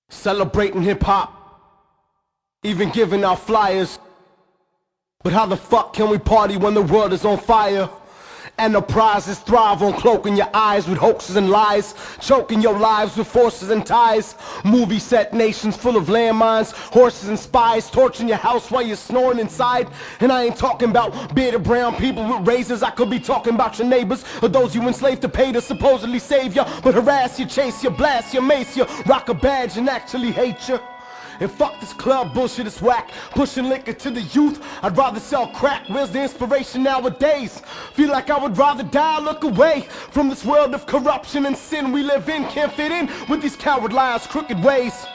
Celebrating 0.09 0.83
hip 0.83 1.03
hop. 1.05 1.35
Even 2.65 2.91
giving 2.91 3.23
out 3.23 3.39
flyers. 3.39 4.01
But 5.23 5.33
how 5.33 5.47
the 5.47 5.57
fuck 5.57 5.93
can 5.93 6.11
we 6.11 6.19
party 6.19 6.57
when 6.57 6.75
the 6.75 6.83
world 6.83 7.13
is 7.13 7.25
on 7.25 7.39
fire? 7.39 7.89
Enterprises 8.59 9.39
thrive 9.39 9.83
on 9.83 9.93
cloaking 9.93 10.37
your 10.37 10.51
eyes 10.53 10.89
with 10.89 10.99
hoaxes 10.99 11.37
and 11.37 11.49
lies, 11.49 11.95
choking 12.21 12.61
your 12.61 12.77
lives 12.79 13.17
with 13.17 13.29
forces 13.29 13.71
and 13.71 13.87
ties. 13.87 14.35
Movie 14.65 14.99
set 14.99 15.33
nations 15.33 15.77
full 15.77 15.97
of 15.97 16.07
landmines, 16.07 16.73
horses 16.73 17.29
and 17.29 17.39
spies, 17.39 17.89
torching 17.89 18.27
your 18.27 18.37
house 18.37 18.71
while 18.71 18.83
you're 18.83 18.97
snoring 18.97 19.39
inside. 19.39 19.89
And 20.21 20.33
I 20.33 20.45
ain't 20.45 20.57
talking 20.57 20.91
about 20.91 21.35
bearded 21.35 21.63
brown 21.63 21.95
people 21.97 22.25
with 22.27 22.49
razors. 22.49 22.83
I 22.83 22.91
could 22.91 23.11
be 23.11 23.21
talking 23.21 23.55
about 23.55 23.79
your 23.79 23.87
neighbors 23.87 24.25
or 24.43 24.49
those 24.49 24.75
you 24.75 24.83
enslaved 24.83 25.23
to 25.23 25.29
pay 25.29 25.53
to 25.53 25.61
supposedly 25.61 26.19
save 26.19 26.57
you, 26.57 26.65
but 26.83 26.95
harass 26.95 27.39
you, 27.39 27.47
chase 27.47 27.85
you, 27.85 27.91
blast 27.91 28.35
you, 28.35 28.43
mace 28.43 28.77
you, 28.77 28.87
rock 29.07 29.29
a 29.29 29.35
badge 29.35 29.77
and 29.77 29.89
actually 29.89 30.33
hate 30.33 30.69
you. 30.69 30.81
And 31.41 31.51
fuck 31.51 31.79
this 31.81 31.93
club 31.93 32.35
bullshit, 32.35 32.67
it's 32.67 32.83
whack. 32.83 33.11
Pushing 33.31 33.69
liquor 33.69 33.93
to 33.93 34.11
the 34.11 34.23
youth, 34.23 34.65
I'd 34.83 34.97
rather 34.97 35.21
sell 35.21 35.47
crack. 35.49 35.89
Where's 35.89 36.11
the 36.11 36.23
inspiration 36.23 36.83
nowadays? 36.83 37.63
Feel 37.93 38.11
like 38.11 38.31
I 38.31 38.39
would 38.39 38.59
rather 38.59 38.83
die, 38.83 39.21
look 39.21 39.45
away 39.45 39.83
from 40.11 40.29
this 40.29 40.45
world 40.45 40.75
of 40.75 40.87
corruption 40.87 41.47
and 41.47 41.57
sin 41.57 41.93
we 41.93 42.03
live 42.03 42.29
in. 42.29 42.45
Can't 42.47 42.73
fit 42.73 42.91
in 42.91 43.09
with 43.29 43.43
these 43.43 43.57
coward 43.57 43.93
liars, 43.93 44.27
crooked 44.27 44.63
ways. 44.65 45.07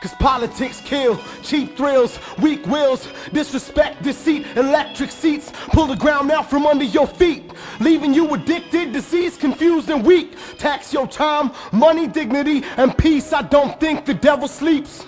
Cause 0.00 0.14
politics 0.20 0.80
kill, 0.84 1.18
cheap 1.42 1.76
thrills, 1.76 2.18
weak 2.38 2.66
wills, 2.66 3.08
disrespect, 3.32 4.02
deceit, 4.02 4.46
electric 4.54 5.10
seats. 5.10 5.50
Pull 5.68 5.86
the 5.86 5.96
ground 5.96 6.30
out 6.30 6.48
from 6.48 6.66
under 6.66 6.84
your 6.84 7.06
feet, 7.06 7.50
leaving 7.80 8.12
you 8.12 8.32
addicted, 8.34 8.92
diseased, 8.92 9.40
confused, 9.40 9.88
and 9.88 10.04
weak. 10.04 10.36
Tax 10.58 10.92
your 10.92 11.06
time, 11.06 11.50
money, 11.72 12.06
dignity, 12.06 12.62
and 12.76 12.96
peace. 12.96 13.32
I 13.32 13.42
don't 13.42 13.80
think 13.80 14.04
the 14.04 14.14
devil 14.14 14.48
sleeps. 14.48 15.06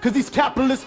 Cause 0.00 0.12
these 0.12 0.30
capitalists. 0.30 0.86